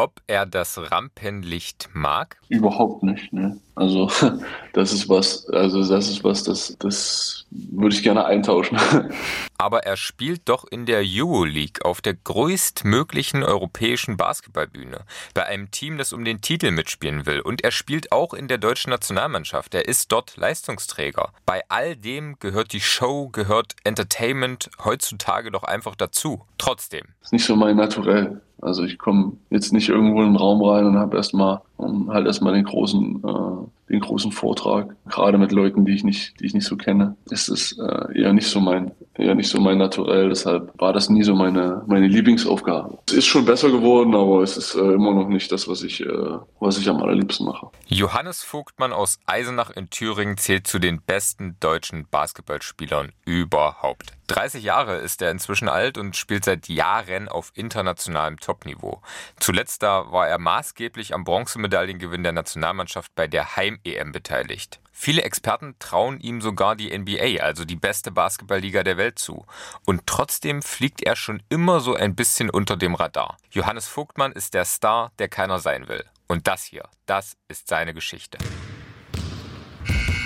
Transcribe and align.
ob 0.00 0.22
er 0.26 0.46
das 0.46 0.90
Rampenlicht 0.90 1.90
mag? 1.92 2.38
Überhaupt 2.48 3.02
nicht, 3.02 3.34
ne? 3.34 3.58
Also 3.74 4.10
das 4.72 4.92
ist 4.94 5.10
was, 5.10 5.46
also 5.50 5.86
das 5.86 6.08
ist 6.08 6.24
was, 6.24 6.42
das, 6.42 6.74
das 6.78 7.46
würde 7.50 7.94
ich 7.94 8.02
gerne 8.02 8.24
eintauschen. 8.24 8.78
Aber 9.58 9.84
er 9.84 9.98
spielt 9.98 10.48
doch 10.48 10.64
in 10.70 10.86
der 10.86 11.02
Euroleague 11.04 11.84
auf 11.84 12.00
der 12.00 12.14
größtmöglichen 12.14 13.42
europäischen 13.42 14.16
Basketballbühne 14.16 15.04
bei 15.34 15.44
einem 15.44 15.70
Team, 15.70 15.98
das 15.98 16.14
um 16.14 16.24
den 16.24 16.40
Titel 16.40 16.70
mitspielen 16.70 17.26
will. 17.26 17.40
Und 17.40 17.62
er 17.62 17.70
spielt 17.70 18.10
auch 18.10 18.32
in 18.32 18.48
der 18.48 18.56
deutschen 18.58 18.90
Nationalmannschaft. 18.90 19.74
Er 19.74 19.86
ist 19.86 20.12
dort 20.12 20.38
Leistungsträger. 20.38 21.32
Bei 21.44 21.62
all 21.68 21.94
dem 21.94 22.38
gehört 22.38 22.72
die 22.72 22.80
Show, 22.80 23.28
gehört 23.28 23.76
Entertainment 23.84 24.70
heutzutage 24.82 25.50
doch 25.50 25.64
einfach 25.64 25.94
dazu. 25.94 26.46
Trotzdem. 26.56 27.06
Das 27.20 27.28
ist 27.28 27.32
nicht 27.32 27.44
so 27.44 27.54
mein 27.54 27.76
Naturell. 27.76 28.40
Also 28.62 28.84
ich 28.84 28.98
komme 28.98 29.32
jetzt 29.50 29.72
nicht 29.72 29.88
irgendwo 29.88 30.20
in 30.22 30.28
den 30.28 30.36
Raum 30.36 30.62
rein 30.62 30.86
und 30.86 30.98
habe 30.98 31.16
erstmal 31.16 31.60
halt 32.08 32.26
erstmal 32.26 32.54
den 32.54 32.64
großen, 32.64 33.22
äh, 33.24 33.92
den 33.92 34.00
großen 34.00 34.32
Vortrag. 34.32 34.96
Gerade 35.08 35.38
mit 35.38 35.52
Leuten, 35.52 35.84
die 35.84 35.94
ich 35.94 36.04
nicht, 36.04 36.38
die 36.40 36.46
ich 36.46 36.54
nicht 36.54 36.66
so 36.66 36.76
kenne, 36.76 37.16
ist 37.30 37.48
es 37.48 37.78
äh, 37.78 38.20
eher 38.20 38.32
nicht 38.32 38.48
so 38.48 38.60
mein, 38.60 38.90
eher 39.20 39.34
nicht 39.34 39.48
so 39.48 39.60
mein 39.60 39.78
Naturell. 39.78 40.28
Deshalb 40.28 40.72
war 40.78 40.92
das 40.92 41.08
nie 41.08 41.22
so 41.22 41.34
meine, 41.34 41.82
meine 41.86 42.06
Lieblingsaufgabe. 42.06 42.98
Es 43.06 43.14
ist 43.14 43.26
schon 43.26 43.44
besser 43.44 43.70
geworden, 43.70 44.14
aber 44.14 44.42
es 44.42 44.56
ist 44.56 44.74
äh, 44.74 44.80
immer 44.80 45.14
noch 45.14 45.28
nicht 45.28 45.52
das, 45.52 45.68
was 45.68 45.82
ich, 45.82 46.00
äh, 46.00 46.38
was 46.58 46.78
ich 46.78 46.88
am 46.88 47.02
allerliebsten 47.02 47.46
mache. 47.46 47.68
Johannes 47.86 48.42
Vogtmann 48.42 48.92
aus 48.92 49.18
Eisenach 49.26 49.70
in 49.70 49.90
Thüringen 49.90 50.36
zählt 50.36 50.66
zu 50.66 50.78
den 50.78 51.00
besten 51.02 51.56
deutschen 51.60 52.06
Basketballspielern 52.10 53.12
überhaupt. 53.24 54.12
30 54.28 54.62
Jahre 54.62 54.96
ist 54.96 55.22
er 55.22 55.32
inzwischen 55.32 55.68
alt 55.68 55.98
und 55.98 56.16
spielt 56.16 56.44
seit 56.44 56.68
Jahren 56.68 57.28
auf 57.28 57.50
internationalem 57.54 58.38
Topniveau. 58.38 59.02
Zuletzt 59.40 59.82
da 59.82 60.12
war 60.12 60.28
er 60.28 60.38
maßgeblich 60.38 61.14
am 61.14 61.24
Bronzemedaillengewinn 61.24 62.22
der 62.22 62.32
Nationalmannschaft 62.32 63.12
bei 63.16 63.26
der 63.26 63.56
Heim-EM 63.56 64.12
beteiligt. 64.12 64.80
Viele 65.02 65.22
Experten 65.22 65.76
trauen 65.78 66.20
ihm 66.20 66.42
sogar 66.42 66.76
die 66.76 66.94
NBA, 66.96 67.42
also 67.42 67.64
die 67.64 67.74
beste 67.74 68.10
Basketballliga 68.10 68.82
der 68.82 68.98
Welt, 68.98 69.18
zu. 69.18 69.46
Und 69.86 70.06
trotzdem 70.06 70.60
fliegt 70.60 71.02
er 71.02 71.16
schon 71.16 71.42
immer 71.48 71.80
so 71.80 71.94
ein 71.94 72.14
bisschen 72.14 72.50
unter 72.50 72.76
dem 72.76 72.94
Radar. 72.94 73.38
Johannes 73.50 73.88
Vogtmann 73.88 74.32
ist 74.32 74.52
der 74.52 74.66
Star, 74.66 75.12
der 75.18 75.28
keiner 75.28 75.58
sein 75.58 75.88
will. 75.88 76.04
Und 76.28 76.48
das 76.48 76.64
hier, 76.64 76.86
das 77.06 77.38
ist 77.48 77.66
seine 77.66 77.94
Geschichte. 77.94 78.36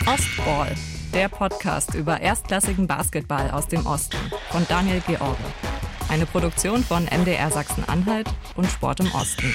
Ostball 0.06 0.74
der 1.12 1.28
Podcast 1.28 1.94
über 1.94 2.20
erstklassigen 2.20 2.88
Basketball 2.88 3.52
aus 3.52 3.68
dem 3.68 3.86
Osten 3.86 4.18
von 4.50 4.66
Daniel 4.68 5.00
George. 5.06 5.38
Eine 6.08 6.26
Produktion 6.26 6.82
von 6.82 7.04
MDR 7.04 7.52
Sachsen-Anhalt 7.52 8.26
und 8.56 8.66
Sport 8.66 8.98
im 8.98 9.14
Osten. 9.14 9.54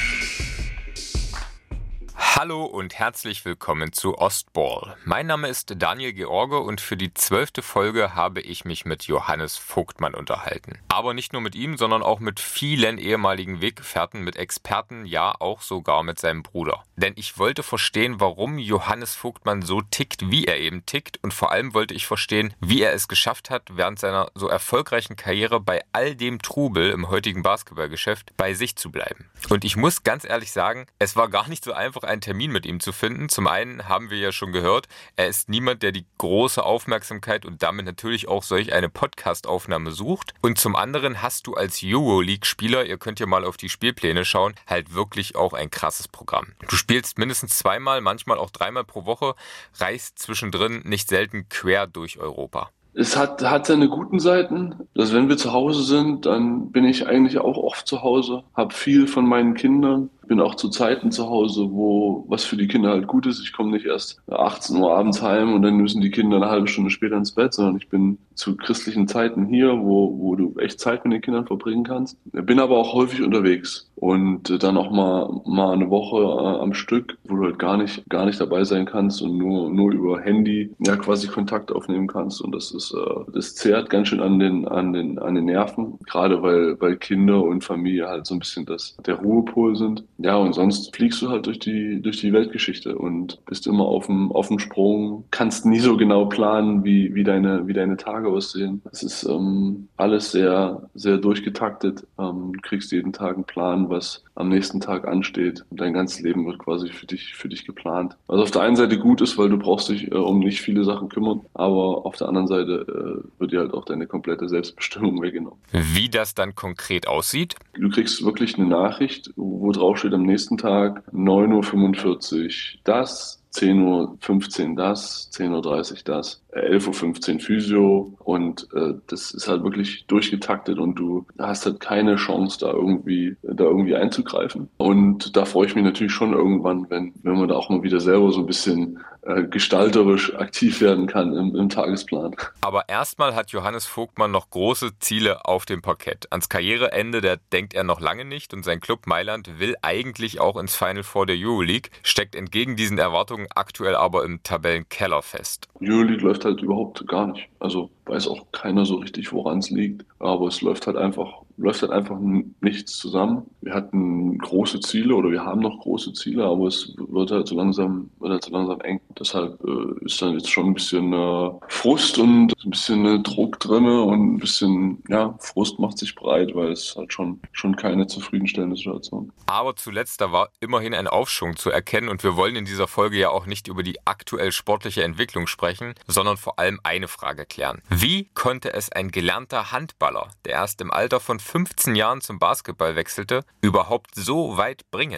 Hallo 2.22 2.66
und 2.66 3.00
herzlich 3.00 3.46
willkommen 3.46 3.94
zu 3.94 4.18
Ostball. 4.18 4.98
Mein 5.06 5.28
Name 5.28 5.48
ist 5.48 5.74
Daniel 5.78 6.12
George 6.12 6.60
und 6.60 6.82
für 6.82 6.98
die 6.98 7.14
zwölfte 7.14 7.62
Folge 7.62 8.14
habe 8.14 8.42
ich 8.42 8.66
mich 8.66 8.84
mit 8.84 9.04
Johannes 9.04 9.56
Vogtmann 9.56 10.14
unterhalten. 10.14 10.80
Aber 10.90 11.14
nicht 11.14 11.32
nur 11.32 11.42
mit 11.42 11.56
ihm, 11.56 11.78
sondern 11.78 12.04
auch 12.04 12.20
mit 12.20 12.42
vielen 12.42 12.98
ehemaligen 12.98 13.62
Weggefährten, 13.62 14.22
mit 14.22 14.36
Experten, 14.36 15.06
ja 15.06 15.34
auch 15.40 15.62
sogar 15.62 16.04
mit 16.04 16.20
seinem 16.20 16.44
Bruder. 16.44 16.84
Denn 16.98 17.14
ich 17.16 17.38
wollte 17.38 17.64
verstehen, 17.64 18.20
warum 18.20 18.60
Johannes 18.60 19.16
Vogtmann 19.16 19.62
so 19.62 19.82
tickt, 19.82 20.30
wie 20.30 20.44
er 20.44 20.60
eben 20.60 20.86
tickt 20.86 21.24
und 21.24 21.34
vor 21.34 21.54
allem 21.54 21.74
wollte 21.74 21.94
ich 21.94 22.06
verstehen, 22.06 22.54
wie 22.60 22.82
er 22.82 22.94
es 22.94 23.08
geschafft 23.08 23.50
hat, 23.50 23.78
während 23.78 23.98
seiner 23.98 24.30
so 24.36 24.50
erfolgreichen 24.50 25.16
Karriere 25.16 25.62
bei 25.62 25.84
all 25.94 26.16
dem 26.16 26.42
Trubel 26.42 26.92
im 26.92 27.10
heutigen 27.10 27.44
Basketballgeschäft 27.44 28.34
bei 28.36 28.54
sich 28.54 28.76
zu 28.76 28.92
bleiben. 28.92 29.30
Und 29.50 29.64
ich 29.64 29.78
muss 29.78 30.04
ganz 30.04 30.26
ehrlich 30.26 30.52
sagen, 30.52 30.86
es 31.00 31.16
war 31.16 31.30
gar 31.30 31.48
nicht 31.48 31.64
so 31.64 31.72
einfach, 31.72 32.09
ein 32.10 32.22
Termin 32.22 32.52
mit 32.52 32.66
ihm 32.66 32.80
zu 32.80 32.92
finden. 32.92 33.30
Zum 33.30 33.48
einen 33.48 33.88
haben 33.88 34.10
wir 34.10 34.18
ja 34.18 34.32
schon 34.32 34.52
gehört, 34.52 34.88
er 35.16 35.28
ist 35.28 35.48
niemand, 35.48 35.84
der 35.84 35.94
die 35.94 36.06
große 36.18 36.62
Aufmerksamkeit 36.64 37.46
und 37.46 37.64
damit 37.64 37.86
natürlich 37.86 38.28
auch 38.28 38.44
solch 38.44 38.74
eine 38.74 38.90
Podcast-Aufnahme 38.90 39.92
sucht. 39.92 40.34
Und 40.42 40.60
zum 40.60 40.76
anderen 40.76 41.22
hast 41.22 41.48
du 41.48 41.54
als 41.54 41.80
Euroleague-Spieler, 41.84 42.86
ihr 42.86 42.98
könnt 42.98 43.20
ja 43.20 43.26
mal 43.26 43.46
auf 43.46 43.56
die 43.56 43.70
Spielpläne 43.70 44.26
schauen, 44.26 44.56
halt 44.68 44.94
wirklich 44.94 45.36
auch 45.36 45.54
ein 45.54 45.72
krasses 45.72 46.08
Programm. 46.08 46.48
Du 46.68 46.76
spielst 46.76 47.18
mindestens 47.18 47.58
zweimal, 47.58 48.02
manchmal 48.02 48.38
auch 48.38 48.50
dreimal 48.50 48.84
pro 48.84 49.06
Woche, 49.06 49.36
reist 49.78 50.20
zwischendrin 50.20 50.82
nicht 50.84 51.08
selten 51.08 51.48
quer 51.48 51.88
durch 51.88 52.20
Europa 52.20 52.72
es 53.00 53.16
hat, 53.16 53.42
hat 53.44 53.66
seine 53.66 53.88
guten 53.88 54.20
Seiten. 54.20 54.76
Dass 54.94 55.14
wenn 55.14 55.30
wir 55.30 55.38
zu 55.38 55.54
Hause 55.54 55.84
sind, 55.84 56.26
dann 56.26 56.72
bin 56.72 56.86
ich 56.86 57.08
eigentlich 57.08 57.40
auch 57.40 57.58
oft 57.58 57.88
zu 57.88 58.02
Hause, 58.02 58.44
habe 58.54 58.74
viel 58.74 59.08
von 59.08 59.26
meinen 59.26 59.54
Kindern 59.54 60.10
bin 60.30 60.40
auch 60.40 60.56
zu 60.56 60.70
Zeiten 60.70 61.12
zu 61.12 61.28
Hause, 61.28 61.72
wo 61.72 62.24
was 62.30 62.46
für 62.46 62.56
die 62.56 62.68
Kinder 62.68 62.92
halt 62.92 63.08
gut 63.08 63.26
ist. 63.26 63.42
Ich 63.42 63.52
komme 63.52 63.72
nicht 63.72 63.86
erst 63.86 64.22
18 64.30 64.78
Uhr 64.78 64.96
abends 64.96 65.22
heim 65.22 65.54
und 65.54 65.64
dann 65.64 65.76
müssen 65.76 66.02
die 66.02 66.12
Kinder 66.12 66.38
eine 66.38 66.50
halbe 66.50 66.68
Stunde 66.68 66.92
später 66.92 67.18
ins 67.18 67.34
Bett, 67.34 67.54
sondern 67.54 67.76
ich 67.76 67.90
bin 67.90 68.20
zu 68.36 68.56
christlichen 68.56 69.08
Zeiten 69.08 69.48
hier, 69.48 69.78
wo, 69.78 70.18
wo 70.18 70.36
du 70.36 70.56
echt 70.60 70.80
Zeit 70.80 71.04
mit 71.04 71.14
den 71.14 71.22
Kindern 71.22 71.46
verbringen 71.46 71.84
kannst. 71.84 72.18
Bin 72.32 72.60
aber 72.60 72.78
auch 72.78 72.94
häufig 72.94 73.22
unterwegs 73.22 73.92
und 73.96 74.64
dann 74.64 74.78
auch 74.78 74.92
mal, 74.92 75.42
mal 75.46 75.74
eine 75.74 75.90
Woche 75.90 76.22
äh, 76.22 76.62
am 76.62 76.74
Stück, 76.74 77.18
wo 77.26 77.36
du 77.36 77.44
halt 77.44 77.60
gar 77.60 77.76
nicht, 77.76 78.08
gar 78.10 78.26
nicht 78.26 78.40
dabei 78.40 78.64
sein 78.64 78.86
kannst 78.86 79.22
und 79.22 79.38
nur, 79.38 79.70
nur 79.70 79.92
über 79.92 80.22
Handy 80.22 80.72
ja 80.80 80.96
quasi 80.96 81.28
Kontakt 81.28 81.72
aufnehmen 81.72 82.08
kannst. 82.08 82.40
Und 82.42 82.56
das 82.56 82.72
ist, 82.72 82.94
äh, 82.94 83.32
das 83.34 83.56
zehrt 83.56 83.90
ganz 83.90 84.08
schön 84.08 84.22
an 84.22 84.40
den, 84.40 84.66
an 84.68 84.94
den, 84.94 85.20
an 85.20 85.36
den 85.36 85.46
Nerven, 85.46 86.00
gerade 86.06 86.42
weil, 86.42 86.80
weil 86.80 86.96
Kinder 86.96 87.44
und 87.44 87.66
Familie 87.66 88.08
halt 88.08 88.26
so 88.26 88.36
ein 88.36 88.40
bisschen 88.40 88.66
das, 88.66 88.96
der 89.06 89.16
Ruhepol 89.16 89.76
sind. 89.76 90.06
Ja, 90.22 90.36
und 90.36 90.54
sonst 90.54 90.94
fliegst 90.94 91.22
du 91.22 91.30
halt 91.30 91.46
durch 91.46 91.60
die, 91.60 92.02
durch 92.02 92.20
die 92.20 92.34
Weltgeschichte 92.34 92.98
und 92.98 93.40
bist 93.46 93.68
immer 93.68 93.86
auf 93.86 94.08
dem, 94.08 94.34
auf 94.34 94.50
dem 94.50 94.60
Sprung, 94.60 95.24
kannst 95.32 95.66
nie 95.66 95.80
so 95.80 95.96
genau 95.96 96.26
planen, 96.26 96.84
wie, 96.84 97.16
wie 97.16 97.24
deine, 97.24 97.68
wie 97.68 97.74
deine 97.74 97.96
Tage 97.96 98.28
aussehen. 98.28 98.82
Es 98.92 99.02
ist 99.02 99.24
ähm, 99.24 99.88
alles 99.96 100.32
sehr, 100.32 100.90
sehr 100.94 101.18
durchgetaktet. 101.20 102.06
Ähm, 102.20 102.52
kriegst 102.62 102.92
jeden 102.92 103.14
Tag 103.14 103.36
einen 103.36 103.46
Plan, 103.46 103.90
was 103.90 104.26
am 104.40 104.50
nächsten 104.50 104.80
Tag 104.80 105.08
ansteht. 105.08 105.66
Und 105.70 105.82
dein 105.82 105.94
ganzes 105.94 106.22
Leben 106.22 106.46
wird 106.46 106.60
quasi 106.60 106.90
für 106.90 107.06
dich, 107.06 107.36
für 107.36 107.50
dich 107.50 107.66
geplant. 107.66 108.16
Was 108.28 108.42
auf 108.42 108.52
der 108.52 108.62
einen 108.62 108.76
Seite 108.76 108.98
gut 108.98 109.22
ist, 109.22 109.38
weil 109.38 109.50
du 109.50 109.58
brauchst 109.58 109.90
dich 109.90 110.12
äh, 110.12 110.16
um 110.16 110.40
nicht 110.40 110.62
viele 110.62 110.84
Sachen 110.84 111.10
kümmern, 111.10 111.42
aber 111.54 112.06
auf 112.06 112.16
der 112.16 112.28
anderen 112.28 112.48
Seite 112.48 113.24
äh, 113.28 113.40
wird 113.40 113.52
dir 113.52 113.60
halt 113.60 113.74
auch 113.74 113.86
deine 113.86 114.08
komplette 114.08 114.48
Selbstbestimmung 114.48 115.22
weggenommen. 115.22 115.60
Wie 115.72 116.10
das 116.10 116.36
dann 116.36 116.56
konkret 116.56 117.08
aussieht? 117.08 117.56
Du 117.74 117.90
kriegst 117.90 118.24
wirklich 118.24 118.58
eine 118.58 118.68
Nachricht, 118.68 119.32
wo 119.36 119.72
drauf 119.72 119.98
steht 120.00 120.14
am 120.14 120.24
nächsten 120.24 120.58
Tag 120.58 121.04
9.45 121.14 122.44
Uhr 122.44 122.80
das, 122.84 123.39
10.15 123.54 124.70
Uhr 124.70 124.76
das, 124.76 125.30
10.30 125.34 125.92
Uhr 125.92 125.98
das. 126.06 126.42
11.15 126.54 127.34
Uhr 127.34 127.40
Physio 127.40 128.14
und 128.20 128.68
äh, 128.74 128.94
das 129.08 129.32
ist 129.32 129.48
halt 129.48 129.64
wirklich 129.64 130.06
durchgetaktet 130.08 130.80
und 130.80 130.96
du 130.96 131.26
hast 131.38 131.66
halt 131.66 131.80
keine 131.80 132.16
Chance, 132.16 132.60
da 132.60 132.72
irgendwie, 132.72 133.36
da 133.44 133.66
irgendwie 133.66 133.96
einzugreifen. 133.96 134.70
Und 134.78 135.36
da 135.36 135.46
freue 135.46 135.68
ich 135.68 135.76
mich 135.76 135.84
natürlich 135.84 136.14
schon 136.14 136.34
irgendwann, 136.34 136.90
wenn, 136.90 137.14
wenn 137.24 137.38
man 137.38 137.48
da 137.48 137.56
auch 137.56 137.70
mal 137.70 137.84
wieder 137.84 138.00
selber 138.00 138.32
so 138.32 138.40
ein 138.40 138.48
bisschen 138.48 139.00
äh, 139.30 139.44
gestalterisch 139.44 140.36
aktiv 140.36 140.82
werden 140.82 141.06
kann 141.06 141.36
im, 141.36 141.56
im 141.56 141.70
Tagesplan. 141.70 142.36
Aber 142.62 142.90
erstmal 142.90 143.36
hat 143.36 143.52
Johannes 143.52 143.86
Vogtmann 143.86 144.32
noch 144.32 144.50
große 144.50 144.98
Ziele 145.00 145.46
auf 145.46 145.66
dem 145.66 145.82
Parkett. 145.82 146.28
Ans 146.32 146.50
Karriereende, 146.50 147.22
der 147.22 147.38
denkt 147.54 147.76
er 147.76 147.84
noch 147.84 148.02
lange 148.02 148.26
nicht 148.26 148.54
und 148.54 148.66
sein 148.66 148.80
Club 148.80 149.06
Mailand 149.06 149.60
will 149.60 149.76
eigentlich 149.84 150.40
auch 150.40 150.58
ins 150.58 150.76
Final 150.76 151.04
Four 151.04 151.28
der 151.28 151.36
Euroleague, 151.38 151.92
steckt 152.02 152.36
entgegen 152.36 152.76
diesen 152.76 152.98
Erwartungen 152.98 153.48
aktuell 153.54 153.96
aber 153.96 154.24
im 154.26 154.42
Tabellenkeller 154.42 155.22
fest. 155.22 155.68
Euroleague 155.80 156.26
läuft 156.26 156.46
halt 156.46 156.62
überhaupt 156.62 157.08
gar 157.08 157.28
nicht. 157.28 157.48
Also 157.60 157.92
weiß 158.06 158.28
auch 158.28 158.48
keiner 158.52 158.86
so 158.86 158.96
richtig, 158.96 159.32
woran 159.32 159.60
es 159.60 159.70
liegt. 159.70 160.06
Aber 160.18 160.48
es 160.48 160.62
läuft 160.62 160.88
halt 160.88 160.98
einfach, 160.98 161.44
läuft 161.60 161.82
halt 161.82 161.92
einfach 161.92 162.18
nichts 162.62 162.98
zusammen. 162.98 163.44
Wir 163.62 163.74
hatten 163.74 164.38
große 164.38 164.80
Ziele 164.80 165.14
oder 165.14 165.30
wir 165.30 165.44
haben 165.44 165.60
noch 165.60 165.80
große 165.80 166.14
Ziele, 166.14 166.46
aber 166.46 166.68
es 166.68 166.94
wird 166.98 167.32
halt 167.32 167.48
so 167.48 167.56
langsam, 167.56 168.10
wird 168.20 168.32
halt 168.32 168.46
so 168.46 168.52
langsam 168.52 168.80
eng. 168.82 169.02
Deshalb 169.20 169.60
äh, 169.66 170.06
ist 170.06 170.22
dann 170.22 170.34
jetzt 170.34 170.50
schon 170.50 170.68
ein 170.68 170.74
bisschen 170.74 171.12
äh, 171.12 171.52
Frust 171.68 172.18
und 172.18 172.54
ein 172.64 172.70
bisschen 172.70 173.06
äh, 173.06 173.20
Druck 173.20 173.60
drinne 173.60 174.02
und 174.04 174.36
ein 174.36 174.38
bisschen, 174.38 175.04
ja, 175.10 175.36
Frust 175.40 175.80
macht 175.80 175.98
sich 175.98 176.16
breit, 176.16 176.56
weil 176.56 176.72
es 176.72 176.96
halt 176.96 177.12
schon, 177.12 177.42
schon 177.52 177.76
keine 177.76 178.08
zufriedenstellende 178.08 178.78
Situation. 178.78 179.32
Aber 179.48 179.76
zuletzt, 179.76 180.22
da 180.22 180.32
war 180.32 180.50
immerhin 180.62 180.94
ein 180.94 181.08
Aufschwung 181.08 181.58
zu 181.58 181.70
erkennen 181.70 182.08
und 182.08 182.24
wir 182.24 182.38
wollen 182.38 182.56
in 182.56 182.66
dieser 182.66 182.88
Folge 182.88 183.18
ja 183.18 183.30
auch 183.30 183.46
nicht 183.46 183.68
über 183.68 183.84
die 183.84 183.98
aktuell 184.06 184.54
sportliche 184.54 185.04
Entwicklung 185.04 185.48
sprechen, 185.48 185.94
sondern 186.08 186.38
vor 186.38 186.58
allem 186.58 186.80
eine 186.84 187.10
Frage 187.10 187.46
klären. 187.46 187.82
Wie 187.90 188.30
konnte 188.34 188.74
es 188.74 188.92
ein 188.92 189.12
gelernter 189.12 189.74
Handballer, 189.74 190.30
der 190.46 190.54
erst 190.54 190.80
im 190.80 190.92
Alter 190.92 191.20
von 191.20 191.40
15 191.50 191.96
Jahren 191.96 192.22
zum 192.22 192.38
Basketball 192.38 192.96
wechselte, 192.96 193.44
überhaupt 193.60 194.14
so 194.14 194.58
weit 194.58 194.84
bringen? 194.92 195.18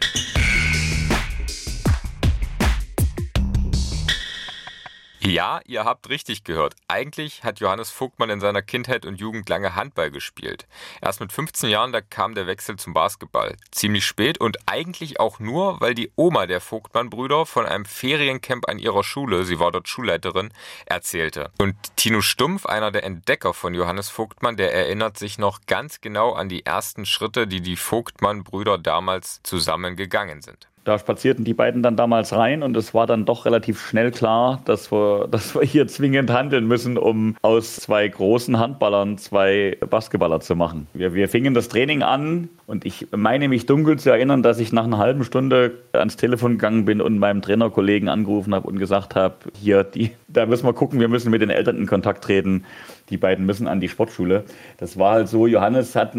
Ja, 5.23 5.61
ihr 5.67 5.85
habt 5.85 6.09
richtig 6.09 6.43
gehört. 6.43 6.75
Eigentlich 6.87 7.43
hat 7.43 7.59
Johannes 7.59 7.91
Vogtmann 7.91 8.31
in 8.31 8.39
seiner 8.39 8.63
Kindheit 8.63 9.05
und 9.05 9.19
Jugend 9.19 9.47
lange 9.49 9.75
Handball 9.75 10.09
gespielt. 10.09 10.65
Erst 10.99 11.19
mit 11.19 11.31
15 11.31 11.69
Jahren, 11.69 11.91
da 11.91 12.01
kam 12.01 12.33
der 12.33 12.47
Wechsel 12.47 12.77
zum 12.77 12.95
Basketball. 12.95 13.55
Ziemlich 13.69 14.03
spät 14.03 14.39
und 14.39 14.57
eigentlich 14.65 15.19
auch 15.19 15.39
nur, 15.39 15.79
weil 15.79 15.93
die 15.93 16.11
Oma 16.15 16.47
der 16.47 16.59
Vogtmann-Brüder 16.59 17.45
von 17.45 17.67
einem 17.67 17.85
Feriencamp 17.85 18.67
an 18.67 18.79
ihrer 18.79 19.03
Schule, 19.03 19.45
sie 19.45 19.59
war 19.59 19.71
dort 19.71 19.87
Schulleiterin, 19.87 20.51
erzählte. 20.87 21.51
Und 21.59 21.75
Tino 21.97 22.21
Stumpf, 22.21 22.65
einer 22.65 22.89
der 22.89 23.03
Entdecker 23.03 23.53
von 23.53 23.75
Johannes 23.75 24.09
Vogtmann, 24.09 24.57
der 24.57 24.73
erinnert 24.73 25.19
sich 25.19 25.37
noch 25.37 25.61
ganz 25.67 26.01
genau 26.01 26.33
an 26.33 26.49
die 26.49 26.65
ersten 26.65 27.05
Schritte, 27.05 27.45
die 27.45 27.61
die 27.61 27.77
Vogtmann-Brüder 27.77 28.79
damals 28.79 29.39
zusammen 29.43 29.95
gegangen 29.95 30.41
sind. 30.41 30.70
Da 30.83 30.97
spazierten 30.97 31.45
die 31.45 31.53
beiden 31.53 31.83
dann 31.83 31.95
damals 31.95 32.33
rein 32.33 32.63
und 32.63 32.75
es 32.75 32.93
war 32.93 33.05
dann 33.05 33.25
doch 33.25 33.45
relativ 33.45 33.79
schnell 33.79 34.11
klar, 34.11 34.61
dass 34.65 34.91
wir, 34.91 35.27
dass 35.31 35.53
wir 35.55 35.61
hier 35.61 35.87
zwingend 35.87 36.31
handeln 36.31 36.67
müssen, 36.67 36.97
um 36.97 37.35
aus 37.41 37.75
zwei 37.75 38.07
großen 38.07 38.57
Handballern 38.57 39.17
zwei 39.17 39.77
Basketballer 39.89 40.39
zu 40.39 40.55
machen. 40.55 40.87
Wir, 40.93 41.13
wir 41.13 41.29
fingen 41.29 41.53
das 41.53 41.67
Training 41.67 42.01
an 42.01 42.49
und 42.65 42.85
ich 42.85 43.07
meine 43.15 43.47
mich 43.47 43.65
dunkel 43.65 43.99
zu 43.99 44.09
erinnern, 44.09 44.43
dass 44.43 44.59
ich 44.59 44.71
nach 44.71 44.85
einer 44.85 44.97
halben 44.97 45.23
Stunde 45.23 45.73
ans 45.93 46.17
Telefon 46.17 46.53
gegangen 46.53 46.85
bin 46.85 47.01
und 47.01 47.19
meinem 47.19 47.41
Trainerkollegen 47.41 48.09
angerufen 48.09 48.55
habe 48.55 48.67
und 48.67 48.79
gesagt 48.79 49.15
habe, 49.15 49.35
hier, 49.59 49.83
die, 49.83 50.11
da 50.27 50.45
müssen 50.45 50.65
wir 50.65 50.73
gucken, 50.73 50.99
wir 50.99 51.09
müssen 51.09 51.31
mit 51.31 51.41
den 51.41 51.49
Eltern 51.49 51.77
in 51.77 51.87
Kontakt 51.87 52.23
treten 52.23 52.65
die 53.11 53.17
beiden 53.17 53.45
müssen 53.45 53.67
an 53.67 53.79
die 53.79 53.89
Sportschule. 53.89 54.45
Das 54.77 54.97
war 54.97 55.13
halt 55.13 55.27
so, 55.27 55.45
Johannes 55.45 55.95
hat, 55.95 56.15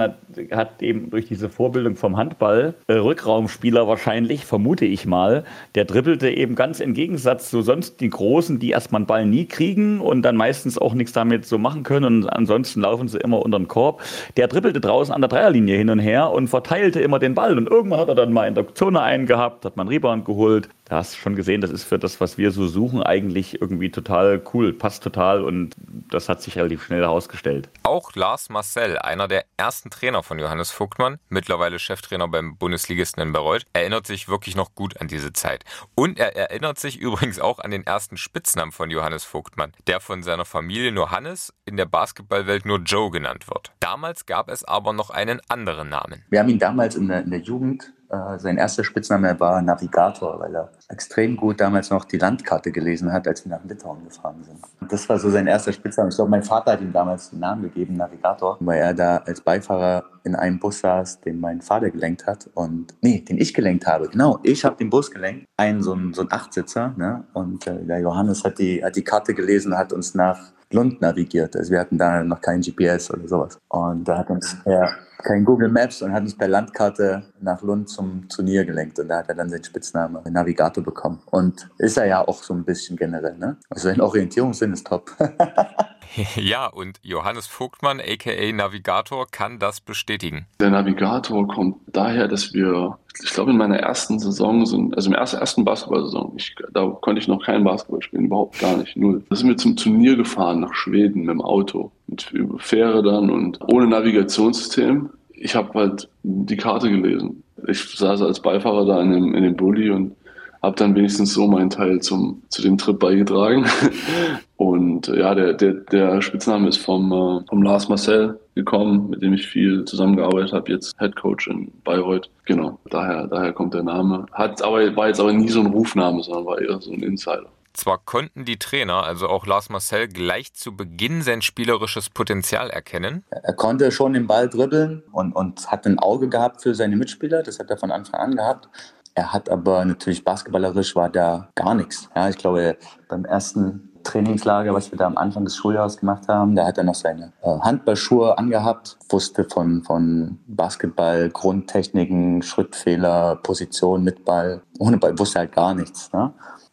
hat 0.51 0.83
eben 0.83 1.11
durch 1.11 1.27
diese 1.27 1.49
Vorbildung 1.49 1.97
vom 1.97 2.17
Handball, 2.17 2.75
äh, 2.87 2.95
Rückraumspieler 2.95 3.89
wahrscheinlich, 3.89 4.45
vermute 4.45 4.85
ich 4.85 5.07
mal, 5.07 5.45
der 5.75 5.85
dribbelte 5.85 6.31
eben 6.31 6.55
ganz 6.55 6.81
im 6.81 6.95
Gegensatz 6.95 7.51
zu 7.51 7.63
sonst 7.63 8.01
die 8.01 8.11
Großen, 8.11 8.59
die 8.59 8.71
erstmal 8.71 9.01
einen 9.01 9.07
Ball 9.07 9.27
nie 9.27 9.47
kriegen 9.47 10.01
und 10.01 10.23
dann 10.23 10.37
meistens 10.37 10.79
auch 10.79 10.95
nichts 10.95 11.13
damit 11.13 11.47
so 11.47 11.59
machen 11.59 11.83
können 11.83 12.23
und 12.23 12.29
ansonsten 12.29 12.83
laufen 12.83 13.09
sie 13.09 13.19
immer 13.19 13.43
unter 13.43 13.59
den 13.59 13.69
Korb. 13.69 14.03
Der 14.37 14.49
dribbelte 14.49 14.81
draußen 14.81 15.15
an 15.15 15.21
der 15.21 15.29
Dreierlinie 15.29 15.77
hin 15.77 15.91
und 15.91 15.99
her 15.99 16.31
und 16.31 16.49
verteilte 16.49 17.01
immer 17.01 17.19
den 17.19 17.35
Ball 17.35 17.57
und 17.57 17.69
irgendwann 17.69 18.01
hat 18.01 18.09
er 18.09 18.15
dann 18.15 18.33
mal 18.33 18.47
in 18.47 18.55
der 18.55 18.75
Zone 18.75 19.01
einen 19.01 19.27
gehabt, 19.27 19.65
hat 19.65 19.77
man 19.77 19.89
Rebound 19.89 20.25
geholt. 20.25 20.69
Da 20.85 20.97
hast 20.97 21.15
du 21.15 21.19
schon 21.19 21.37
gesehen, 21.37 21.61
das 21.61 21.71
ist 21.71 21.85
für 21.85 21.99
das, 21.99 22.21
was 22.21 22.39
wir 22.39 22.51
so 22.51 22.67
suchen, 22.67 23.03
eigentlich 23.03 23.61
irgendwie 23.61 23.91
total 23.91 24.43
cool, 24.53 24.73
passt 24.73 25.03
total 25.03 25.43
und 25.43 25.75
das 26.11 26.29
hat 26.29 26.43
sich 26.43 26.57
relativ 26.57 26.85
schnell 26.85 27.01
herausgestellt. 27.01 27.71
Auch 27.83 28.15
Lars 28.15 28.51
Marcel, 28.51 28.99
einer 28.99 29.29
der 29.29 29.45
ersten 29.57 29.91
Trainer 29.91 30.23
von 30.23 30.39
Johannes 30.39 30.71
Vogtmann, 30.71 31.19
mittlerweile 31.29 31.79
Cheftrainer 31.79 32.29
beim 32.29 32.57
Bundesligisten 32.57 33.23
in 33.23 33.33
Bayreuth, 33.33 33.65
erinnert 33.73 34.07
sich 34.07 34.29
wirklich 34.29 34.57
noch 34.57 34.75
gut 34.75 35.01
an 35.01 35.09
diese 35.09 35.33
Zeit. 35.33 35.65
Und 35.95 36.19
er 36.19 36.37
erinnert 36.37 36.79
sich 36.79 36.97
übrigens 37.01 37.39
auch 37.39 37.59
an 37.61 37.71
den 37.71 37.87
ersten 37.87 38.17
Spitznamen 38.17 38.73
von 38.73 38.91
Johannes 38.91 39.25
Vogtmann, 39.25 39.73
der 39.87 40.01
von 40.01 40.23
seiner 40.23 40.45
Familie 40.45 40.93
nur 40.93 41.11
Hannes, 41.11 41.55
in 41.65 41.77
der 41.77 41.87
Basketballwelt 41.87 42.67
nur 42.67 42.79
Joe 42.79 43.11
genannt 43.11 43.49
wird. 43.49 43.73
Damals 43.81 44.27
gab 44.27 44.51
es 44.51 44.65
aber 44.65 44.93
noch 44.93 45.11
einen 45.11 45.41
anderen 45.49 45.89
Namen. 45.89 46.25
Wir 46.29 46.41
haben 46.41 46.49
ihn 46.49 46.59
damals 46.59 46.97
in 46.97 47.09
der, 47.09 47.23
in 47.23 47.31
der 47.31 47.41
Jugend 47.41 47.93
sein 48.39 48.59
erster 48.59 48.85
Spitzname 48.85 49.39
war 49.41 49.63
Navigator, 49.63 50.39
weil 50.39 50.55
er 50.55 50.71
extrem 50.89 51.37
gut 51.37 51.61
damals 51.61 51.91
noch 51.91 52.05
die 52.05 52.19
Landkarte 52.19 52.71
gelesen 52.71 53.13
hat, 53.13 53.27
als 53.27 53.45
wir 53.45 53.51
nach 53.51 53.65
Litauen 53.65 54.05
gefahren 54.05 54.43
sind. 54.45 54.59
Und 54.81 54.93
das 54.93 55.09
war 55.09 55.19
so 55.19 55.31
sein 55.31 55.47
erster 55.47 55.73
Spitzname. 55.73 56.11
Ich 56.11 56.17
glaube, 56.17 56.31
mein 56.31 56.43
Vater 56.43 56.73
hat 56.73 56.81
ihm 56.81 56.93
damals 56.93 57.31
den 57.31 57.41
Namen 57.41 57.63
gegeben, 57.63 57.95
Navigator, 57.95 58.59
weil 58.61 58.81
er 58.81 58.95
da 58.95 59.17
als 59.19 59.41
Beifahrer 59.41 60.05
in 60.25 60.35
einem 60.35 60.59
Bus 60.59 60.81
saß, 60.81 61.21
den 61.21 61.41
mein 61.41 61.63
Vater 61.63 61.91
gelenkt 61.91 62.27
hat 62.27 62.49
und 62.55 62.95
nee, 63.01 63.21
den 63.21 63.39
ich 63.39 63.55
gelenkt 63.55 63.87
habe. 63.87 64.09
Genau, 64.09 64.39
ich 64.43 64.65
habe 64.65 64.77
den 64.77 64.91
Bus 64.91 65.11
gelenkt, 65.11 65.47
einen 65.57 65.83
so 65.83 65.95
ein, 65.95 66.13
so 66.13 66.23
ein 66.23 66.29
Achtsitzer, 66.31 66.95
ne? 66.97 67.25
Und 67.33 67.67
äh, 67.67 67.85
der 67.85 68.01
Johannes 68.01 68.45
hat 68.45 68.59
die 68.59 68.85
hat 68.85 68.95
die 68.95 69.05
Karte 69.05 69.35
gelesen, 69.35 69.77
hat 69.77 69.93
uns 69.93 70.15
nach 70.15 70.53
Lund 70.71 71.01
navigiert. 71.01 71.57
Also 71.57 71.73
wir 71.73 71.81
hatten 71.81 71.99
da 71.99 72.23
noch 72.23 72.41
kein 72.41 72.61
GPS 72.61 73.11
oder 73.11 73.29
sowas. 73.29 73.59
Und 73.69 74.05
da 74.05 74.19
hat 74.19 74.31
uns 74.31 74.57
ja 74.65 74.91
kein 75.23 75.45
Google 75.45 75.69
Maps 75.69 76.03
und 76.03 76.13
hat 76.13 76.23
uns 76.23 76.37
per 76.37 76.49
Landkarte 76.49 77.25
nach 77.41 77.63
Lund 77.63 77.89
zum 77.89 78.29
Turnier 78.29 78.65
gelenkt. 78.65 78.99
Und 78.99 79.09
da 79.09 79.19
hat 79.19 79.29
er 79.29 79.35
dann 79.35 79.49
seinen 79.49 79.65
Spitznamen 79.65 80.21
Navigator 80.31 80.83
bekommen. 80.83 81.21
Und 81.31 81.69
ist 81.79 81.97
er 81.97 82.07
ja 82.07 82.27
auch 82.27 82.43
so 82.43 82.55
ein 82.55 82.65
bisschen 82.65 82.97
generell, 82.97 83.37
ne? 83.39 83.57
Also 83.71 83.89
sein 83.89 84.01
Orientierungssinn 84.01 84.73
ist 84.73 84.87
top. 84.87 85.11
ja, 86.37 86.67
und 86.67 86.99
Johannes 87.03 87.47
Vogtmann, 87.47 88.01
aka 88.01 88.53
Navigator, 88.53 89.27
kann 89.31 89.59
das 89.59 89.81
bestätigen. 89.81 90.47
Der 90.61 90.71
Navigator 90.71 91.47
kommt 91.49 91.77
daher, 91.87 92.29
dass 92.29 92.53
wir, 92.53 92.99
ich 93.23 93.31
glaube, 93.31 93.53
in 93.53 93.57
meiner 93.57 93.79
ersten 93.79 94.19
Saison 94.19 94.67
sind, 94.67 94.95
also 94.95 95.13
ersten, 95.13 95.39
ersten 95.39 95.65
Basketball-Saison, 95.65 96.37
da 96.73 96.87
konnte 97.01 97.21
ich 97.21 97.29
noch 97.29 97.45
kein 97.45 97.65
Basketball 97.65 98.03
spielen, 98.03 98.27
überhaupt 98.27 98.59
gar 98.59 98.77
nicht, 98.77 98.97
null. 98.97 99.25
Da 99.29 99.37
sind 99.37 99.49
wir 99.49 99.57
zum 99.57 99.77
Turnier 99.77 100.17
gefahren 100.17 100.61
nach 100.61 100.75
Schweden 100.75 101.21
mit 101.21 101.31
dem 101.31 101.43
Auto, 101.43 101.93
mit 102.33 102.63
Fähre 102.63 103.03
dann 103.03 103.31
und 103.31 103.59
ohne 103.73 103.87
Navigationssystem. 103.87 105.11
Ich 105.31 105.55
habe 105.55 105.75
halt 105.75 106.09
die 106.23 106.57
Karte 106.57 106.91
gelesen. 106.91 107.43
Ich 107.67 107.81
saß 107.97 108.23
als 108.23 108.41
Beifahrer 108.41 108.87
da 108.87 109.03
in 109.03 109.13
dem, 109.13 109.35
in 109.35 109.45
dem 109.45 109.57
Bulli 109.57 109.91
und 109.91 110.15
habe 110.63 110.77
dann 110.77 110.95
wenigstens 110.95 111.35
so 111.35 111.49
meinen 111.49 111.71
Teil 111.71 112.01
zum, 112.01 112.43
zu 112.49 112.63
dem 112.63 112.79
Trip 112.79 112.99
beigetragen. 112.99 113.67
Und 114.57 115.09
ja, 115.09 115.35
der, 115.35 115.55
der, 115.55 115.73
der 115.73 116.23
Spitzname 116.23 116.69
ist 116.69 116.77
vom, 116.77 117.11
äh, 117.11 117.45
vom 117.49 117.63
Lars 117.65 117.89
Marcel 117.89 118.39
gekommen, 118.55 119.11
mit 119.11 119.21
dem 119.21 119.33
ich 119.33 119.49
viel 119.49 119.85
zusammengearbeitet 119.85 120.53
habe, 120.53 120.71
jetzt 120.71 120.97
Head 121.01 121.17
Coach 121.17 121.49
in 121.49 121.73
Bayreuth. 121.83 122.31
Genau, 122.45 122.79
daher, 122.89 123.27
daher 123.27 123.53
kommt 123.53 123.75
der 123.75 123.83
Name. 123.83 124.27
Hat 124.31 124.63
aber, 124.63 124.95
war 124.95 125.09
jetzt 125.09 125.19
aber 125.19 125.33
nie 125.33 125.49
so 125.49 125.59
ein 125.59 125.67
Rufname, 125.67 126.23
sondern 126.23 126.47
war 126.47 126.61
eher 126.61 126.81
so 126.81 126.93
ein 126.93 127.03
Insider. 127.03 127.49
Zwar 127.73 127.99
konnten 127.99 128.45
die 128.45 128.59
Trainer, 128.59 129.05
also 129.05 129.29
auch 129.29 129.47
Lars 129.47 129.71
Marcel, 129.71 130.09
gleich 130.09 130.53
zu 130.55 130.77
Beginn 130.77 131.23
sein 131.23 131.43
spielerisches 131.43 132.11
Potenzial 132.11 132.71
erkennen. 132.71 133.25
Er 133.31 133.55
konnte 133.55 133.91
schon 133.91 134.13
den 134.13 134.27
Ball 134.27 134.49
dribbeln 134.49 135.03
und, 135.13 135.33
und 135.33 135.71
hat 135.71 135.87
ein 135.87 135.99
Auge 135.99 136.29
gehabt 136.29 136.63
für 136.63 136.75
seine 136.75 136.97
Mitspieler. 136.97 137.43
Das 137.43 137.59
hat 137.59 137.71
er 137.71 137.79
von 137.79 137.91
Anfang 137.91 138.21
an 138.21 138.37
gehabt. 138.37 138.69
Er 139.15 139.33
hat 139.33 139.51
aber 139.51 139.85
natürlich 139.85 140.25
basketballerisch 140.25 140.97
war 140.97 141.11
da 141.11 141.49
gar 141.55 141.75
nichts. 141.75 142.09
Ja, 142.15 142.29
ich 142.29 142.39
glaube, 142.39 142.77
beim 143.09 143.25
ersten 143.25 143.93
Trainingslager, 144.03 144.75
was 144.75 144.91
wir 144.91 144.99
da 144.99 145.07
am 145.07 145.17
Anfang 145.17 145.45
des 145.45 145.57
Schuljahres 145.57 145.99
gemacht 145.99 146.29
haben, 146.29 146.57
da 146.57 146.67
hat 146.67 146.79
er 146.79 146.85
noch 146.85 146.95
seine 146.95 147.33
äh, 147.43 147.59
Handballschuhe 147.61 148.37
angehabt, 148.37 148.97
wusste 149.11 149.45
von, 149.45 149.83
von 149.83 150.39
Basketball, 150.47 151.31
Grundtechniken, 151.31 152.43
Schrittfehler, 152.43 153.37
Position 153.37 154.03
mit 154.03 154.25
Ball. 154.25 154.63
Ohne 154.79 154.99
Ball 154.99 155.19
wusste 155.19 155.41
halt 155.41 155.53
gar 155.53 155.75
nichts. 155.75 156.13
Ne? 156.13 156.33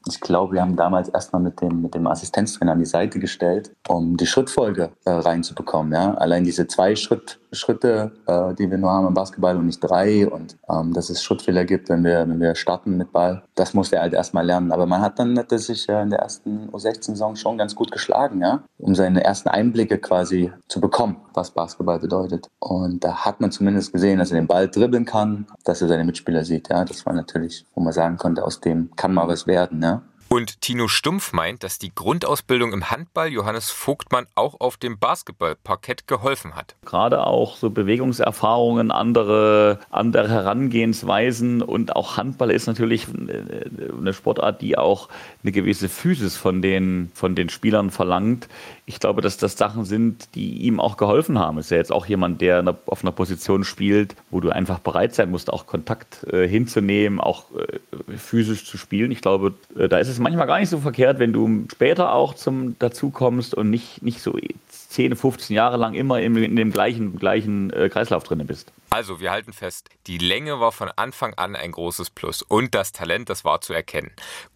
Ich 0.09 0.21
glaube, 0.21 0.53
wir 0.53 0.61
haben 0.61 0.75
damals 0.75 1.09
erstmal 1.09 1.41
mit 1.41 1.61
dem, 1.61 1.81
mit 1.81 1.95
dem 1.95 2.07
Assistenztrainer 2.07 2.73
an 2.73 2.79
die 2.79 2.85
Seite 2.85 3.19
gestellt, 3.19 3.71
um 3.87 4.17
die 4.17 4.27
Schrittfolge 4.27 4.91
äh, 5.05 5.11
reinzubekommen. 5.11 5.93
Ja? 5.93 6.13
Allein 6.15 6.43
diese 6.43 6.67
zwei 6.67 6.95
Schritt, 6.95 7.39
Schritte, 7.51 8.11
äh, 8.27 8.53
die 8.55 8.69
wir 8.69 8.77
nur 8.77 8.91
haben 8.91 9.07
im 9.07 9.13
Basketball 9.13 9.57
und 9.57 9.65
nicht 9.65 9.79
drei 9.79 10.27
und 10.27 10.57
ähm, 10.69 10.93
dass 10.93 11.09
es 11.09 11.23
Schrittfehler 11.23 11.65
gibt, 11.65 11.89
wenn 11.89 12.03
wir, 12.03 12.27
wenn 12.27 12.39
wir 12.39 12.55
starten 12.55 12.97
mit 12.97 13.11
Ball. 13.11 13.43
Das 13.55 13.73
musste 13.73 13.97
er 13.97 14.03
halt 14.03 14.13
erstmal 14.13 14.45
lernen. 14.45 14.71
Aber 14.71 14.85
man 14.85 15.01
hat 15.01 15.19
dann 15.19 15.43
sich 15.49 15.89
äh, 15.89 16.01
in 16.01 16.09
der 16.09 16.19
ersten 16.19 16.69
U16-Saison 16.69 17.35
schon 17.35 17.57
ganz 17.57 17.75
gut 17.75 17.91
geschlagen, 17.91 18.41
ja, 18.41 18.63
um 18.77 18.95
seine 18.95 19.23
ersten 19.23 19.49
Einblicke 19.49 19.97
quasi 19.97 20.51
zu 20.67 20.79
bekommen, 20.79 21.17
was 21.33 21.51
Basketball 21.51 21.99
bedeutet. 21.99 22.47
Und 22.59 23.03
da 23.03 23.25
hat 23.25 23.41
man 23.41 23.51
zumindest 23.51 23.93
gesehen, 23.93 24.19
dass 24.19 24.31
er 24.31 24.39
den 24.39 24.47
Ball 24.47 24.67
dribbeln 24.67 25.05
kann, 25.05 25.47
dass 25.63 25.81
er 25.81 25.87
seine 25.87 26.03
Mitspieler 26.03 26.43
sieht. 26.43 26.69
Ja, 26.69 26.85
das 26.85 27.05
war 27.05 27.13
natürlich, 27.13 27.65
wo 27.73 27.81
man 27.81 27.93
sagen 27.93 28.17
konnte, 28.17 28.43
aus 28.43 28.61
dem 28.61 28.91
kann 28.95 29.13
mal 29.13 29.27
was 29.27 29.47
werden. 29.47 29.81
Ja. 29.81 29.98
Und 30.31 30.61
Tino 30.61 30.87
Stumpf 30.87 31.33
meint, 31.33 31.63
dass 31.63 31.79
die 31.79 31.91
Grundausbildung 31.93 32.71
im 32.71 32.91
Handball 32.91 33.29
Johannes 33.29 33.71
Vogtmann 33.71 34.27
auch 34.35 34.59
auf 34.59 34.77
dem 34.77 34.99
Basketballparkett 34.99 36.05
geholfen 36.05 36.55
hat. 36.55 36.75
Gerade 36.85 37.25
auch 37.25 37.55
so 37.55 37.71
Bewegungserfahrungen, 37.71 38.91
andere, 38.91 39.79
andere 39.89 40.29
Herangehensweisen 40.29 41.63
und 41.63 41.95
auch 41.95 42.17
Handball 42.17 42.51
ist 42.51 42.67
natürlich 42.67 43.07
eine 43.09 44.13
Sportart, 44.13 44.61
die 44.61 44.77
auch 44.77 45.09
eine 45.41 45.51
gewisse 45.51 45.89
Physis 45.89 46.37
von 46.37 46.61
den, 46.61 47.09
von 47.15 47.33
den 47.33 47.49
Spielern 47.49 47.89
verlangt. 47.89 48.47
Ich 48.89 48.99
glaube, 48.99 49.21
dass 49.21 49.37
das 49.37 49.55
Sachen 49.55 49.85
sind, 49.85 50.33
die 50.33 50.63
ihm 50.63 50.79
auch 50.79 50.97
geholfen 50.97 51.37
haben. 51.37 51.59
Ist 51.59 51.69
ja 51.69 51.77
jetzt 51.77 51.91
auch 51.91 52.07
jemand, 52.07 52.41
der 52.41 52.75
auf 52.87 53.03
einer 53.03 53.11
Position 53.11 53.63
spielt, 53.63 54.15
wo 54.31 54.39
du 54.39 54.49
einfach 54.49 54.79
bereit 54.79 55.13
sein 55.13 55.29
musst, 55.29 55.53
auch 55.53 55.67
Kontakt 55.67 56.23
äh, 56.23 56.47
hinzunehmen, 56.47 57.21
auch 57.21 57.45
äh, 57.51 58.17
physisch 58.17 58.65
zu 58.65 58.79
spielen. 58.79 59.11
Ich 59.11 59.21
glaube, 59.21 59.53
äh, 59.77 59.87
da 59.87 59.99
ist 59.99 60.07
es 60.07 60.17
manchmal 60.17 60.47
gar 60.47 60.59
nicht 60.59 60.69
so 60.69 60.79
verkehrt, 60.79 61.19
wenn 61.19 61.33
du 61.33 61.67
später 61.71 62.13
auch 62.13 62.33
zum 62.33 62.77
dazu 62.79 63.11
kommst 63.11 63.53
und 63.53 63.69
nicht, 63.69 64.01
nicht 64.01 64.23
so 64.23 64.35
10, 64.69 65.15
15 65.15 65.55
Jahre 65.55 65.77
lang 65.77 65.93
immer 65.93 66.19
in, 66.19 66.35
in 66.37 66.55
dem 66.55 66.71
gleichen, 66.71 67.19
gleichen 67.19 67.69
äh, 67.69 67.89
Kreislauf 67.89 68.23
drin 68.23 68.43
bist. 68.47 68.71
Also, 68.91 69.19
wir 69.19 69.31
halten 69.31 69.53
fest, 69.53 69.89
die 70.07 70.17
Länge 70.17 70.59
war 70.59 70.71
von 70.71 70.89
Anfang 70.95 71.35
an 71.35 71.55
ein 71.55 71.71
großes 71.71 72.09
Plus 72.09 72.41
und 72.41 72.73
das 72.73 72.91
Talent, 72.91 73.29
das 73.29 73.45
war 73.45 73.61
zu 73.61 73.73
erkennen. 73.73 74.11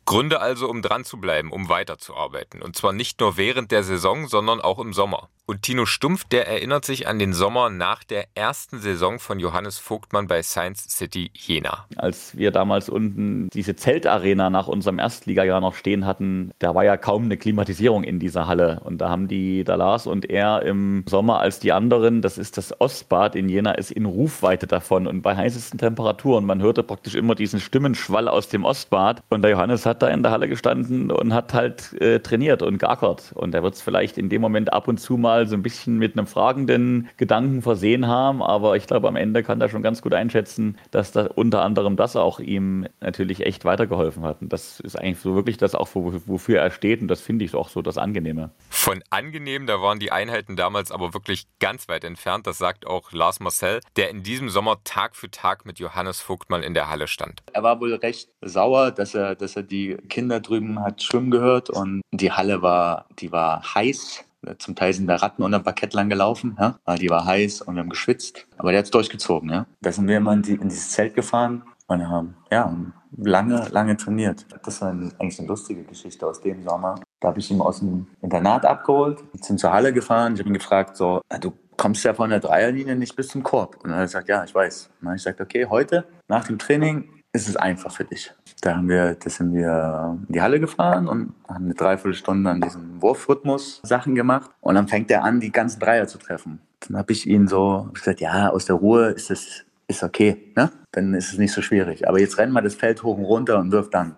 Gründe 0.05 0.41
also, 0.41 0.69
um 0.69 0.81
dran 0.81 1.05
zu 1.05 1.17
bleiben, 1.17 1.51
um 1.51 1.69
weiterzuarbeiten. 1.69 2.61
Und 2.61 2.75
zwar 2.75 2.91
nicht 2.91 3.19
nur 3.21 3.37
während 3.37 3.71
der 3.71 3.83
Saison, 3.83 4.27
sondern 4.27 4.59
auch 4.59 4.79
im 4.79 4.91
Sommer. 4.91 5.29
Und 5.45 5.61
Tino 5.61 5.85
Stumpf, 5.85 6.23
der 6.23 6.47
erinnert 6.47 6.85
sich 6.85 7.07
an 7.07 7.19
den 7.19 7.33
Sommer 7.33 7.69
nach 7.69 8.05
der 8.05 8.27
ersten 8.33 8.79
Saison 8.79 9.19
von 9.19 9.39
Johannes 9.39 9.77
Vogtmann 9.77 10.27
bei 10.27 10.41
Science 10.41 10.87
City 10.89 11.31
Jena. 11.33 11.85
Als 11.97 12.37
wir 12.37 12.51
damals 12.51 12.87
unten 12.87 13.49
diese 13.49 13.75
Zeltarena 13.75 14.49
nach 14.49 14.67
unserem 14.67 14.99
Erstligajahr 14.99 15.59
noch 15.59 15.75
stehen 15.75 16.05
hatten, 16.05 16.51
da 16.59 16.75
war 16.75 16.85
ja 16.85 16.95
kaum 16.95 17.25
eine 17.25 17.37
Klimatisierung 17.37 18.05
in 18.05 18.19
dieser 18.19 18.47
Halle. 18.47 18.81
Und 18.85 18.99
da 18.99 19.09
haben 19.09 19.27
die, 19.27 19.65
da 19.65 19.75
Lars 19.75 20.07
und 20.07 20.29
er 20.29 20.61
im 20.61 21.03
Sommer 21.09 21.39
als 21.39 21.59
die 21.59 21.73
anderen, 21.73 22.21
das 22.21 22.37
ist 22.37 22.57
das 22.57 22.79
Ostbad 22.79 23.35
in 23.35 23.49
Jena, 23.49 23.73
ist 23.73 23.91
in 23.91 24.05
Rufweite 24.23 24.67
davon 24.67 25.05
und 25.05 25.21
bei 25.21 25.35
heißesten 25.35 25.79
Temperaturen. 25.79 26.45
Man 26.45 26.61
hörte 26.61 26.81
praktisch 26.81 27.15
immer 27.15 27.35
diesen 27.35 27.59
Stimmenschwall 27.59 28.29
aus 28.29 28.47
dem 28.47 28.63
Ostbad. 28.63 29.21
Und 29.29 29.41
der 29.41 29.51
Johannes 29.51 29.85
hat 29.85 30.01
da 30.01 30.07
in 30.07 30.23
der 30.23 30.31
Halle 30.31 30.47
gestanden 30.47 31.11
und 31.11 31.33
hat 31.33 31.53
halt 31.53 31.91
äh, 32.01 32.19
trainiert 32.19 32.61
und 32.61 32.77
geackert. 32.77 33.33
Und 33.35 33.53
er 33.53 33.63
wird 33.63 33.75
es 33.75 33.81
vielleicht 33.81 34.17
in 34.17 34.29
dem 34.29 34.41
Moment 34.41 34.71
ab 34.71 34.87
und 34.87 34.97
zu 34.97 35.17
mal 35.17 35.45
so 35.45 35.55
ein 35.55 35.61
bisschen 35.61 35.97
mit 35.97 36.17
einem 36.17 36.25
fragenden 36.25 37.09
Gedanken 37.17 37.61
versehen 37.61 38.07
haben, 38.07 38.41
aber 38.41 38.77
ich 38.77 38.87
glaube, 38.87 39.09
am 39.09 39.17
Ende 39.17 39.43
kann 39.43 39.59
er 39.59 39.67
schon 39.67 39.81
ganz 39.81 40.01
gut 40.01 40.13
einschätzen, 40.13 40.77
dass 40.91 41.11
da 41.11 41.25
unter 41.35 41.63
anderem 41.63 41.97
das 41.97 42.15
auch 42.15 42.39
ihm 42.39 42.87
natürlich 43.01 43.45
echt 43.45 43.65
weitergeholfen 43.65 44.23
hat. 44.23 44.41
Und 44.41 44.53
das 44.53 44.79
ist 44.79 44.97
eigentlich 44.97 45.19
so 45.19 45.35
wirklich 45.35 45.57
das 45.57 45.75
auch, 45.75 45.89
wofür 45.93 46.59
er 46.59 46.71
steht 46.71 47.01
und 47.01 47.09
das 47.09 47.19
finde 47.19 47.43
ich 47.43 47.53
auch 47.55 47.67
so 47.67 47.81
das 47.81 47.97
Angenehme. 47.97 48.51
Von 48.69 49.03
angenehm, 49.09 49.67
da 49.67 49.81
waren 49.81 49.99
die 49.99 50.11
Einheiten 50.11 50.55
damals 50.55 50.91
aber 50.91 51.13
wirklich 51.13 51.45
ganz 51.59 51.89
weit 51.89 52.05
entfernt. 52.05 52.47
Das 52.47 52.57
sagt 52.57 52.87
auch 52.87 53.11
Lars 53.11 53.39
Marcel, 53.39 53.81
der 53.97 54.12
in 54.13 54.23
diesem 54.23 54.49
Sommer 54.49 54.77
Tag 54.83 55.15
für 55.15 55.31
Tag 55.31 55.65
mit 55.65 55.79
Johannes 55.79 56.21
Vogtmann 56.21 56.61
in 56.61 56.75
der 56.75 56.89
Halle 56.89 57.07
stand. 57.07 57.41
Er 57.51 57.63
war 57.63 57.81
wohl 57.81 57.95
recht 57.95 58.29
sauer, 58.41 58.91
dass 58.91 59.15
er, 59.15 59.35
dass 59.35 59.55
er 59.55 59.63
die 59.63 59.97
Kinder 60.07 60.39
drüben 60.39 60.79
hat 60.79 61.01
schwimmen 61.01 61.31
gehört 61.31 61.71
und 61.71 62.01
die 62.11 62.31
Halle 62.31 62.61
war, 62.61 63.07
die 63.19 63.31
war 63.31 63.75
heiß 63.75 64.23
zum 64.57 64.75
Teil 64.75 64.93
sind 64.93 65.07
da 65.07 65.15
Ratten 65.15 65.41
unter 65.41 65.59
dem 65.59 65.63
Parkett 65.63 65.93
lang 65.93 66.09
gelaufen, 66.09 66.57
ja, 66.59 66.77
weil 66.83 66.97
die 66.97 67.09
war 67.09 67.25
heiß 67.25 67.61
und 67.61 67.75
wir 67.75 67.79
haben 67.81 67.89
geschwitzt. 67.89 68.45
Aber 68.57 68.71
der 68.71 68.79
hat 68.79 68.85
es 68.85 68.91
durchgezogen, 68.91 69.49
ja. 69.49 69.65
Da 69.81 69.91
sind 69.91 70.07
wir 70.07 70.17
immer 70.17 70.33
in, 70.33 70.41
die, 70.41 70.53
in, 70.53 70.67
dieses 70.67 70.89
Zelt 70.89 71.15
gefahren 71.15 71.63
und 71.87 72.09
haben, 72.09 72.35
ja, 72.51 72.75
lange, 73.15 73.67
lange 73.69 73.95
trainiert. 73.95 74.45
Das 74.65 74.81
war 74.81 74.89
ein, 74.89 75.13
eigentlich 75.19 75.39
eine 75.39 75.47
lustige 75.47 75.83
Geschichte 75.83 76.27
aus 76.27 76.41
dem 76.41 76.61
Sommer. 76.63 76.99
Da 77.19 77.29
habe 77.29 77.39
ich 77.39 77.49
ihn 77.51 77.61
aus 77.61 77.79
dem 77.79 78.07
Internat 78.21 78.65
abgeholt, 78.65 79.23
sind 79.39 79.59
zur 79.59 79.71
Halle 79.71 79.93
gefahren. 79.93 80.33
Ich 80.33 80.39
habe 80.39 80.49
ihn 80.49 80.55
gefragt, 80.55 80.97
so, 80.97 81.21
du 81.39 81.53
kommst 81.77 82.03
ja 82.03 82.13
von 82.13 82.29
der 82.29 82.39
Dreierlinie 82.39 82.95
nicht 82.95 83.15
bis 83.15 83.29
zum 83.29 83.43
Korb. 83.43 83.83
Und 83.83 83.91
er 83.91 83.97
hat 83.97 84.03
gesagt, 84.05 84.29
ja, 84.29 84.43
ich 84.43 84.53
weiß. 84.53 84.89
Und 85.01 85.07
dann 85.07 85.15
ich 85.15 85.23
gesagt, 85.23 85.41
okay, 85.41 85.65
heute 85.65 86.05
nach 86.27 86.45
dem 86.45 86.57
Training 86.57 87.09
ist 87.33 87.49
es 87.49 87.55
einfach 87.55 87.91
für 87.91 88.03
dich. 88.03 88.31
Da 88.61 88.77
haben 88.77 88.87
wir, 88.87 89.15
da 89.15 89.29
sind 89.29 89.53
wir 89.53 90.17
in 90.27 90.33
die 90.33 90.41
Halle 90.41 90.59
gefahren 90.59 91.07
und 91.07 91.33
haben 91.47 91.65
eine 91.65 91.73
Dreiviertelstunde 91.73 92.49
an 92.49 92.61
diesem 92.61 93.01
Wurfrhythmus 93.01 93.81
Sachen 93.83 94.15
gemacht. 94.15 94.51
Und 94.61 94.75
dann 94.75 94.87
fängt 94.87 95.09
er 95.11 95.23
an, 95.23 95.39
die 95.39 95.51
ganzen 95.51 95.79
Dreier 95.79 96.07
zu 96.07 96.17
treffen. 96.17 96.61
Dann 96.81 96.97
habe 96.97 97.11
ich 97.11 97.27
ihn 97.27 97.47
so 97.47 97.89
gesagt, 97.93 98.21
ja, 98.21 98.49
aus 98.49 98.65
der 98.65 98.75
Ruhe 98.75 99.09
ist 99.09 99.31
es 99.31 99.65
ist 99.87 100.03
okay, 100.03 100.51
ne? 100.55 100.71
Dann 100.91 101.13
ist 101.13 101.33
es 101.33 101.39
nicht 101.39 101.51
so 101.51 101.61
schwierig. 101.61 102.07
Aber 102.07 102.19
jetzt 102.19 102.37
renn 102.37 102.51
mal 102.51 102.61
das 102.61 102.75
Feld 102.75 103.03
hoch 103.03 103.17
und 103.17 103.25
runter 103.25 103.59
und 103.59 103.71
wirf 103.71 103.89
dann. 103.89 104.15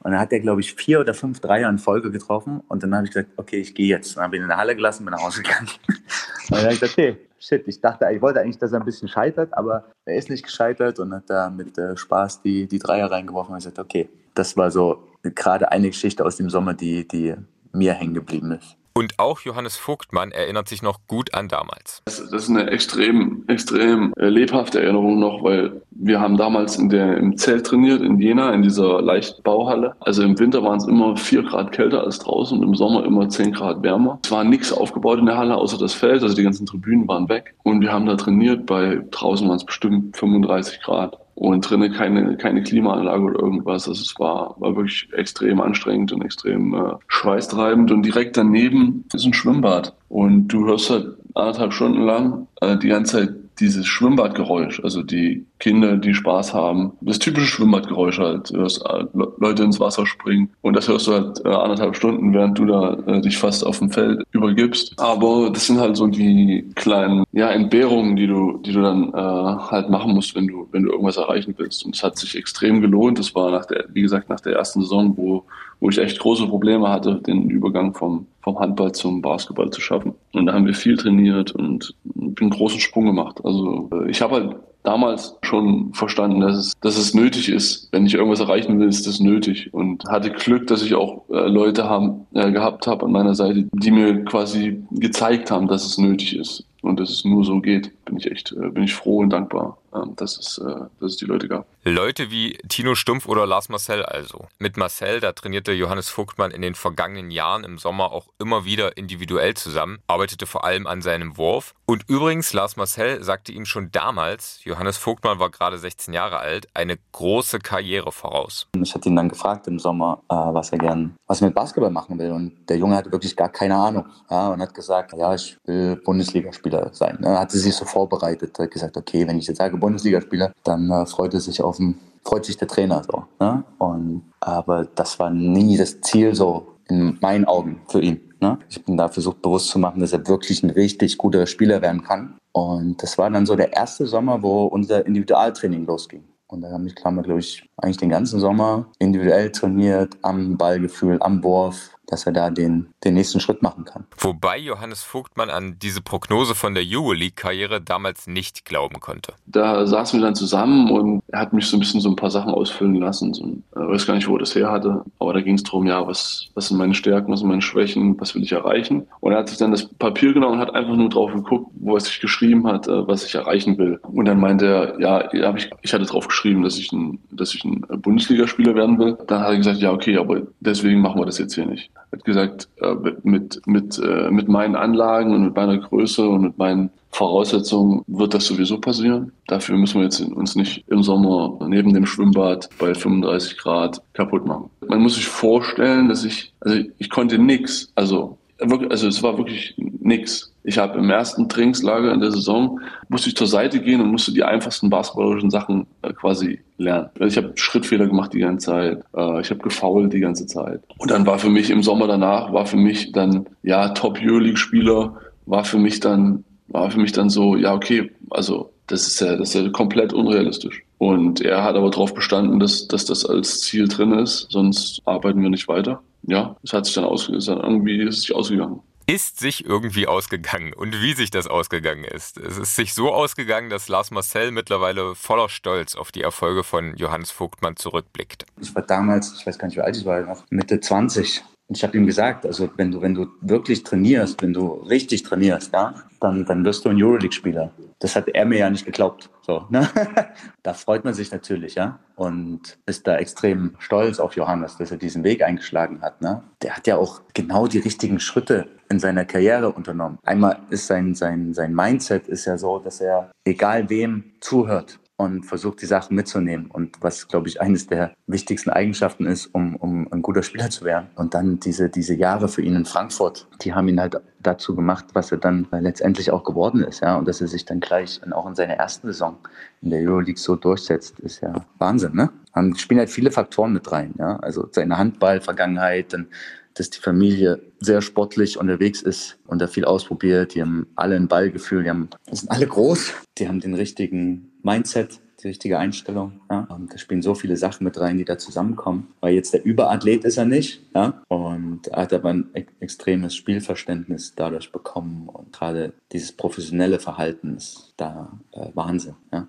Und 0.00 0.12
dann 0.12 0.20
hat 0.20 0.32
er, 0.32 0.40
glaube 0.40 0.60
ich, 0.60 0.74
vier 0.74 1.00
oder 1.00 1.12
fünf 1.12 1.40
Dreier 1.40 1.68
in 1.68 1.78
Folge 1.78 2.10
getroffen. 2.10 2.60
Und 2.68 2.82
dann 2.82 2.94
habe 2.94 3.06
ich 3.06 3.12
gesagt, 3.12 3.30
okay, 3.36 3.58
ich 3.58 3.74
gehe 3.74 3.88
jetzt. 3.88 4.16
Dann 4.16 4.24
habe 4.24 4.36
ich 4.36 4.40
ihn 4.40 4.44
in 4.44 4.48
der 4.48 4.56
Halle 4.56 4.76
gelassen, 4.76 5.04
bin 5.04 5.12
nach 5.12 5.22
Hause 5.22 5.42
gegangen. 5.42 5.68
Und 5.88 6.50
dann 6.50 6.60
habe 6.60 6.72
ich 6.72 6.80
gesagt, 6.80 6.98
okay, 6.98 7.16
shit, 7.38 7.66
ich 7.66 7.80
dachte, 7.80 8.06
ich 8.12 8.22
wollte 8.22 8.40
eigentlich, 8.40 8.58
dass 8.58 8.72
er 8.72 8.80
ein 8.80 8.84
bisschen 8.84 9.08
scheitert, 9.08 9.52
aber 9.52 9.84
er 10.04 10.16
ist 10.16 10.30
nicht 10.30 10.44
gescheitert 10.44 10.98
und 10.98 11.12
hat 11.14 11.28
da 11.28 11.50
mit 11.50 11.76
äh, 11.78 11.96
Spaß 11.96 12.42
die, 12.42 12.66
die 12.66 12.78
Dreier 12.78 13.10
reingeworfen 13.10 13.52
und 13.52 13.58
gesagt, 13.58 13.78
okay, 13.78 14.08
das 14.34 14.56
war 14.56 14.70
so 14.70 15.04
gerade 15.22 15.70
eine 15.70 15.88
Geschichte 15.88 16.24
aus 16.24 16.36
dem 16.36 16.50
Sommer, 16.50 16.74
die, 16.74 17.06
die 17.06 17.34
mir 17.72 17.92
hängen 17.92 18.14
geblieben 18.14 18.52
ist. 18.52 18.76
Und 18.98 19.16
auch 19.20 19.38
Johannes 19.42 19.76
Vogtmann 19.76 20.32
erinnert 20.32 20.68
sich 20.68 20.82
noch 20.82 20.98
gut 21.06 21.32
an 21.32 21.46
damals. 21.46 22.02
Das, 22.06 22.16
das 22.16 22.42
ist 22.42 22.50
eine 22.50 22.68
extrem, 22.68 23.44
extrem 23.46 24.12
äh, 24.16 24.28
lebhafte 24.28 24.82
Erinnerung 24.82 25.20
noch, 25.20 25.44
weil 25.44 25.82
wir 25.92 26.18
haben 26.18 26.36
damals 26.36 26.76
in 26.76 26.88
der, 26.88 27.16
im 27.16 27.36
Zelt 27.36 27.64
trainiert 27.64 28.02
in 28.02 28.18
Jena, 28.18 28.52
in 28.52 28.62
dieser 28.62 29.00
leichten 29.00 29.40
Bauhalle. 29.44 29.94
Also 30.00 30.24
im 30.24 30.36
Winter 30.40 30.64
waren 30.64 30.78
es 30.78 30.88
immer 30.88 31.16
vier 31.16 31.44
Grad 31.44 31.70
kälter 31.70 32.02
als 32.02 32.18
draußen 32.18 32.58
und 32.58 32.64
im 32.64 32.74
Sommer 32.74 33.04
immer 33.04 33.28
zehn 33.28 33.52
Grad 33.52 33.84
wärmer. 33.84 34.18
Es 34.24 34.32
war 34.32 34.42
nichts 34.42 34.72
aufgebaut 34.72 35.20
in 35.20 35.26
der 35.26 35.38
Halle, 35.38 35.54
außer 35.54 35.78
das 35.78 35.94
Feld, 35.94 36.24
also 36.24 36.34
die 36.34 36.42
ganzen 36.42 36.66
Tribünen 36.66 37.06
waren 37.06 37.28
weg. 37.28 37.54
Und 37.62 37.80
wir 37.80 37.92
haben 37.92 38.06
da 38.06 38.16
trainiert, 38.16 38.66
bei 38.66 39.00
draußen 39.12 39.46
waren 39.46 39.58
es 39.58 39.64
bestimmt 39.64 40.16
35 40.16 40.80
Grad 40.80 41.16
und 41.38 41.70
drinnen 41.70 41.92
keine, 41.92 42.36
keine 42.36 42.64
Klimaanlage 42.64 43.22
oder 43.22 43.38
irgendwas. 43.38 43.88
Also 43.88 44.02
es 44.02 44.18
war, 44.18 44.56
war 44.58 44.74
wirklich 44.74 45.08
extrem 45.12 45.60
anstrengend 45.60 46.12
und 46.12 46.22
extrem 46.22 46.74
äh, 46.74 46.94
schweißtreibend. 47.06 47.92
Und 47.92 48.02
direkt 48.02 48.36
daneben 48.36 49.04
ist 49.14 49.24
ein 49.24 49.32
Schwimmbad. 49.32 49.94
Und 50.08 50.48
du 50.48 50.66
hörst 50.66 50.90
halt 50.90 51.16
anderthalb 51.34 51.72
Stunden 51.72 52.02
lang 52.02 52.48
äh, 52.60 52.76
die 52.76 52.88
ganze 52.88 53.18
Zeit 53.18 53.34
dieses 53.60 53.86
Schwimmbadgeräusch, 53.86 54.80
also 54.82 55.02
die 55.02 55.46
Kinder, 55.58 55.96
die 55.96 56.14
Spaß 56.14 56.54
haben, 56.54 56.92
das 57.00 57.18
typische 57.18 57.46
Schwimmbadgeräusch 57.46 58.18
halt, 58.18 58.50
hörst 58.50 58.84
äh, 58.84 59.04
Leute 59.38 59.64
ins 59.64 59.80
Wasser 59.80 60.06
springen 60.06 60.50
und 60.62 60.74
das 60.74 60.88
hörst 60.88 61.06
du 61.06 61.12
halt 61.12 61.44
äh, 61.44 61.48
anderthalb 61.48 61.96
Stunden, 61.96 62.32
während 62.32 62.58
du 62.58 62.66
da 62.66 62.94
äh, 63.06 63.20
dich 63.20 63.38
fast 63.38 63.66
auf 63.66 63.78
dem 63.78 63.90
Feld 63.90 64.22
übergibst. 64.32 64.94
Aber 64.98 65.50
das 65.50 65.66
sind 65.66 65.80
halt 65.80 65.96
so 65.96 66.06
die 66.06 66.70
kleinen 66.74 67.24
ja, 67.32 67.50
Entbehrungen, 67.50 68.16
die 68.16 68.26
du, 68.26 68.58
die 68.58 68.72
du 68.72 68.82
dann 68.82 69.12
äh, 69.12 69.16
halt 69.16 69.90
machen 69.90 70.12
musst, 70.12 70.34
wenn 70.34 70.46
du, 70.46 70.68
wenn 70.72 70.84
du 70.84 70.90
irgendwas 70.90 71.16
erreichen 71.16 71.54
willst. 71.56 71.84
Und 71.84 71.96
es 71.96 72.02
hat 72.02 72.16
sich 72.16 72.36
extrem 72.36 72.80
gelohnt. 72.80 73.18
Das 73.18 73.34
war 73.34 73.50
nach 73.50 73.66
der, 73.66 73.86
wie 73.92 74.02
gesagt, 74.02 74.28
nach 74.28 74.40
der 74.40 74.54
ersten 74.54 74.80
Saison, 74.80 75.16
wo, 75.16 75.44
wo 75.80 75.90
ich 75.90 75.98
echt 75.98 76.18
große 76.18 76.46
Probleme 76.46 76.88
hatte, 76.88 77.20
den 77.26 77.50
Übergang 77.50 77.94
vom, 77.94 78.26
vom 78.40 78.58
Handball 78.58 78.92
zum 78.92 79.22
Basketball 79.22 79.70
zu 79.70 79.80
schaffen. 79.80 80.14
Und 80.32 80.46
da 80.46 80.54
haben 80.54 80.66
wir 80.66 80.74
viel 80.74 80.96
trainiert 80.96 81.52
und 81.52 81.94
einen 82.16 82.50
großen 82.50 82.80
Sprung 82.80 83.06
gemacht. 83.06 83.40
Also 83.44 83.88
äh, 83.92 84.10
ich 84.10 84.20
habe 84.20 84.34
halt 84.34 84.56
damals 84.82 85.36
schon 85.42 85.92
verstanden, 85.92 86.40
dass 86.40 86.56
es, 86.56 86.72
dass 86.80 86.96
es 86.96 87.14
nötig 87.14 87.48
ist. 87.48 87.88
Wenn 87.92 88.06
ich 88.06 88.14
irgendwas 88.14 88.40
erreichen 88.40 88.78
will, 88.78 88.88
ist 88.88 89.06
das 89.06 89.20
nötig. 89.20 89.72
Und 89.72 90.04
hatte 90.08 90.30
Glück, 90.30 90.66
dass 90.66 90.82
ich 90.82 90.94
auch 90.94 91.24
äh, 91.28 91.48
Leute 91.48 91.88
haben, 91.88 92.26
äh, 92.34 92.50
gehabt 92.50 92.86
habe 92.86 93.06
an 93.06 93.12
meiner 93.12 93.34
Seite, 93.34 93.68
die 93.72 93.90
mir 93.90 94.24
quasi 94.24 94.82
gezeigt 94.92 95.50
haben, 95.50 95.68
dass 95.68 95.84
es 95.84 95.98
nötig 95.98 96.36
ist 96.36 96.64
und 96.82 97.00
dass 97.00 97.10
es 97.10 97.24
nur 97.24 97.44
so 97.44 97.60
geht. 97.60 97.92
Bin 98.04 98.16
ich 98.16 98.30
echt, 98.30 98.52
äh, 98.52 98.70
bin 98.70 98.84
ich 98.84 98.94
froh 98.94 99.18
und 99.18 99.30
dankbar, 99.30 99.78
dass, 100.16 100.38
es, 100.38 100.60
dass 101.00 101.12
es 101.12 101.16
die 101.16 101.24
Leute 101.24 101.48
gab. 101.48 101.66
Leute 101.84 102.30
wie 102.30 102.58
Tino 102.68 102.94
Stumpf 102.94 103.26
oder 103.26 103.46
Lars 103.46 103.68
Marcel 103.68 104.04
also. 104.04 104.46
Mit 104.58 104.76
Marcel, 104.76 105.20
da 105.20 105.32
trainierte 105.32 105.72
Johannes 105.72 106.08
Vogtmann 106.08 106.50
in 106.50 106.62
den 106.62 106.74
vergangenen 106.74 107.30
Jahren 107.30 107.64
im 107.64 107.78
Sommer 107.78 108.12
auch 108.12 108.26
immer 108.38 108.64
wieder 108.64 108.96
individuell 108.96 109.54
zusammen, 109.54 109.98
arbeitete 110.06 110.46
vor 110.46 110.64
allem 110.64 110.86
an 110.86 111.02
seinem 111.02 111.36
Wurf. 111.36 111.74
Und 111.86 112.04
übrigens, 112.08 112.52
Lars 112.52 112.76
Marcel 112.76 113.22
sagte 113.22 113.52
ihm 113.52 113.64
schon 113.64 113.90
damals, 113.92 114.60
Johannes 114.64 114.98
Vogtmann 114.98 115.38
war 115.38 115.50
gerade 115.50 115.78
16 115.78 116.12
Jahre 116.12 116.38
alt, 116.38 116.68
eine 116.74 116.98
große 117.12 117.58
Karriere 117.58 118.12
voraus. 118.12 118.66
Ich 118.82 118.94
hatte 118.94 119.08
ihn 119.08 119.16
dann 119.16 119.28
gefragt 119.28 119.66
im 119.66 119.78
Sommer, 119.78 120.22
äh, 120.28 120.34
was 120.34 120.72
er 120.72 120.78
gern, 120.78 121.16
was 121.26 121.40
er 121.40 121.46
mit 121.46 121.54
Basketball 121.54 121.90
machen 121.90 122.18
will. 122.18 122.32
Und 122.32 122.68
der 122.68 122.76
Junge 122.76 122.96
hatte 122.96 123.10
wirklich 123.12 123.36
gar 123.36 123.48
keine 123.48 123.76
Ahnung. 123.76 124.06
Ja, 124.30 124.48
und 124.48 124.60
hat 124.60 124.74
gesagt, 124.74 125.14
ja, 125.16 125.34
ich 125.34 125.56
will 125.64 125.96
Bundesligaspieler 125.96 126.90
sein. 126.92 127.18
Er 127.22 127.40
hatte 127.40 127.56
sich 127.56 127.74
so 127.74 127.84
vorbereitet, 127.84 128.58
hat 128.58 128.70
gesagt, 128.70 128.96
okay, 128.96 129.26
wenn 129.26 129.38
ich 129.38 129.46
jetzt 129.46 129.58
sage 129.58 129.76
Bundesligaspieler, 129.88 130.52
dann 130.64 130.90
äh, 130.90 131.06
freut 131.06 131.34
er 131.34 131.40
sich 131.40 131.62
auf 131.62 131.78
ein 131.78 131.98
freut 132.28 132.44
sich 132.44 132.56
der 132.56 132.68
Trainer 132.68 133.02
so. 133.10 133.24
Ne? 133.40 133.64
Und, 133.78 134.22
aber 134.40 134.86
das 134.94 135.18
war 135.18 135.30
nie 135.30 135.76
das 135.76 136.00
Ziel 136.02 136.34
so 136.34 136.74
in 136.88 137.18
meinen 137.20 137.44
Augen 137.46 137.80
für 137.88 138.00
ihn. 138.00 138.20
Ne? 138.40 138.58
Ich 138.68 138.84
bin 138.84 138.96
da 138.96 139.08
versucht 139.08 139.42
bewusst 139.42 139.68
zu 139.68 139.78
machen, 139.78 140.00
dass 140.00 140.12
er 140.12 140.26
wirklich 140.26 140.62
ein 140.62 140.70
richtig 140.70 141.18
guter 141.18 141.46
Spieler 141.46 141.80
werden 141.82 142.02
kann. 142.02 142.36
Und 142.52 143.02
das 143.02 143.18
war 143.18 143.30
dann 143.30 143.46
so 143.46 143.56
der 143.56 143.72
erste 143.72 144.06
Sommer, 144.06 144.42
wo 144.42 144.66
unser 144.66 145.06
Individualtraining 145.06 145.86
losging. 145.86 146.24
Und 146.48 146.62
da 146.62 146.70
haben 146.70 146.86
ich, 146.86 146.94
glaube 146.94 147.38
ich, 147.38 147.68
eigentlich 147.76 147.98
den 147.98 148.08
ganzen 148.08 148.40
Sommer 148.40 148.86
individuell 148.98 149.52
trainiert, 149.52 150.16
am 150.22 150.56
Ballgefühl, 150.56 151.18
am 151.20 151.44
Wurf, 151.44 151.94
dass 152.08 152.26
er 152.26 152.32
da 152.32 152.50
den, 152.50 152.88
den 153.04 153.14
nächsten 153.14 153.38
Schritt 153.38 153.62
machen 153.62 153.84
kann. 153.84 154.04
Wobei 154.18 154.58
Johannes 154.58 155.02
Vogtmann 155.02 155.50
an 155.50 155.76
diese 155.80 156.00
Prognose 156.00 156.54
von 156.54 156.74
der 156.74 156.82
Euroleague-Karriere 156.86 157.80
damals 157.80 158.26
nicht 158.26 158.64
glauben 158.64 158.98
konnte. 159.00 159.34
Da 159.46 159.86
saßen 159.86 160.18
wir 160.18 160.24
dann 160.26 160.34
zusammen 160.34 160.90
und 160.90 161.22
er 161.28 161.40
hat 161.40 161.52
mich 161.52 161.66
so 161.66 161.76
ein 161.76 161.80
bisschen 161.80 162.00
so 162.00 162.08
ein 162.08 162.16
paar 162.16 162.30
Sachen 162.30 162.52
ausfüllen 162.52 162.96
lassen. 162.96 163.34
So, 163.34 163.44
ich 163.44 163.62
weiß 163.74 164.06
gar 164.06 164.14
nicht, 164.14 164.26
wo 164.26 164.36
er 164.36 164.40
das 164.40 164.54
her 164.54 164.70
hatte, 164.70 165.04
aber 165.18 165.34
da 165.34 165.40
ging 165.40 165.54
es 165.54 165.62
darum, 165.62 165.86
ja, 165.86 166.06
was, 166.06 166.48
was 166.54 166.68
sind 166.68 166.78
meine 166.78 166.94
Stärken, 166.94 167.30
was 167.30 167.40
sind 167.40 167.48
meine 167.48 167.62
Schwächen, 167.62 168.18
was 168.20 168.34
will 168.34 168.42
ich 168.42 168.52
erreichen. 168.52 169.06
Und 169.20 169.32
er 169.32 169.38
hat 169.38 169.48
sich 169.50 169.58
dann 169.58 169.70
das 169.70 169.84
Papier 169.84 170.32
genommen 170.32 170.54
und 170.54 170.60
hat 170.60 170.74
einfach 170.74 170.96
nur 170.96 171.10
drauf 171.10 171.32
geguckt, 171.32 171.70
wo 171.74 171.94
er 171.94 172.00
sich 172.00 172.20
geschrieben 172.20 172.66
hat, 172.66 172.88
äh, 172.88 173.06
was 173.06 173.24
ich 173.24 173.34
erreichen 173.34 173.76
will. 173.76 174.00
Und 174.02 174.24
dann 174.24 174.40
meinte 174.40 174.66
er, 174.66 175.00
ja, 175.00 175.54
ich, 175.54 175.70
ich 175.82 175.92
hatte 175.92 176.06
drauf 176.06 176.28
geschrieben, 176.28 176.62
dass 176.62 176.78
ich 176.78 176.90
ein, 176.92 177.18
dass 177.30 177.54
ich 177.54 177.64
ein 177.64 177.80
Bundesligaspieler 178.00 178.74
werden 178.74 178.98
will. 178.98 179.18
Dann 179.26 179.40
hat 179.40 179.50
er 179.50 179.56
gesagt, 179.58 179.78
ja, 179.78 179.92
okay, 179.92 180.16
aber 180.16 180.42
deswegen 180.60 181.00
machen 181.00 181.20
wir 181.20 181.26
das 181.26 181.38
jetzt 181.38 181.54
hier 181.54 181.66
nicht. 181.66 181.90
Hat 182.12 182.24
gesagt, 182.24 182.68
äh, 182.80 182.94
mit, 183.22 183.60
mit, 183.66 183.98
äh, 183.98 184.30
mit 184.30 184.48
meinen 184.48 184.76
Anlagen 184.76 185.34
und 185.34 185.44
mit 185.44 185.56
meiner 185.56 185.78
Größe 185.78 186.28
und 186.28 186.42
mit 186.42 186.58
meinen 186.58 186.90
Voraussetzungen 187.10 188.02
wird 188.06 188.34
das 188.34 188.46
sowieso 188.46 188.78
passieren. 188.78 189.32
Dafür 189.46 189.76
müssen 189.76 189.98
wir 189.98 190.04
jetzt 190.04 190.20
uns 190.20 190.56
nicht 190.56 190.84
im 190.88 191.02
Sommer 191.02 191.58
neben 191.66 191.92
dem 191.94 192.06
Schwimmbad 192.06 192.68
bei 192.78 192.94
35 192.94 193.58
Grad 193.58 194.02
kaputt 194.12 194.46
machen. 194.46 194.70
Man 194.86 195.00
muss 195.00 195.14
sich 195.14 195.26
vorstellen, 195.26 196.08
dass 196.08 196.24
ich, 196.24 196.52
also 196.60 196.78
ich 196.98 197.10
konnte 197.10 197.38
nix, 197.38 197.90
also 197.94 198.38
also 198.60 199.08
es 199.08 199.22
war 199.22 199.38
wirklich 199.38 199.74
nix. 199.76 200.52
Ich 200.68 200.76
habe 200.76 200.98
im 200.98 201.08
ersten 201.08 201.48
Trainingslager 201.48 202.12
in 202.12 202.20
der 202.20 202.30
Saison 202.30 202.78
musste 203.08 203.30
ich 203.30 203.36
zur 203.36 203.46
Seite 203.46 203.80
gehen 203.80 204.02
und 204.02 204.10
musste 204.10 204.34
die 204.34 204.44
einfachsten 204.44 204.90
basketballerischen 204.90 205.48
Sachen 205.48 205.86
äh, 206.02 206.12
quasi 206.12 206.60
lernen. 206.76 207.08
Also 207.18 207.26
ich 207.26 207.42
habe 207.42 207.56
Schrittfehler 207.56 208.06
gemacht 208.06 208.34
die 208.34 208.40
ganze 208.40 208.66
Zeit, 208.66 209.02
äh, 209.16 209.40
ich 209.40 209.48
habe 209.48 209.60
gefault 209.60 210.12
die 210.12 210.20
ganze 210.20 210.44
Zeit. 210.46 210.82
Und 210.98 211.10
dann 211.10 211.24
war 211.24 211.38
für 211.38 211.48
mich 211.48 211.70
im 211.70 211.82
Sommer 211.82 212.06
danach 212.06 212.52
war 212.52 212.66
für 212.66 212.76
mich 212.76 213.12
dann 213.12 213.46
ja 213.62 213.88
Top 213.94 214.18
Euroleague 214.22 214.58
Spieler 214.58 215.16
war 215.46 215.64
für 215.64 215.78
mich 215.78 216.00
dann 216.00 216.44
war 216.66 216.90
für 216.90 217.00
mich 217.00 217.12
dann 217.12 217.30
so 217.30 217.56
ja 217.56 217.72
okay 217.72 218.10
also 218.28 218.70
das 218.88 219.06
ist 219.06 219.22
ja 219.22 219.36
das 219.36 219.54
ist 219.54 219.62
ja 219.64 219.70
komplett 219.70 220.12
unrealistisch. 220.12 220.82
Und 220.98 221.40
er 221.40 221.64
hat 221.64 221.76
aber 221.76 221.88
darauf 221.88 222.12
bestanden, 222.12 222.60
dass, 222.60 222.86
dass 222.88 223.06
das 223.06 223.24
als 223.24 223.62
Ziel 223.62 223.88
drin 223.88 224.12
ist, 224.12 224.48
sonst 224.50 225.00
arbeiten 225.06 225.40
wir 225.40 225.48
nicht 225.48 225.66
weiter. 225.66 226.02
Ja, 226.24 226.56
es 226.62 226.74
hat 226.74 226.84
sich 226.84 226.94
dann, 226.94 227.04
aus, 227.04 227.30
ist 227.30 227.48
dann 227.48 227.60
irgendwie 227.60 228.02
ist 228.02 228.20
sich 228.20 228.34
ausgegangen 228.34 228.80
ist 229.08 229.40
sich 229.40 229.64
irgendwie 229.64 230.06
ausgegangen 230.06 230.74
und 230.74 231.00
wie 231.00 231.14
sich 231.14 231.30
das 231.30 231.46
ausgegangen 231.46 232.04
ist. 232.04 232.36
Es 232.36 232.58
ist 232.58 232.76
sich 232.76 232.92
so 232.92 233.12
ausgegangen, 233.12 233.70
dass 233.70 233.88
Lars 233.88 234.10
Marcel 234.10 234.50
mittlerweile 234.50 235.14
voller 235.14 235.48
Stolz 235.48 235.96
auf 235.96 236.12
die 236.12 236.20
Erfolge 236.20 236.62
von 236.62 236.94
Johannes 236.94 237.30
Vogtmann 237.30 237.76
zurückblickt. 237.76 238.44
Ich 238.60 238.74
war 238.74 238.82
damals, 238.82 239.34
ich 239.38 239.46
weiß 239.46 239.58
gar 239.58 239.66
nicht, 239.68 239.78
wie 239.78 239.80
alt 239.80 239.96
ich 239.96 240.04
war, 240.04 240.20
noch 240.20 240.44
Mitte 240.50 240.78
20. 240.78 241.42
Ich 241.70 241.82
habe 241.82 241.96
ihm 241.98 242.06
gesagt, 242.06 242.46
also 242.46 242.70
wenn 242.76 242.90
du, 242.90 243.02
wenn 243.02 243.14
du 243.14 243.26
wirklich 243.42 243.82
trainierst, 243.82 244.40
wenn 244.42 244.54
du 244.54 244.68
richtig 244.68 245.22
trainierst, 245.22 245.72
ja, 245.74 245.94
dann, 246.18 246.46
dann 246.46 246.64
wirst 246.64 246.84
du 246.84 246.88
ein 246.88 247.02
Euroleague-Spieler. 247.02 247.72
Das 247.98 248.16
hat 248.16 248.28
er 248.28 248.46
mir 248.46 248.58
ja 248.58 248.70
nicht 248.70 248.86
geglaubt. 248.86 249.28
So, 249.42 249.66
ne? 249.68 249.88
da 250.62 250.72
freut 250.72 251.04
man 251.04 251.12
sich 251.12 251.30
natürlich, 251.30 251.74
ja, 251.74 251.98
und 252.16 252.78
ist 252.86 253.06
da 253.06 253.16
extrem 253.16 253.74
stolz 253.78 254.18
auf 254.18 254.34
Johannes, 254.34 254.76
dass 254.78 254.90
er 254.90 254.96
diesen 254.96 255.24
Weg 255.24 255.42
eingeschlagen 255.42 256.00
hat. 256.00 256.22
Ne? 256.22 256.42
Der 256.62 256.74
hat 256.74 256.86
ja 256.86 256.96
auch 256.96 257.20
genau 257.34 257.66
die 257.66 257.78
richtigen 257.78 258.18
Schritte 258.18 258.68
in 258.88 258.98
seiner 258.98 259.26
Karriere 259.26 259.70
unternommen. 259.70 260.18
Einmal 260.24 260.60
ist 260.70 260.86
sein, 260.86 261.14
sein, 261.14 261.52
sein 261.52 261.74
Mindset 261.74 262.28
ist 262.28 262.46
ja 262.46 262.56
so, 262.56 262.78
dass 262.78 263.02
er 263.02 263.30
egal 263.44 263.90
wem 263.90 264.32
zuhört 264.40 264.98
und 265.18 265.44
versucht, 265.44 265.82
die 265.82 265.86
Sachen 265.86 266.14
mitzunehmen. 266.14 266.70
Und 266.70 266.96
was, 267.00 267.26
glaube 267.26 267.48
ich, 267.48 267.60
eines 267.60 267.88
der 267.88 268.14
wichtigsten 268.28 268.70
Eigenschaften 268.70 269.26
ist, 269.26 269.46
um, 269.46 269.74
um 269.74 270.10
ein 270.12 270.22
guter 270.22 270.44
Spieler 270.44 270.70
zu 270.70 270.84
werden. 270.84 271.08
Und 271.16 271.34
dann 271.34 271.58
diese, 271.58 271.90
diese 271.90 272.14
Jahre 272.14 272.48
für 272.48 272.62
ihn 272.62 272.76
in 272.76 272.84
Frankfurt, 272.84 273.48
die 273.60 273.74
haben 273.74 273.88
ihn 273.88 274.00
halt 274.00 274.20
dazu 274.38 274.76
gemacht, 274.76 275.06
was 275.14 275.32
er 275.32 275.38
dann 275.38 275.66
letztendlich 275.72 276.30
auch 276.30 276.44
geworden 276.44 276.84
ist. 276.84 277.00
Ja? 277.00 277.16
Und 277.16 277.26
dass 277.26 277.40
er 277.40 277.48
sich 277.48 277.64
dann 277.64 277.80
gleich 277.80 278.20
auch 278.30 278.46
in 278.46 278.54
seiner 278.54 278.74
ersten 278.74 279.08
Saison 279.08 279.38
in 279.82 279.90
der 279.90 280.00
Euroleague 280.02 280.38
so 280.38 280.54
durchsetzt, 280.54 281.18
ist 281.18 281.40
ja 281.40 281.66
Wahnsinn. 281.78 282.14
Ne? 282.14 282.30
Und 282.54 282.80
spielen 282.80 283.00
halt 283.00 283.10
viele 283.10 283.32
Faktoren 283.32 283.72
mit 283.72 283.90
rein. 283.90 284.14
Ja? 284.18 284.36
Also 284.36 284.68
seine 284.70 284.98
Handball-Vergangenheit, 284.98 286.12
dann 286.12 286.28
dass 286.74 286.90
die 286.90 287.00
Familie 287.00 287.60
sehr 287.80 288.02
sportlich 288.02 288.56
unterwegs 288.56 289.02
ist 289.02 289.38
und 289.48 289.60
da 289.60 289.66
viel 289.66 289.84
ausprobiert. 289.84 290.54
Die 290.54 290.62
haben 290.62 290.86
alle 290.94 291.16
ein 291.16 291.26
Ballgefühl, 291.26 291.82
die 291.82 291.90
haben, 291.90 292.08
die 292.30 292.36
sind 292.36 292.52
alle 292.52 292.68
groß, 292.68 293.14
die 293.38 293.48
haben 293.48 293.58
den 293.58 293.74
richtigen 293.74 294.47
Mindset, 294.62 295.20
die 295.42 295.48
richtige 295.48 295.78
Einstellung. 295.78 296.40
Ja? 296.50 296.66
Da 296.68 296.98
spielen 296.98 297.22
so 297.22 297.34
viele 297.34 297.56
Sachen 297.56 297.84
mit 297.84 297.98
rein, 297.98 298.18
die 298.18 298.24
da 298.24 298.38
zusammenkommen. 298.38 299.08
Weil 299.20 299.34
jetzt 299.34 299.52
der 299.54 299.64
Überathlet 299.64 300.24
ist 300.24 300.36
er 300.36 300.46
nicht. 300.46 300.82
Ja? 300.94 301.22
Und 301.28 301.88
er 301.88 302.02
hat 302.02 302.12
aber 302.12 302.30
ein 302.30 302.50
extremes 302.80 303.34
Spielverständnis 303.34 304.34
dadurch 304.34 304.72
bekommen. 304.72 305.28
Und 305.28 305.52
gerade 305.52 305.92
dieses 306.12 306.32
professionelle 306.32 306.98
Verhalten 306.98 307.56
ist 307.56 307.94
da 307.96 308.38
äh, 308.52 308.68
Wahnsinn. 308.74 309.14
Ja? 309.32 309.48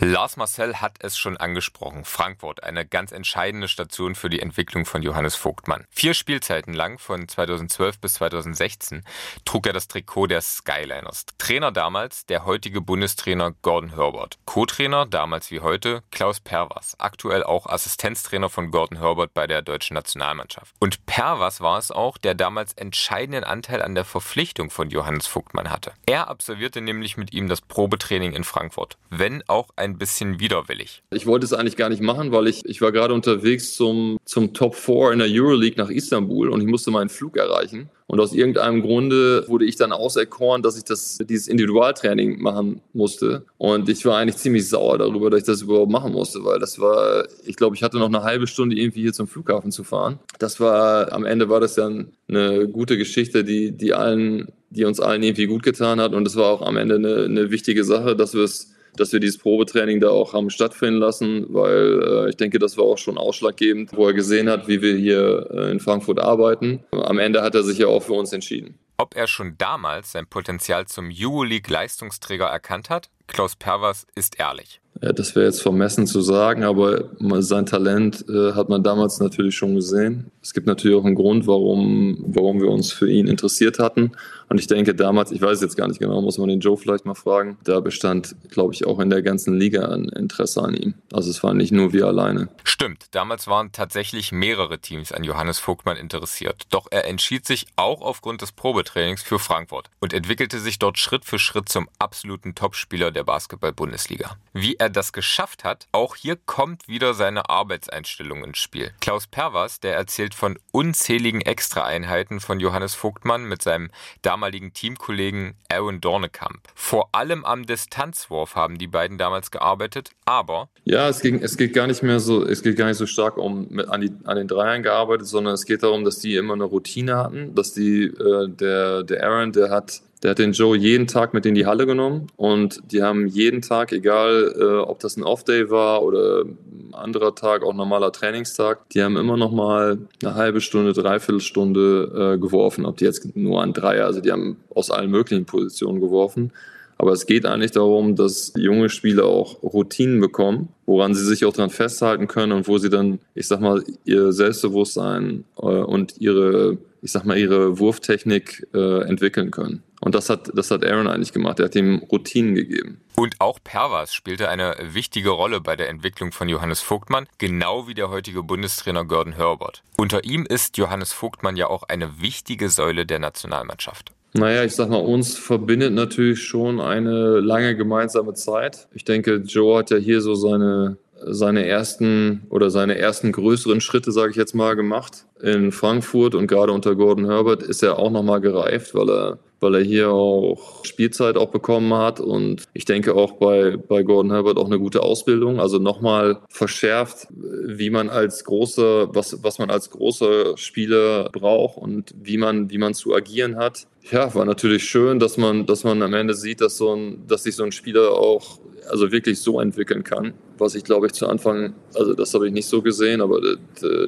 Lars 0.00 0.36
Marcel 0.36 0.80
hat 0.80 0.96
es 0.98 1.16
schon 1.16 1.36
angesprochen. 1.36 2.04
Frankfurt, 2.04 2.64
eine 2.64 2.84
ganz 2.84 3.12
entscheidende 3.12 3.68
Station 3.68 4.16
für 4.16 4.28
die 4.28 4.40
Entwicklung 4.40 4.86
von 4.86 5.02
Johannes 5.02 5.36
Vogtmann. 5.36 5.84
Vier 5.90 6.14
Spielzeiten 6.14 6.74
lang, 6.74 6.98
von 6.98 7.28
2012 7.28 8.00
bis 8.00 8.14
2016, 8.14 9.04
trug 9.44 9.68
er 9.68 9.72
das 9.72 9.86
Trikot 9.86 10.26
der 10.26 10.40
Skyliners. 10.40 11.26
Trainer 11.38 11.70
damals 11.70 12.26
der 12.26 12.44
heutige 12.44 12.80
Bundestrainer 12.80 13.52
Gordon 13.62 13.94
Herbert. 13.94 14.38
Co-Trainer 14.46 15.06
damals 15.06 15.52
wie 15.52 15.60
heute 15.60 16.02
Klaus 16.10 16.40
Perwas. 16.40 16.96
Aktuell 16.98 17.44
auch 17.44 17.66
Assistenztrainer 17.66 18.50
von 18.50 18.72
Gordon 18.72 18.98
Herbert 18.98 19.32
bei 19.32 19.46
der 19.46 19.62
deutschen 19.62 19.94
Nationalmannschaft. 19.94 20.74
Und 20.80 21.06
Perwas 21.06 21.60
war 21.60 21.78
es 21.78 21.92
auch, 21.92 22.18
der 22.18 22.34
damals 22.34 22.72
entscheidenden 22.72 23.44
Anteil 23.44 23.80
an 23.80 23.94
der 23.94 24.04
Verpflichtung 24.04 24.70
von 24.70 24.90
Johannes 24.90 25.28
Vogtmann 25.28 25.70
hatte. 25.70 25.92
Er 26.06 26.26
absolvierte 26.28 26.80
nämlich 26.80 27.16
mit 27.16 27.32
ihm 27.32 27.48
das 27.48 27.60
Probetraining 27.60 28.32
in 28.32 28.42
Frankfurt. 28.42 28.98
Wenn 29.10 29.44
auch 29.48 29.68
ein 29.84 29.98
bisschen 29.98 30.40
widerwillig. 30.40 31.02
Ich 31.12 31.26
wollte 31.26 31.46
es 31.46 31.52
eigentlich 31.52 31.76
gar 31.76 31.88
nicht 31.88 32.02
machen, 32.02 32.32
weil 32.32 32.48
ich, 32.48 32.64
ich 32.64 32.80
war 32.80 32.90
gerade 32.90 33.14
unterwegs 33.14 33.74
zum, 33.74 34.18
zum 34.24 34.54
Top 34.54 34.74
4 34.74 35.12
in 35.12 35.18
der 35.18 35.28
Euroleague 35.30 35.76
nach 35.76 35.90
Istanbul 35.90 36.48
und 36.48 36.60
ich 36.60 36.66
musste 36.66 36.90
meinen 36.90 37.10
Flug 37.10 37.36
erreichen. 37.36 37.90
Und 38.06 38.20
aus 38.20 38.34
irgendeinem 38.34 38.82
Grunde 38.82 39.48
wurde 39.48 39.64
ich 39.64 39.76
dann 39.76 39.92
auserkoren, 39.92 40.62
dass 40.62 40.76
ich 40.76 40.84
das, 40.84 41.18
dieses 41.18 41.48
Individualtraining 41.48 42.40
machen 42.40 42.82
musste. 42.92 43.46
Und 43.56 43.88
ich 43.88 44.04
war 44.04 44.18
eigentlich 44.18 44.36
ziemlich 44.36 44.68
sauer 44.68 44.98
darüber, 44.98 45.30
dass 45.30 45.40
ich 45.40 45.46
das 45.46 45.62
überhaupt 45.62 45.90
machen 45.90 46.12
musste, 46.12 46.44
weil 46.44 46.58
das 46.58 46.78
war, 46.78 47.26
ich 47.46 47.56
glaube, 47.56 47.76
ich 47.76 47.82
hatte 47.82 47.98
noch 47.98 48.08
eine 48.08 48.22
halbe 48.22 48.46
Stunde 48.46 48.76
irgendwie 48.76 49.00
hier 49.00 49.14
zum 49.14 49.26
Flughafen 49.26 49.72
zu 49.72 49.84
fahren. 49.84 50.18
Das 50.38 50.60
war, 50.60 51.12
am 51.12 51.24
Ende 51.24 51.48
war 51.48 51.60
das 51.60 51.74
dann 51.74 52.12
eine 52.28 52.68
gute 52.68 52.98
Geschichte, 52.98 53.42
die, 53.42 53.72
die 53.72 53.94
allen, 53.94 54.48
die 54.68 54.84
uns 54.84 55.00
allen 55.00 55.22
irgendwie 55.22 55.46
gut 55.46 55.62
getan 55.62 55.98
hat. 55.98 56.12
Und 56.12 56.26
es 56.26 56.36
war 56.36 56.50
auch 56.50 56.62
am 56.62 56.76
Ende 56.76 56.96
eine, 56.96 57.24
eine 57.24 57.50
wichtige 57.50 57.84
Sache, 57.84 58.14
dass 58.14 58.34
wir 58.34 58.42
es 58.42 58.73
dass 58.96 59.12
wir 59.12 59.20
dieses 59.20 59.38
Probetraining 59.38 60.00
da 60.00 60.10
auch 60.10 60.32
haben 60.32 60.50
stattfinden 60.50 61.00
lassen, 61.00 61.46
weil 61.48 62.02
äh, 62.02 62.30
ich 62.30 62.36
denke, 62.36 62.58
das 62.58 62.76
war 62.76 62.84
auch 62.84 62.98
schon 62.98 63.18
ausschlaggebend, 63.18 63.90
wo 63.94 64.06
er 64.06 64.14
gesehen 64.14 64.48
hat, 64.48 64.68
wie 64.68 64.82
wir 64.82 64.94
hier 64.96 65.48
äh, 65.50 65.70
in 65.70 65.80
Frankfurt 65.80 66.20
arbeiten. 66.20 66.84
Am 66.92 67.18
Ende 67.18 67.42
hat 67.42 67.54
er 67.54 67.62
sich 67.62 67.78
ja 67.78 67.86
auch 67.86 68.02
für 68.02 68.14
uns 68.14 68.32
entschieden. 68.32 68.78
Ob 68.96 69.16
er 69.16 69.26
schon 69.26 69.56
damals 69.58 70.12
sein 70.12 70.26
Potenzial 70.26 70.86
zum 70.86 71.10
Euroleague-Leistungsträger 71.12 72.46
erkannt 72.46 72.90
hat? 72.90 73.10
Klaus 73.26 73.56
Pervers 73.56 74.06
ist 74.14 74.38
ehrlich. 74.38 74.80
Ja, 75.02 75.12
das 75.12 75.34
wäre 75.34 75.46
jetzt 75.46 75.60
vermessen 75.60 76.06
zu 76.06 76.20
sagen, 76.20 76.62
aber 76.62 77.10
sein 77.40 77.66
Talent 77.66 78.24
äh, 78.28 78.52
hat 78.52 78.68
man 78.68 78.84
damals 78.84 79.18
natürlich 79.18 79.56
schon 79.56 79.74
gesehen. 79.74 80.30
Es 80.40 80.54
gibt 80.54 80.68
natürlich 80.68 80.96
auch 80.96 81.04
einen 81.04 81.16
Grund, 81.16 81.48
warum, 81.48 82.24
warum 82.28 82.60
wir 82.60 82.70
uns 82.70 82.92
für 82.92 83.10
ihn 83.10 83.26
interessiert 83.26 83.80
hatten. 83.80 84.12
Und 84.48 84.58
ich 84.58 84.66
denke 84.66 84.94
damals, 84.94 85.32
ich 85.32 85.40
weiß 85.40 85.60
jetzt 85.60 85.76
gar 85.76 85.88
nicht 85.88 86.00
genau, 86.00 86.20
muss 86.20 86.38
man 86.38 86.48
den 86.48 86.60
Joe 86.60 86.76
vielleicht 86.76 87.06
mal 87.06 87.14
fragen, 87.14 87.58
da 87.64 87.80
bestand, 87.80 88.36
glaube 88.50 88.74
ich, 88.74 88.86
auch 88.86 88.98
in 89.00 89.10
der 89.10 89.22
ganzen 89.22 89.58
Liga 89.58 89.88
ein 89.88 90.08
Interesse 90.08 90.62
an 90.62 90.74
ihm. 90.74 90.94
Also 91.12 91.30
es 91.30 91.42
waren 91.42 91.56
nicht 91.56 91.72
nur 91.72 91.92
wir 91.92 92.06
alleine. 92.06 92.48
Stimmt, 92.64 93.06
damals 93.12 93.46
waren 93.46 93.72
tatsächlich 93.72 94.32
mehrere 94.32 94.78
Teams 94.78 95.12
an 95.12 95.24
Johannes 95.24 95.58
Vogtmann 95.58 95.96
interessiert. 95.96 96.62
Doch 96.70 96.86
er 96.90 97.06
entschied 97.06 97.46
sich 97.46 97.66
auch 97.76 98.00
aufgrund 98.00 98.42
des 98.42 98.52
Probetrainings 98.52 99.22
für 99.22 99.38
Frankfurt 99.38 99.90
und 100.00 100.12
entwickelte 100.12 100.58
sich 100.58 100.78
dort 100.78 100.98
Schritt 100.98 101.24
für 101.24 101.38
Schritt 101.38 101.68
zum 101.68 101.88
absoluten 101.98 102.54
Topspieler 102.54 103.10
der 103.10 103.24
Basketball-Bundesliga. 103.24 104.36
Wie 104.52 104.76
er 104.76 104.90
das 104.90 105.12
geschafft 105.12 105.64
hat, 105.64 105.86
auch 105.92 106.16
hier 106.16 106.36
kommt 106.36 106.88
wieder 106.88 107.14
seine 107.14 107.48
Arbeitseinstellung 107.48 108.44
ins 108.44 108.58
Spiel. 108.58 108.92
Klaus 109.00 109.26
Pervers, 109.26 109.80
der 109.80 109.96
erzählt 109.96 110.34
von 110.34 110.58
unzähligen 110.72 111.40
Extraeinheiten 111.40 112.40
von 112.40 112.60
Johannes 112.60 112.94
Vogtmann 112.94 113.44
mit 113.44 113.62
seinem 113.62 113.90
damaligen 114.34 114.72
Teamkollegen 114.72 115.54
Aaron 115.68 116.00
Dornekamp. 116.00 116.58
Vor 116.74 117.10
allem 117.12 117.44
am 117.44 117.66
Distanzwurf 117.66 118.56
haben 118.56 118.78
die 118.78 118.88
beiden 118.88 119.16
damals 119.16 119.52
gearbeitet, 119.52 120.10
aber 120.24 120.70
ja, 120.84 121.08
es 121.08 121.20
ging, 121.20 121.40
es 121.40 121.56
geht 121.56 121.72
gar 121.72 121.86
nicht 121.86 122.02
mehr 122.02 122.18
so, 122.18 122.44
es 122.44 122.62
geht 122.62 122.76
gar 122.76 122.88
nicht 122.88 122.96
so 122.96 123.06
stark 123.06 123.36
um 123.36 123.68
mit, 123.70 123.88
an, 123.88 124.00
die, 124.00 124.10
an 124.24 124.36
den 124.36 124.48
Dreiern 124.48 124.82
gearbeitet, 124.82 125.28
sondern 125.28 125.54
es 125.54 125.66
geht 125.66 125.84
darum, 125.84 126.04
dass 126.04 126.18
die 126.18 126.34
immer 126.34 126.54
eine 126.54 126.64
Routine 126.64 127.16
hatten, 127.16 127.54
dass 127.54 127.74
die 127.74 128.06
äh, 128.06 128.48
der 128.48 129.04
der 129.04 129.22
Aaron, 129.22 129.52
der 129.52 129.70
hat 129.70 130.02
der 130.24 130.30
hat 130.30 130.38
den 130.38 130.52
Joe 130.52 130.74
jeden 130.76 131.06
Tag 131.06 131.34
mit 131.34 131.44
in 131.44 131.54
die 131.54 131.66
Halle 131.66 131.84
genommen 131.84 132.28
und 132.36 132.80
die 132.90 133.02
haben 133.02 133.26
jeden 133.26 133.60
Tag, 133.60 133.92
egal 133.92 134.54
äh, 134.58 134.64
ob 134.78 134.98
das 134.98 135.18
ein 135.18 135.22
Off-Day 135.22 135.68
war 135.70 136.02
oder 136.02 136.44
ein 136.44 136.94
anderer 136.94 137.34
Tag, 137.34 137.62
auch 137.62 137.74
normaler 137.74 138.10
Trainingstag, 138.10 138.88
die 138.88 139.02
haben 139.02 139.18
immer 139.18 139.36
noch 139.36 139.52
mal 139.52 139.98
eine 140.22 140.34
halbe 140.34 140.62
Stunde, 140.62 140.94
dreiviertel 140.94 141.42
Stunde 141.42 142.34
äh, 142.34 142.38
geworfen. 142.38 142.86
Ob 142.86 142.96
die 142.96 143.04
jetzt 143.04 143.36
nur 143.36 143.62
an 143.62 143.74
Dreier, 143.74 144.06
also 144.06 144.22
die 144.22 144.32
haben 144.32 144.56
aus 144.74 144.90
allen 144.90 145.10
möglichen 145.10 145.44
Positionen 145.44 146.00
geworfen. 146.00 146.52
Aber 146.96 147.12
es 147.12 147.26
geht 147.26 147.44
eigentlich 147.44 147.72
darum, 147.72 148.16
dass 148.16 148.54
junge 148.56 148.88
Spieler 148.88 149.26
auch 149.26 149.62
Routinen 149.62 150.20
bekommen, 150.20 150.68
woran 150.86 151.12
sie 151.12 151.24
sich 151.24 151.44
auch 151.44 151.52
dran 151.52 151.68
festhalten 151.68 152.28
können 152.28 152.52
und 152.52 152.66
wo 152.66 152.78
sie 152.78 152.88
dann, 152.88 153.18
ich 153.34 153.46
sag 153.46 153.60
mal, 153.60 153.82
ihr 154.04 154.32
Selbstbewusstsein 154.32 155.44
äh, 155.58 155.66
und 155.66 156.14
ihre, 156.18 156.78
ich 157.02 157.12
sag 157.12 157.26
mal, 157.26 157.36
ihre 157.36 157.78
Wurftechnik 157.78 158.66
äh, 158.72 159.02
entwickeln 159.02 159.50
können. 159.50 159.82
Und 160.04 160.14
das 160.14 160.28
hat, 160.28 160.50
das 160.52 160.70
hat 160.70 160.84
Aaron 160.84 161.08
eigentlich 161.08 161.32
gemacht. 161.32 161.58
Er 161.60 161.64
hat 161.64 161.74
ihm 161.74 162.02
Routinen 162.12 162.54
gegeben. 162.54 163.00
Und 163.16 163.36
auch 163.38 163.58
Pervas 163.64 164.12
spielte 164.12 164.50
eine 164.50 164.76
wichtige 164.92 165.30
Rolle 165.30 165.62
bei 165.62 165.76
der 165.76 165.88
Entwicklung 165.88 166.30
von 166.30 166.46
Johannes 166.46 166.82
Vogtmann, 166.82 167.26
genau 167.38 167.88
wie 167.88 167.94
der 167.94 168.10
heutige 168.10 168.42
Bundestrainer 168.42 169.06
Gordon 169.06 169.32
Herbert. 169.32 169.82
Unter 169.96 170.24
ihm 170.24 170.44
ist 170.44 170.76
Johannes 170.76 171.14
Vogtmann 171.14 171.56
ja 171.56 171.68
auch 171.68 171.84
eine 171.84 172.20
wichtige 172.20 172.68
Säule 172.68 173.06
der 173.06 173.18
Nationalmannschaft. 173.18 174.12
Naja, 174.34 174.62
ich 174.64 174.74
sag 174.74 174.90
mal, 174.90 174.96
uns 174.96 175.38
verbindet 175.38 175.94
natürlich 175.94 176.42
schon 176.42 176.82
eine 176.82 177.40
lange 177.40 177.74
gemeinsame 177.74 178.34
Zeit. 178.34 178.88
Ich 178.92 179.06
denke, 179.06 179.36
Joe 179.36 179.78
hat 179.78 179.90
ja 179.90 179.96
hier 179.96 180.20
so 180.20 180.34
seine 180.34 180.98
seine 181.26 181.66
ersten 181.66 182.42
oder 182.50 182.68
seine 182.68 182.98
ersten 182.98 183.32
größeren 183.32 183.80
Schritte, 183.80 184.12
sage 184.12 184.32
ich 184.32 184.36
jetzt 184.36 184.54
mal, 184.54 184.76
gemacht 184.76 185.24
in 185.40 185.72
Frankfurt 185.72 186.34
und 186.34 186.48
gerade 186.48 186.72
unter 186.72 186.94
Gordon 186.96 187.24
Herbert 187.24 187.62
ist 187.62 187.82
er 187.82 187.98
auch 187.98 188.10
nochmal 188.10 188.42
gereift, 188.42 188.94
weil 188.94 189.08
er 189.08 189.38
weil 189.64 189.76
er 189.76 189.80
hier 189.80 190.10
auch 190.10 190.84
Spielzeit 190.84 191.38
auch 191.38 191.48
bekommen 191.48 191.94
hat 191.94 192.20
und 192.20 192.64
ich 192.74 192.84
denke 192.84 193.14
auch 193.14 193.32
bei, 193.32 193.76
bei 193.76 194.02
Gordon 194.02 194.30
Herbert 194.30 194.58
auch 194.58 194.66
eine 194.66 194.78
gute 194.78 195.02
Ausbildung, 195.02 195.58
also 195.58 195.78
nochmal 195.78 196.40
verschärft, 196.50 197.28
wie 197.30 197.88
man 197.88 198.10
als 198.10 198.44
großer, 198.44 199.14
was, 199.14 199.42
was 199.42 199.58
man 199.58 199.70
als 199.70 199.88
großer 199.88 200.58
Spieler 200.58 201.30
braucht 201.32 201.78
und 201.78 202.14
wie 202.22 202.36
man, 202.36 202.70
wie 202.70 202.78
man 202.78 202.92
zu 202.92 203.14
agieren 203.14 203.56
hat. 203.56 203.86
Ja, 204.10 204.34
war 204.34 204.44
natürlich 204.44 204.84
schön, 204.84 205.18
dass 205.18 205.38
man, 205.38 205.64
dass 205.64 205.82
man 205.82 206.02
am 206.02 206.12
Ende 206.12 206.34
sieht, 206.34 206.60
dass 206.60 206.76
so 206.76 206.94
ein, 206.94 207.26
dass 207.26 207.44
sich 207.44 207.56
so 207.56 207.64
ein 207.64 207.72
Spieler 207.72 208.12
auch 208.12 208.58
also 208.88 209.10
wirklich 209.12 209.40
so 209.40 209.60
entwickeln 209.60 210.04
kann, 210.04 210.34
was 210.58 210.74
ich 210.74 210.84
glaube 210.84 211.06
ich 211.06 211.12
zu 211.12 211.26
Anfang, 211.26 211.74
also 211.94 212.14
das 212.14 212.34
habe 212.34 212.46
ich 212.46 212.52
nicht 212.52 212.66
so 212.66 212.82
gesehen, 212.82 213.20
aber 213.20 213.40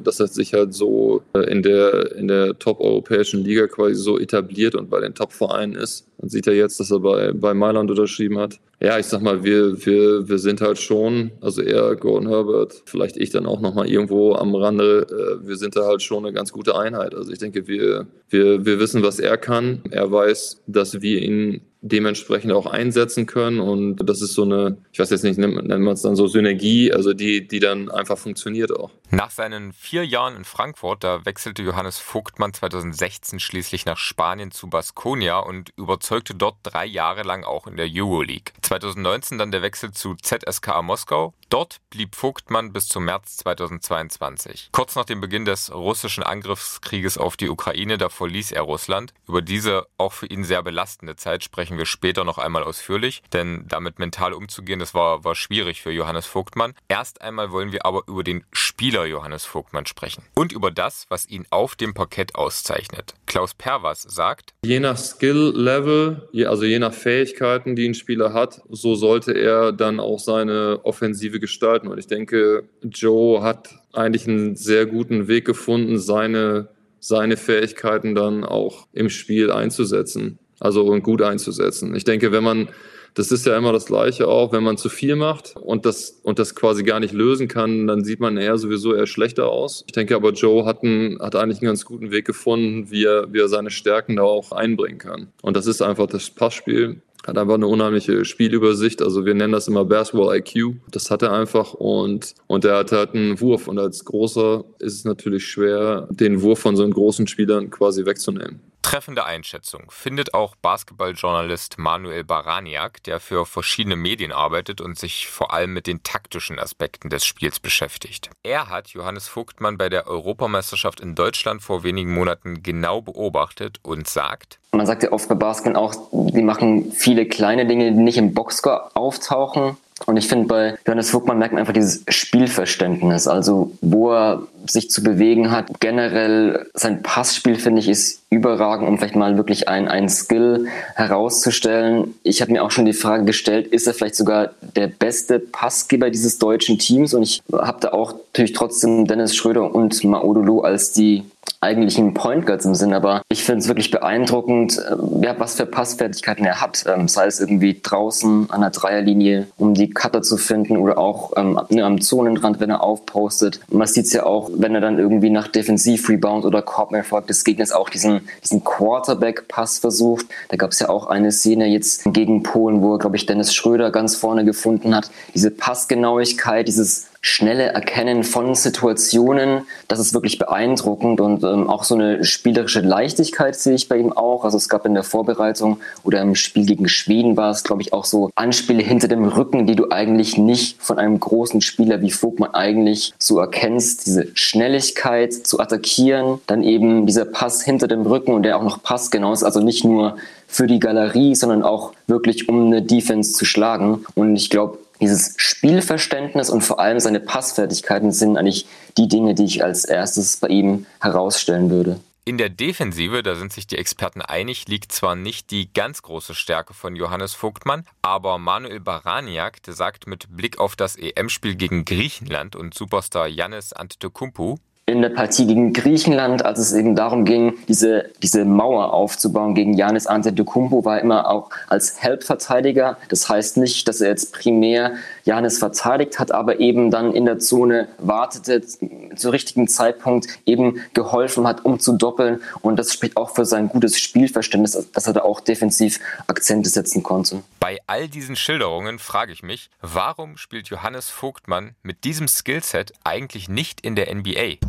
das 0.03 0.19
hat 0.19 0.33
sich 0.33 0.53
halt 0.53 0.73
so 0.73 1.21
äh, 1.33 1.49
in 1.51 1.61
der, 1.63 2.15
in 2.15 2.27
der 2.27 2.57
top-europäischen 2.57 3.43
Liga 3.43 3.67
quasi 3.67 3.95
so 3.95 4.19
etabliert 4.19 4.75
und 4.75 4.89
bei 4.89 4.99
den 4.99 5.13
Top-Vereinen 5.13 5.75
ist. 5.75 6.07
Man 6.19 6.29
sieht 6.29 6.47
ja 6.47 6.53
jetzt, 6.53 6.79
dass 6.79 6.91
er 6.91 6.99
bei, 6.99 7.31
bei 7.31 7.53
Mailand 7.53 7.91
unterschrieben 7.91 8.39
hat. 8.39 8.59
Ja, 8.79 8.99
ich 8.99 9.07
sag 9.07 9.21
mal, 9.21 9.43
wir, 9.43 9.85
wir, 9.85 10.29
wir 10.29 10.37
sind 10.37 10.61
halt 10.61 10.77
schon, 10.77 11.31
also 11.41 11.61
er, 11.63 11.95
Gordon 11.95 12.29
Herbert, 12.29 12.83
vielleicht 12.85 13.17
ich 13.17 13.31
dann 13.31 13.47
auch 13.47 13.59
nochmal 13.59 13.89
irgendwo 13.89 14.33
am 14.33 14.53
Rande, 14.53 15.07
äh, 15.09 15.47
wir 15.47 15.57
sind 15.57 15.75
da 15.75 15.85
halt 15.85 16.03
schon 16.03 16.25
eine 16.25 16.33
ganz 16.33 16.51
gute 16.51 16.77
Einheit. 16.77 17.15
Also 17.15 17.31
ich 17.31 17.39
denke, 17.39 17.67
wir, 17.67 18.05
wir, 18.29 18.65
wir 18.65 18.79
wissen, 18.79 19.01
was 19.01 19.19
er 19.19 19.37
kann. 19.37 19.81
Er 19.89 20.11
weiß, 20.11 20.61
dass 20.67 21.01
wir 21.01 21.21
ihn 21.21 21.61
dementsprechend 21.81 22.51
auch 22.51 22.65
einsetzen 22.65 23.25
können. 23.25 23.59
Und 23.59 23.97
das 23.97 24.21
ist 24.21 24.33
so 24.33 24.43
eine, 24.43 24.77
ich 24.91 24.99
weiß 24.99 25.09
jetzt 25.09 25.23
nicht, 25.23 25.37
nennt 25.37 25.55
man 25.55 25.87
es 25.87 26.01
dann 26.01 26.15
so 26.15 26.27
Synergie, 26.27 26.91
also 26.91 27.13
die, 27.13 27.47
die 27.47 27.59
dann 27.59 27.89
einfach 27.89 28.17
funktioniert 28.17 28.75
auch. 28.75 28.91
Nach 29.09 29.31
seinen 29.31 29.71
vier 29.71 30.05
Jahren 30.05 30.35
in 30.35 30.43
Frankfurt, 30.43 31.03
da 31.03 31.25
wechselte 31.25 31.61
Johannes 31.61 31.97
Vogtmann 31.97 32.53
2016 32.53 33.39
schließlich 33.39 33.85
nach 33.85 33.97
Spanien 33.97 34.51
zu 34.51 34.67
Baskonia 34.67 35.39
und 35.39 35.71
überzeugte 35.77 36.35
dort 36.35 36.57
drei 36.63 36.85
Jahre 36.85 37.23
lang 37.23 37.45
auch 37.45 37.67
in 37.67 37.77
der 37.77 37.87
Euroleague. 37.89 38.53
2019 38.61 39.37
dann 39.37 39.51
der 39.51 39.61
Wechsel 39.61 39.91
zu 39.91 40.15
ZSKA 40.15 40.81
Moskau. 40.81 41.33
Dort 41.49 41.77
blieb 41.89 42.15
Vogtmann 42.15 42.73
bis 42.73 42.89
zum 42.89 43.05
März 43.05 43.37
2022. 43.37 44.69
Kurz 44.73 44.95
nach 44.95 45.05
dem 45.05 45.21
Beginn 45.21 45.45
des 45.45 45.73
russischen 45.73 46.23
Angriffskrieges 46.23 47.17
auf 47.17 47.37
die 47.37 47.49
Ukraine, 47.49 47.97
da 47.97 48.09
verließ 48.09 48.51
er 48.51 48.63
Russland. 48.63 49.13
Über 49.25 49.41
diese 49.41 49.87
auch 49.97 50.11
für 50.11 50.25
ihn 50.25 50.43
sehr 50.43 50.61
belastende 50.63 51.15
Zeit 51.15 51.45
sprechen 51.45 51.66
wir 51.75 51.87
später 51.87 52.23
noch 52.23 52.37
einmal 52.37 52.63
ausführlich, 52.63 53.23
denn 53.33 53.65
damit 53.67 53.99
mental 53.99 54.31
umzugehen, 54.31 54.79
das 54.79 54.93
war, 54.93 55.23
war 55.23 55.35
schwierig 55.35 55.81
für 55.81 55.91
Johannes 55.91 56.27
Vogtmann. 56.27 56.73
Erst 56.87 57.21
einmal 57.21 57.51
wollen 57.51 57.71
wir 57.71 57.85
aber 57.85 58.03
über 58.07 58.23
den 58.23 58.45
Spieler 58.53 59.05
Johannes 59.05 59.43
Vogtmann 59.43 59.87
sprechen 59.87 60.23
und 60.35 60.53
über 60.53 60.71
das, 60.71 61.07
was 61.09 61.27
ihn 61.27 61.45
auf 61.49 61.75
dem 61.75 61.93
Parkett 61.93 62.35
auszeichnet. 62.35 63.15
Klaus 63.25 63.53
Perwas 63.53 64.03
sagt, 64.03 64.53
Je 64.63 64.79
nach 64.79 64.97
Skill-Level, 64.97 66.29
also 66.45 66.63
je 66.63 66.79
nach 66.79 66.93
Fähigkeiten, 66.93 67.75
die 67.75 67.89
ein 67.89 67.95
Spieler 67.95 68.33
hat, 68.33 68.61
so 68.69 68.95
sollte 68.95 69.33
er 69.33 69.73
dann 69.73 69.99
auch 69.99 70.19
seine 70.19 70.79
Offensive 70.83 71.17
Offensive 71.17 71.39
gestalten. 71.39 71.87
Und 71.87 71.97
ich 71.97 72.07
denke, 72.07 72.63
Joe 72.83 73.41
hat 73.41 73.69
eigentlich 73.93 74.27
einen 74.27 74.55
sehr 74.55 74.85
guten 74.85 75.27
Weg 75.27 75.45
gefunden, 75.45 75.97
seine, 75.97 76.69
seine 76.99 77.37
Fähigkeiten 77.37 78.13
dann 78.13 78.43
auch 78.43 78.87
im 78.93 79.09
Spiel 79.09 79.51
einzusetzen. 79.51 80.37
Also 80.59 80.85
und 80.85 81.03
gut 81.03 81.21
einzusetzen. 81.21 81.95
Ich 81.95 82.03
denke, 82.03 82.31
wenn 82.31 82.43
man, 82.43 82.69
das 83.13 83.31
ist 83.31 83.45
ja 83.45 83.57
immer 83.57 83.71
das 83.71 83.85
Gleiche 83.85 84.27
auch, 84.27 84.51
wenn 84.51 84.63
man 84.63 84.77
zu 84.77 84.89
viel 84.89 85.15
macht 85.15 85.55
und 85.55 85.85
das, 85.85 86.19
und 86.23 86.39
das 86.39 86.55
quasi 86.55 86.83
gar 86.83 86.99
nicht 86.99 87.13
lösen 87.13 87.47
kann, 87.47 87.87
dann 87.87 88.03
sieht 88.03 88.19
man 88.19 88.37
eher 88.37 88.57
sowieso 88.57 88.93
eher 88.93 89.07
schlechter 89.07 89.49
aus. 89.49 89.83
Ich 89.87 89.93
denke 89.93 90.15
aber, 90.15 90.31
Joe 90.31 90.65
hat, 90.65 90.83
einen, 90.83 91.19
hat 91.19 91.35
eigentlich 91.35 91.59
einen 91.59 91.67
ganz 91.67 91.85
guten 91.85 92.11
Weg 92.11 92.25
gefunden, 92.25 92.89
wie 92.89 93.05
er, 93.05 93.31
wie 93.31 93.39
er 93.39 93.49
seine 93.49 93.69
Stärken 93.69 94.15
da 94.15 94.23
auch 94.23 94.51
einbringen 94.51 94.97
kann. 94.97 95.27
Und 95.41 95.55
das 95.55 95.67
ist 95.67 95.81
einfach 95.81 96.07
das 96.07 96.29
Passspiel 96.29 97.01
hat 97.27 97.37
einfach 97.37 97.55
eine 97.55 97.67
unheimliche 97.67 98.23
Spielübersicht. 98.25 99.01
Also 99.01 99.25
wir 99.25 99.33
nennen 99.33 99.51
das 99.51 99.67
immer 99.67 99.83
Basketball 99.83 100.37
IQ. 100.37 100.75
Das 100.91 101.11
hat 101.11 101.21
er 101.21 101.33
einfach 101.33 101.73
und, 101.73 102.33
und 102.47 102.63
er 102.63 102.77
hat 102.77 102.91
halt 102.91 103.13
einen 103.13 103.39
Wurf. 103.41 103.67
Und 103.67 103.79
als 103.79 104.05
Großer 104.05 104.63
ist 104.79 104.93
es 104.93 105.05
natürlich 105.05 105.45
schwer, 105.45 106.07
den 106.09 106.41
Wurf 106.41 106.59
von 106.59 106.75
so 106.75 106.83
einem 106.83 106.93
großen 106.93 107.27
Spielern 107.27 107.69
quasi 107.69 108.05
wegzunehmen. 108.05 108.61
Treffende 108.81 109.25
Einschätzung 109.25 109.89
findet 109.89 110.33
auch 110.33 110.55
Basketballjournalist 110.55 111.77
Manuel 111.77 112.23
Baraniak, 112.23 113.03
der 113.03 113.19
für 113.19 113.45
verschiedene 113.45 113.95
Medien 113.95 114.31
arbeitet 114.31 114.79
und 114.79 114.97
sich 114.97 115.27
vor 115.27 115.53
allem 115.53 115.73
mit 115.73 115.87
den 115.87 116.03
taktischen 116.03 116.57
Aspekten 116.57 117.09
des 117.09 117.25
Spiels 117.25 117.59
beschäftigt. 117.59 118.29
Er 118.43 118.69
hat 118.69 118.89
Johannes 118.89 119.27
Vogtmann 119.27 119.77
bei 119.77 119.89
der 119.89 120.07
Europameisterschaft 120.07 120.99
in 120.99 121.15
Deutschland 121.15 121.61
vor 121.61 121.83
wenigen 121.83 122.13
Monaten 122.13 122.63
genau 122.63 123.01
beobachtet 123.01 123.79
und 123.83 124.07
sagt, 124.07 124.59
man 124.71 124.85
sagt 124.85 125.03
ja 125.03 125.11
oft 125.11 125.27
bei 125.27 125.35
Basketball 125.35 125.81
auch, 125.81 125.95
die 126.11 126.43
machen 126.43 126.91
viele 126.91 127.25
kleine 127.25 127.65
Dinge, 127.65 127.91
die 127.91 127.97
nicht 127.97 128.17
im 128.17 128.33
Boxscore 128.33 128.95
auftauchen. 128.95 129.77
Und 130.05 130.17
ich 130.17 130.27
finde, 130.27 130.47
bei 130.47 130.77
Johannes 130.85 131.09
Vogtmann 131.09 131.39
merkt 131.39 131.53
man 131.53 131.61
einfach 131.61 131.73
dieses 131.73 132.03
Spielverständnis, 132.07 133.27
also 133.27 133.71
wo 133.81 134.11
er 134.13 134.43
sich 134.67 134.89
zu 134.89 135.01
bewegen 135.01 135.51
hat. 135.51 135.79
Generell 135.79 136.67
sein 136.73 137.01
Passspiel, 137.01 137.55
finde 137.55 137.79
ich, 137.79 137.89
ist 137.89 138.21
überragend, 138.29 138.87
um 138.87 138.97
vielleicht 138.97 139.15
mal 139.15 139.37
wirklich 139.37 139.67
ein, 139.67 139.87
ein 139.87 140.09
Skill 140.09 140.67
herauszustellen. 140.95 142.15
Ich 142.23 142.41
habe 142.41 142.51
mir 142.51 142.63
auch 142.63 142.71
schon 142.71 142.85
die 142.85 142.93
Frage 142.93 143.25
gestellt, 143.25 143.67
ist 143.67 143.87
er 143.87 143.93
vielleicht 143.93 144.15
sogar 144.15 144.51
der 144.75 144.87
beste 144.87 145.39
Passgeber 145.39 146.09
dieses 146.09 146.37
deutschen 146.37 146.77
Teams? 146.77 147.13
Und 147.13 147.23
ich 147.23 147.41
habe 147.51 147.79
da 147.81 147.89
auch 147.93 148.13
natürlich 148.13 148.53
trotzdem 148.53 149.07
Dennis 149.07 149.35
Schröder 149.35 149.73
und 149.73 150.03
Maodolo 150.03 150.61
als 150.61 150.91
die 150.91 151.23
eigentlichen 151.59 152.13
Point 152.13 152.45
Guards 152.45 152.65
im 152.65 152.75
Sinn, 152.75 152.93
aber 152.93 153.21
ich 153.29 153.43
finde 153.43 153.61
es 153.61 153.67
wirklich 153.67 153.89
beeindruckend, 153.91 154.77
äh, 154.77 155.25
ja, 155.25 155.35
was 155.39 155.55
für 155.55 155.65
Passfertigkeiten 155.65 156.45
er 156.45 156.61
hat. 156.61 156.85
Ähm, 156.87 157.07
sei 157.07 157.25
es 157.25 157.39
irgendwie 157.39 157.79
draußen 157.81 158.49
an 158.49 158.61
der 158.61 158.69
Dreierlinie, 158.69 159.47
um 159.57 159.73
die 159.73 159.89
Cutter 159.89 160.21
zu 160.21 160.37
finden 160.37 160.77
oder 160.77 160.97
auch 160.97 161.33
ähm, 161.35 161.59
ne, 161.69 161.83
am 161.83 161.99
Zonenrand, 161.99 162.59
wenn 162.59 162.69
er 162.69 162.83
aufpostet. 162.83 163.59
Man 163.69 163.87
sieht 163.87 164.05
es 164.05 164.13
ja 164.13 164.25
auch, 164.25 164.49
wenn 164.53 164.75
er 164.75 164.81
dann 164.81 164.99
irgendwie 164.99 165.29
nach 165.29 165.47
Defensiv-Rebound 165.47 166.45
oder 166.45 166.61
Korberfolg 166.61 167.27
des 167.27 167.43
Gegners 167.43 167.71
auch 167.71 167.89
diesen, 167.89 168.21
diesen 168.43 168.63
Quarterback-Pass 168.63 169.79
versucht. 169.79 170.27
Da 170.49 170.57
gab 170.57 170.71
es 170.71 170.79
ja 170.79 170.89
auch 170.89 171.07
eine 171.07 171.31
Szene 171.31 171.67
jetzt 171.67 172.03
gegen 172.05 172.43
Polen, 172.43 172.81
wo, 172.81 172.97
glaube 172.97 173.15
ich, 173.15 173.25
Dennis 173.25 173.53
Schröder 173.53 173.91
ganz 173.91 174.15
vorne 174.15 174.45
gefunden 174.45 174.95
hat. 174.95 175.09
Diese 175.33 175.51
Passgenauigkeit, 175.51 176.67
dieses 176.67 177.07
schnelle 177.27 177.63
Erkennen 177.65 178.23
von 178.23 178.55
Situationen, 178.55 179.61
das 179.87 179.99
ist 179.99 180.13
wirklich 180.13 180.39
beeindruckend 180.39 181.19
und 181.21 181.43
ähm, 181.43 181.69
auch 181.69 181.83
so 181.83 181.95
eine 181.95 182.23
spielerische 182.23 182.79
Leichtigkeit 182.79 183.55
sehe 183.55 183.75
ich 183.75 183.89
bei 183.89 183.97
ihm 183.97 184.13
auch. 184.13 184.45
Also 184.45 184.57
es 184.57 184.69
gab 184.69 184.85
in 184.85 184.93
der 184.93 185.03
Vorbereitung 185.03 185.79
oder 186.03 186.21
im 186.21 186.35
Spiel 186.35 186.65
gegen 186.65 186.87
Schweden 186.87 187.37
war 187.37 187.51
es, 187.51 187.63
glaube 187.63 187.81
ich, 187.81 187.93
auch 187.93 188.05
so 188.05 188.29
Anspiele 188.35 188.81
hinter 188.81 189.07
dem 189.07 189.25
Rücken, 189.25 189.67
die 189.67 189.75
du 189.75 189.91
eigentlich 189.91 190.37
nicht 190.37 190.81
von 190.81 190.97
einem 190.97 191.19
großen 191.19 191.61
Spieler 191.61 192.01
wie 192.01 192.11
Vogtmann 192.11 192.53
eigentlich 192.53 193.13
so 193.19 193.39
erkennst. 193.39 194.05
Diese 194.05 194.27
Schnelligkeit 194.33 195.33
zu 195.33 195.59
attackieren, 195.59 196.39
dann 196.47 196.63
eben 196.63 197.05
dieser 197.05 197.25
Pass 197.25 197.61
hinter 197.61 197.87
dem 197.87 198.01
Rücken 198.01 198.33
und 198.33 198.43
der 198.43 198.57
auch 198.57 198.63
noch 198.63 198.81
passgenau 198.81 199.33
ist, 199.33 199.43
also 199.43 199.59
nicht 199.59 199.83
nur 199.83 200.15
für 200.47 200.65
die 200.65 200.79
Galerie, 200.79 201.35
sondern 201.35 201.61
auch 201.61 201.91
wirklich 202.07 202.47
um 202.47 202.67
eine 202.67 202.81
Defense 202.81 203.33
zu 203.33 203.43
schlagen. 203.43 204.05
Und 204.15 204.35
ich 204.37 204.49
glaube, 204.49 204.79
dieses 204.99 205.35
Spielverständnis 205.37 206.49
und 206.49 206.61
vor 206.61 206.79
allem 206.79 206.99
seine 206.99 207.19
Passfertigkeiten 207.19 208.11
sind 208.11 208.37
eigentlich 208.37 208.67
die 208.97 209.07
Dinge, 209.07 209.35
die 209.35 209.45
ich 209.45 209.63
als 209.63 209.85
erstes 209.85 210.37
bei 210.37 210.47
ihm 210.47 210.85
herausstellen 210.99 211.69
würde. 211.69 211.99
In 212.27 212.37
der 212.37 212.49
Defensive, 212.49 213.23
da 213.23 213.35
sind 213.35 213.53
sich 213.53 213.67
die 213.67 213.77
Experten 213.77 214.21
einig, 214.21 214.67
liegt 214.67 214.91
zwar 214.91 215.15
nicht 215.15 215.49
die 215.49 215.71
ganz 215.71 216.01
große 216.01 216.35
Stärke 216.35 216.73
von 216.73 216.97
Johannes 216.97 217.33
Vogtmann, 217.33 217.85
aber 218.01 218.37
Manuel 218.37 218.81
Baraniak, 218.81 219.63
der 219.63 219.73
sagt 219.73 220.07
mit 220.07 220.27
Blick 220.35 220.59
auf 220.59 220.75
das 220.75 220.97
EM-Spiel 220.97 221.55
gegen 221.55 221.85
Griechenland 221.85 222.57
und 222.57 222.73
Superstar 222.73 223.29
Yannis 223.29 223.71
Antetokounmpo, 223.71 224.59
in 224.89 225.01
der 225.01 225.09
Partie 225.09 225.45
gegen 225.45 225.73
Griechenland, 225.73 226.45
als 226.45 226.59
es 226.59 226.71
eben 226.71 226.95
darum 226.95 227.25
ging, 227.25 227.57
diese, 227.67 228.09
diese 228.23 228.45
Mauer 228.45 228.93
aufzubauen 228.93 229.53
gegen 229.53 229.73
Janis 229.73 230.07
Antetokounmpo, 230.07 230.85
war 230.85 231.01
immer 231.01 231.29
auch 231.29 231.49
als 231.67 232.01
Help-Verteidiger. 232.01 232.97
Das 233.09 233.27
heißt 233.27 233.57
nicht, 233.57 233.89
dass 233.89 233.99
er 233.99 234.07
jetzt 234.07 234.31
primär 234.31 234.95
Janis 235.25 235.59
verteidigt 235.59 236.19
hat, 236.19 236.31
aber 236.31 236.61
eben 236.61 236.89
dann 236.89 237.11
in 237.11 237.25
der 237.25 237.37
Zone 237.37 237.89
wartete, 237.97 238.61
zu 238.61 239.29
richtigen 239.29 239.67
Zeitpunkt 239.67 240.27
eben 240.45 240.81
geholfen 240.93 241.45
hat, 241.45 241.65
um 241.65 241.81
zu 241.81 241.97
doppeln. 241.97 242.41
Und 242.61 242.79
das 242.79 242.93
spricht 242.93 243.17
auch 243.17 243.31
für 243.31 243.43
sein 243.43 243.67
gutes 243.67 243.99
Spielverständnis, 243.99 244.87
dass 244.93 245.05
er 245.05 245.11
da 245.11 245.23
auch 245.23 245.41
defensiv 245.41 245.99
Akzente 246.27 246.69
setzen 246.69 247.03
konnte. 247.03 247.43
Bei 247.59 247.77
all 247.87 248.07
diesen 248.07 248.37
Schilderungen 248.37 248.99
frage 248.99 249.33
ich 249.33 249.43
mich, 249.43 249.69
warum 249.81 250.37
spielt 250.37 250.69
Johannes 250.69 251.09
Vogtmann 251.09 251.75
mit 251.83 252.05
diesem 252.05 252.29
Skillset 252.29 252.93
eigentlich 253.03 253.49
nicht 253.49 253.81
in 253.81 253.97
der 253.97 254.15
NBA? 254.15 254.59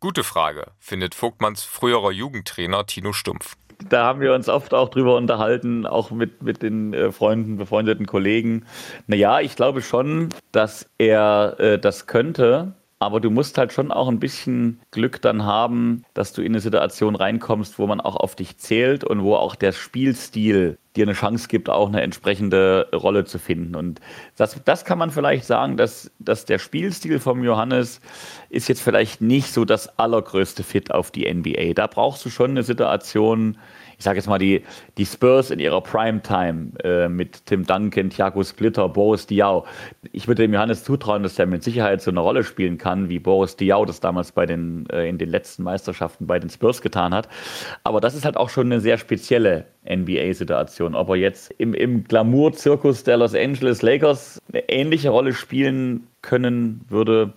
Gute 0.00 0.24
Frage, 0.24 0.66
findet 0.78 1.14
Vogtmanns 1.14 1.62
früherer 1.62 2.10
Jugendtrainer 2.10 2.86
Tino 2.86 3.12
Stumpf. 3.12 3.56
Da 3.88 4.04
haben 4.04 4.20
wir 4.20 4.34
uns 4.34 4.48
oft 4.48 4.74
auch 4.74 4.88
drüber 4.88 5.16
unterhalten, 5.16 5.86
auch 5.86 6.10
mit, 6.10 6.42
mit 6.42 6.62
den 6.62 6.92
äh, 6.92 7.12
Freunden, 7.12 7.56
befreundeten 7.56 8.06
Kollegen. 8.06 8.66
Naja, 9.06 9.40
ich 9.40 9.56
glaube 9.56 9.82
schon, 9.82 10.30
dass 10.52 10.88
er 10.98 11.56
äh, 11.58 11.78
das 11.78 12.06
könnte. 12.06 12.74
Aber 13.02 13.18
du 13.18 13.30
musst 13.30 13.56
halt 13.56 13.72
schon 13.72 13.90
auch 13.90 14.08
ein 14.08 14.20
bisschen 14.20 14.78
Glück 14.90 15.22
dann 15.22 15.46
haben, 15.46 16.04
dass 16.12 16.34
du 16.34 16.42
in 16.42 16.52
eine 16.52 16.60
Situation 16.60 17.16
reinkommst, 17.16 17.78
wo 17.78 17.86
man 17.86 17.98
auch 17.98 18.14
auf 18.14 18.36
dich 18.36 18.58
zählt 18.58 19.04
und 19.04 19.22
wo 19.22 19.36
auch 19.36 19.54
der 19.54 19.72
Spielstil 19.72 20.76
dir 20.94 21.04
eine 21.06 21.14
Chance 21.14 21.48
gibt, 21.48 21.70
auch 21.70 21.88
eine 21.88 22.02
entsprechende 22.02 22.88
Rolle 22.92 23.24
zu 23.24 23.38
finden. 23.38 23.74
Und 23.74 24.00
das, 24.36 24.62
das 24.66 24.84
kann 24.84 24.98
man 24.98 25.10
vielleicht 25.10 25.46
sagen, 25.46 25.78
dass, 25.78 26.10
dass 26.18 26.44
der 26.44 26.58
Spielstil 26.58 27.20
vom 27.20 27.42
Johannes 27.42 28.02
ist 28.50 28.68
jetzt 28.68 28.82
vielleicht 28.82 29.22
nicht 29.22 29.50
so 29.50 29.64
das 29.64 29.98
allergrößte 29.98 30.62
Fit 30.62 30.90
auf 30.90 31.10
die 31.10 31.32
NBA. 31.32 31.72
Da 31.72 31.86
brauchst 31.86 32.22
du 32.26 32.28
schon 32.28 32.50
eine 32.50 32.64
Situation, 32.64 33.56
ich 34.00 34.04
sage 34.04 34.16
jetzt 34.16 34.28
mal, 34.28 34.38
die, 34.38 34.62
die 34.96 35.04
Spurs 35.04 35.50
in 35.50 35.58
ihrer 35.58 35.82
Primetime 35.82 36.70
äh, 36.82 37.06
mit 37.06 37.44
Tim 37.44 37.66
Duncan, 37.66 38.08
Thiago 38.08 38.42
Splitter, 38.42 38.88
Boris 38.88 39.26
Diaw. 39.26 39.64
Ich 40.12 40.26
würde 40.26 40.44
dem 40.44 40.54
Johannes 40.54 40.84
zutrauen, 40.84 41.22
dass 41.22 41.38
er 41.38 41.44
mit 41.44 41.62
Sicherheit 41.62 42.00
so 42.00 42.10
eine 42.10 42.20
Rolle 42.20 42.42
spielen 42.42 42.78
kann, 42.78 43.10
wie 43.10 43.18
Boris 43.18 43.56
Diaw 43.56 43.84
das 43.84 44.00
damals 44.00 44.32
bei 44.32 44.46
den, 44.46 44.88
äh, 44.88 45.06
in 45.06 45.18
den 45.18 45.28
letzten 45.28 45.64
Meisterschaften 45.64 46.26
bei 46.26 46.38
den 46.38 46.48
Spurs 46.48 46.80
getan 46.80 47.12
hat. 47.12 47.28
Aber 47.84 48.00
das 48.00 48.14
ist 48.14 48.24
halt 48.24 48.38
auch 48.38 48.48
schon 48.48 48.68
eine 48.68 48.80
sehr 48.80 48.96
spezielle 48.96 49.66
NBA-Situation. 49.86 50.94
Ob 50.94 51.10
er 51.10 51.16
jetzt 51.16 51.50
im, 51.58 51.74
im 51.74 52.04
Glamour-Zirkus 52.04 53.04
der 53.04 53.18
Los 53.18 53.34
Angeles 53.34 53.82
Lakers 53.82 54.40
eine 54.50 54.66
ähnliche 54.70 55.10
Rolle 55.10 55.34
spielen 55.34 56.06
können 56.22 56.80
würde, 56.88 57.34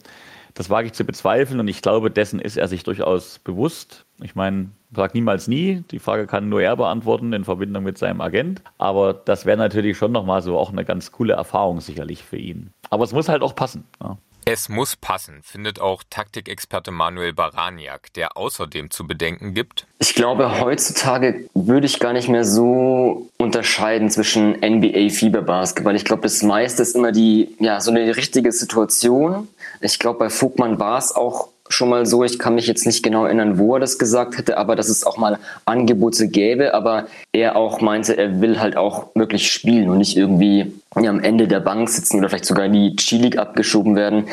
das 0.53 0.69
wage 0.69 0.87
ich 0.87 0.93
zu 0.93 1.03
bezweifeln 1.03 1.59
und 1.59 1.67
ich 1.67 1.81
glaube, 1.81 2.11
dessen 2.11 2.39
ist 2.39 2.57
er 2.57 2.67
sich 2.67 2.83
durchaus 2.83 3.39
bewusst. 3.39 4.05
Ich 4.21 4.35
meine, 4.35 4.69
sag 4.95 5.13
niemals 5.15 5.47
nie. 5.47 5.83
Die 5.91 5.99
Frage 5.99 6.27
kann 6.27 6.49
nur 6.49 6.61
er 6.61 6.75
beantworten 6.75 7.33
in 7.33 7.43
Verbindung 7.43 7.83
mit 7.83 7.97
seinem 7.97 8.21
Agent. 8.21 8.61
Aber 8.77 9.13
das 9.13 9.45
wäre 9.45 9.57
natürlich 9.57 9.97
schon 9.97 10.11
nochmal 10.11 10.41
so 10.41 10.57
auch 10.57 10.71
eine 10.71 10.85
ganz 10.85 11.11
coole 11.11 11.33
Erfahrung 11.33 11.81
sicherlich 11.81 12.23
für 12.23 12.37
ihn. 12.37 12.69
Aber 12.89 13.03
es 13.03 13.13
muss 13.13 13.29
halt 13.29 13.41
auch 13.41 13.55
passen. 13.55 13.85
Ja. 14.01 14.17
Es 14.45 14.67
muss 14.67 14.97
passen, 14.97 15.41
findet 15.41 15.79
auch 15.79 16.03
Taktikexperte 16.09 16.91
Manuel 16.91 17.31
Baraniak, 17.31 18.11
der 18.13 18.35
außerdem 18.35 18.91
zu 18.91 19.07
bedenken 19.07 19.53
gibt. 19.53 19.87
Ich 19.99 20.15
glaube, 20.15 20.59
heutzutage 20.59 21.45
würde 21.53 21.85
ich 21.85 21.99
gar 21.99 22.11
nicht 22.11 22.27
mehr 22.27 22.43
so 22.43 23.29
unterscheiden 23.37 24.09
zwischen 24.09 24.55
NBA-Fieberbasketball. 24.55 25.95
Ich 25.95 26.03
glaube, 26.03 26.23
das 26.23 26.43
meiste 26.43 26.81
ist 26.81 26.95
immer 26.95 27.13
die, 27.13 27.55
ja, 27.59 27.79
so 27.79 27.91
eine 27.91 28.17
richtige 28.17 28.51
Situation. 28.51 29.47
Ich 29.79 29.97
glaube, 29.97 30.19
bei 30.19 30.29
Vogtmann 30.29 30.77
war 30.77 30.97
es 30.97 31.15
auch 31.15 31.47
schon 31.73 31.89
mal 31.89 32.05
so, 32.05 32.23
ich 32.23 32.39
kann 32.39 32.55
mich 32.55 32.67
jetzt 32.67 32.85
nicht 32.85 33.03
genau 33.03 33.25
erinnern, 33.25 33.57
wo 33.57 33.73
er 33.75 33.79
das 33.79 33.97
gesagt 33.97 34.37
hätte, 34.37 34.57
aber 34.57 34.75
dass 34.75 34.89
es 34.89 35.05
auch 35.05 35.17
mal 35.17 35.37
Angebote 35.65 36.27
gäbe, 36.27 36.73
aber 36.73 37.07
er 37.33 37.55
auch 37.55 37.81
meinte, 37.81 38.17
er 38.17 38.41
will 38.41 38.59
halt 38.59 38.77
auch 38.77 39.07
wirklich 39.15 39.51
spielen 39.51 39.89
und 39.89 39.97
nicht 39.97 40.15
irgendwie 40.15 40.73
am 40.95 41.19
Ende 41.19 41.47
der 41.47 41.59
Bank 41.59 41.89
sitzen 41.89 42.19
oder 42.19 42.29
vielleicht 42.29 42.45
sogar 42.45 42.65
in 42.65 42.73
die 42.73 42.95
G-League 42.95 43.37
abgeschoben 43.37 43.95
werden. 43.95 44.25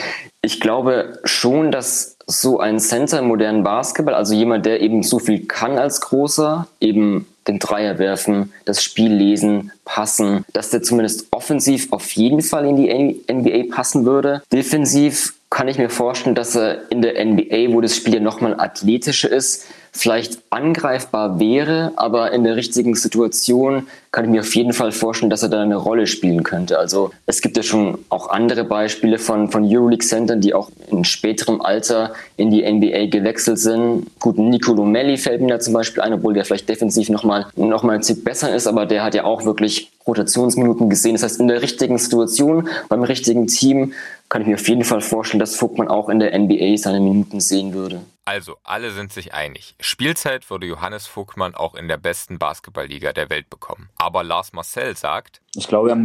Ich 0.42 0.60
glaube 0.60 1.18
schon, 1.24 1.72
dass 1.72 2.16
so 2.26 2.60
ein 2.60 2.78
Center 2.78 3.18
im 3.18 3.26
modernen 3.26 3.64
Basketball, 3.64 4.14
also 4.14 4.34
jemand, 4.34 4.66
der 4.66 4.80
eben 4.80 5.02
so 5.02 5.18
viel 5.18 5.46
kann 5.46 5.78
als 5.78 6.00
großer, 6.00 6.66
eben 6.80 7.26
den 7.50 7.58
Dreier 7.58 7.98
werfen, 7.98 8.52
das 8.64 8.82
Spiel 8.82 9.12
lesen, 9.12 9.72
passen, 9.84 10.44
dass 10.52 10.70
der 10.70 10.82
zumindest 10.82 11.26
offensiv 11.32 11.88
auf 11.92 12.12
jeden 12.12 12.42
Fall 12.42 12.66
in 12.66 12.76
die 12.76 13.32
NBA 13.32 13.74
passen 13.74 14.04
würde. 14.04 14.42
Defensiv 14.52 15.34
kann 15.50 15.66
ich 15.66 15.78
mir 15.78 15.90
vorstellen, 15.90 16.36
dass 16.36 16.54
er 16.54 16.90
in 16.90 17.02
der 17.02 17.24
NBA, 17.24 17.72
wo 17.72 17.80
das 17.80 17.96
Spiel 17.96 18.14
ja 18.14 18.20
nochmal 18.20 18.58
athletischer 18.58 19.30
ist, 19.30 19.66
vielleicht 19.92 20.38
angreifbar 20.50 21.40
wäre, 21.40 21.92
aber 21.96 22.32
in 22.32 22.44
der 22.44 22.56
richtigen 22.56 22.94
Situation 22.94 23.88
kann 24.12 24.24
ich 24.24 24.30
mir 24.30 24.40
auf 24.40 24.54
jeden 24.54 24.72
Fall 24.72 24.92
vorstellen, 24.92 25.30
dass 25.30 25.42
er 25.42 25.48
da 25.48 25.62
eine 25.62 25.76
Rolle 25.76 26.06
spielen 26.06 26.42
könnte. 26.42 26.78
Also 26.78 27.10
es 27.26 27.40
gibt 27.40 27.56
ja 27.56 27.62
schon 27.62 27.98
auch 28.08 28.30
andere 28.30 28.64
Beispiele 28.64 29.18
von, 29.18 29.50
von 29.50 29.64
Euroleague-Centern, 29.64 30.40
die 30.40 30.54
auch 30.54 30.70
in 30.90 31.04
späterem 31.04 31.60
Alter 31.60 32.12
in 32.36 32.50
die 32.50 32.62
NBA 32.62 33.06
gewechselt 33.06 33.58
sind. 33.58 34.06
Gut, 34.18 34.38
Nicolo 34.38 34.84
Melli 34.84 35.16
fällt 35.16 35.40
mir 35.40 35.48
da 35.48 35.60
zum 35.60 35.74
Beispiel 35.74 36.02
ein, 36.02 36.12
obwohl 36.12 36.34
der 36.34 36.44
vielleicht 36.44 36.68
defensiv 36.68 37.08
nochmal 37.08 37.46
noch 37.56 37.82
mal 37.82 37.94
ein 37.94 38.02
Tick 38.02 38.24
besser 38.24 38.54
ist, 38.54 38.66
aber 38.66 38.86
der 38.86 39.04
hat 39.04 39.14
ja 39.14 39.24
auch 39.24 39.44
wirklich 39.44 39.90
Rotationsminuten 40.06 40.90
gesehen. 40.90 41.12
Das 41.12 41.22
heißt, 41.22 41.40
in 41.40 41.48
der 41.48 41.62
richtigen 41.62 41.98
Situation, 41.98 42.68
beim 42.88 43.02
richtigen 43.02 43.46
Team 43.46 43.92
kann 44.30 44.42
ich 44.42 44.48
mir 44.48 44.54
auf 44.54 44.68
jeden 44.68 44.84
Fall 44.84 45.00
vorstellen, 45.00 45.40
dass 45.40 45.56
Vogtmann 45.56 45.88
auch 45.88 46.08
in 46.08 46.20
der 46.20 46.38
NBA 46.38 46.76
seine 46.76 47.00
Minuten 47.00 47.40
sehen 47.40 47.74
würde. 47.74 48.00
Also, 48.24 48.56
alle 48.62 48.92
sind 48.92 49.12
sich 49.12 49.34
einig. 49.34 49.74
Spielzeit 49.80 50.48
würde 50.48 50.66
Johannes 50.66 51.08
Vogtmann 51.08 51.56
auch 51.56 51.74
in 51.74 51.88
der 51.88 51.96
besten 51.96 52.38
Basketballliga 52.38 53.12
der 53.12 53.28
Welt 53.28 53.50
bekommen. 53.50 53.90
Aber 53.96 54.22
Lars 54.22 54.52
Marcel 54.52 54.96
sagt, 54.96 55.42
ich 55.56 55.66
glaube, 55.66 55.90
er 55.90 55.98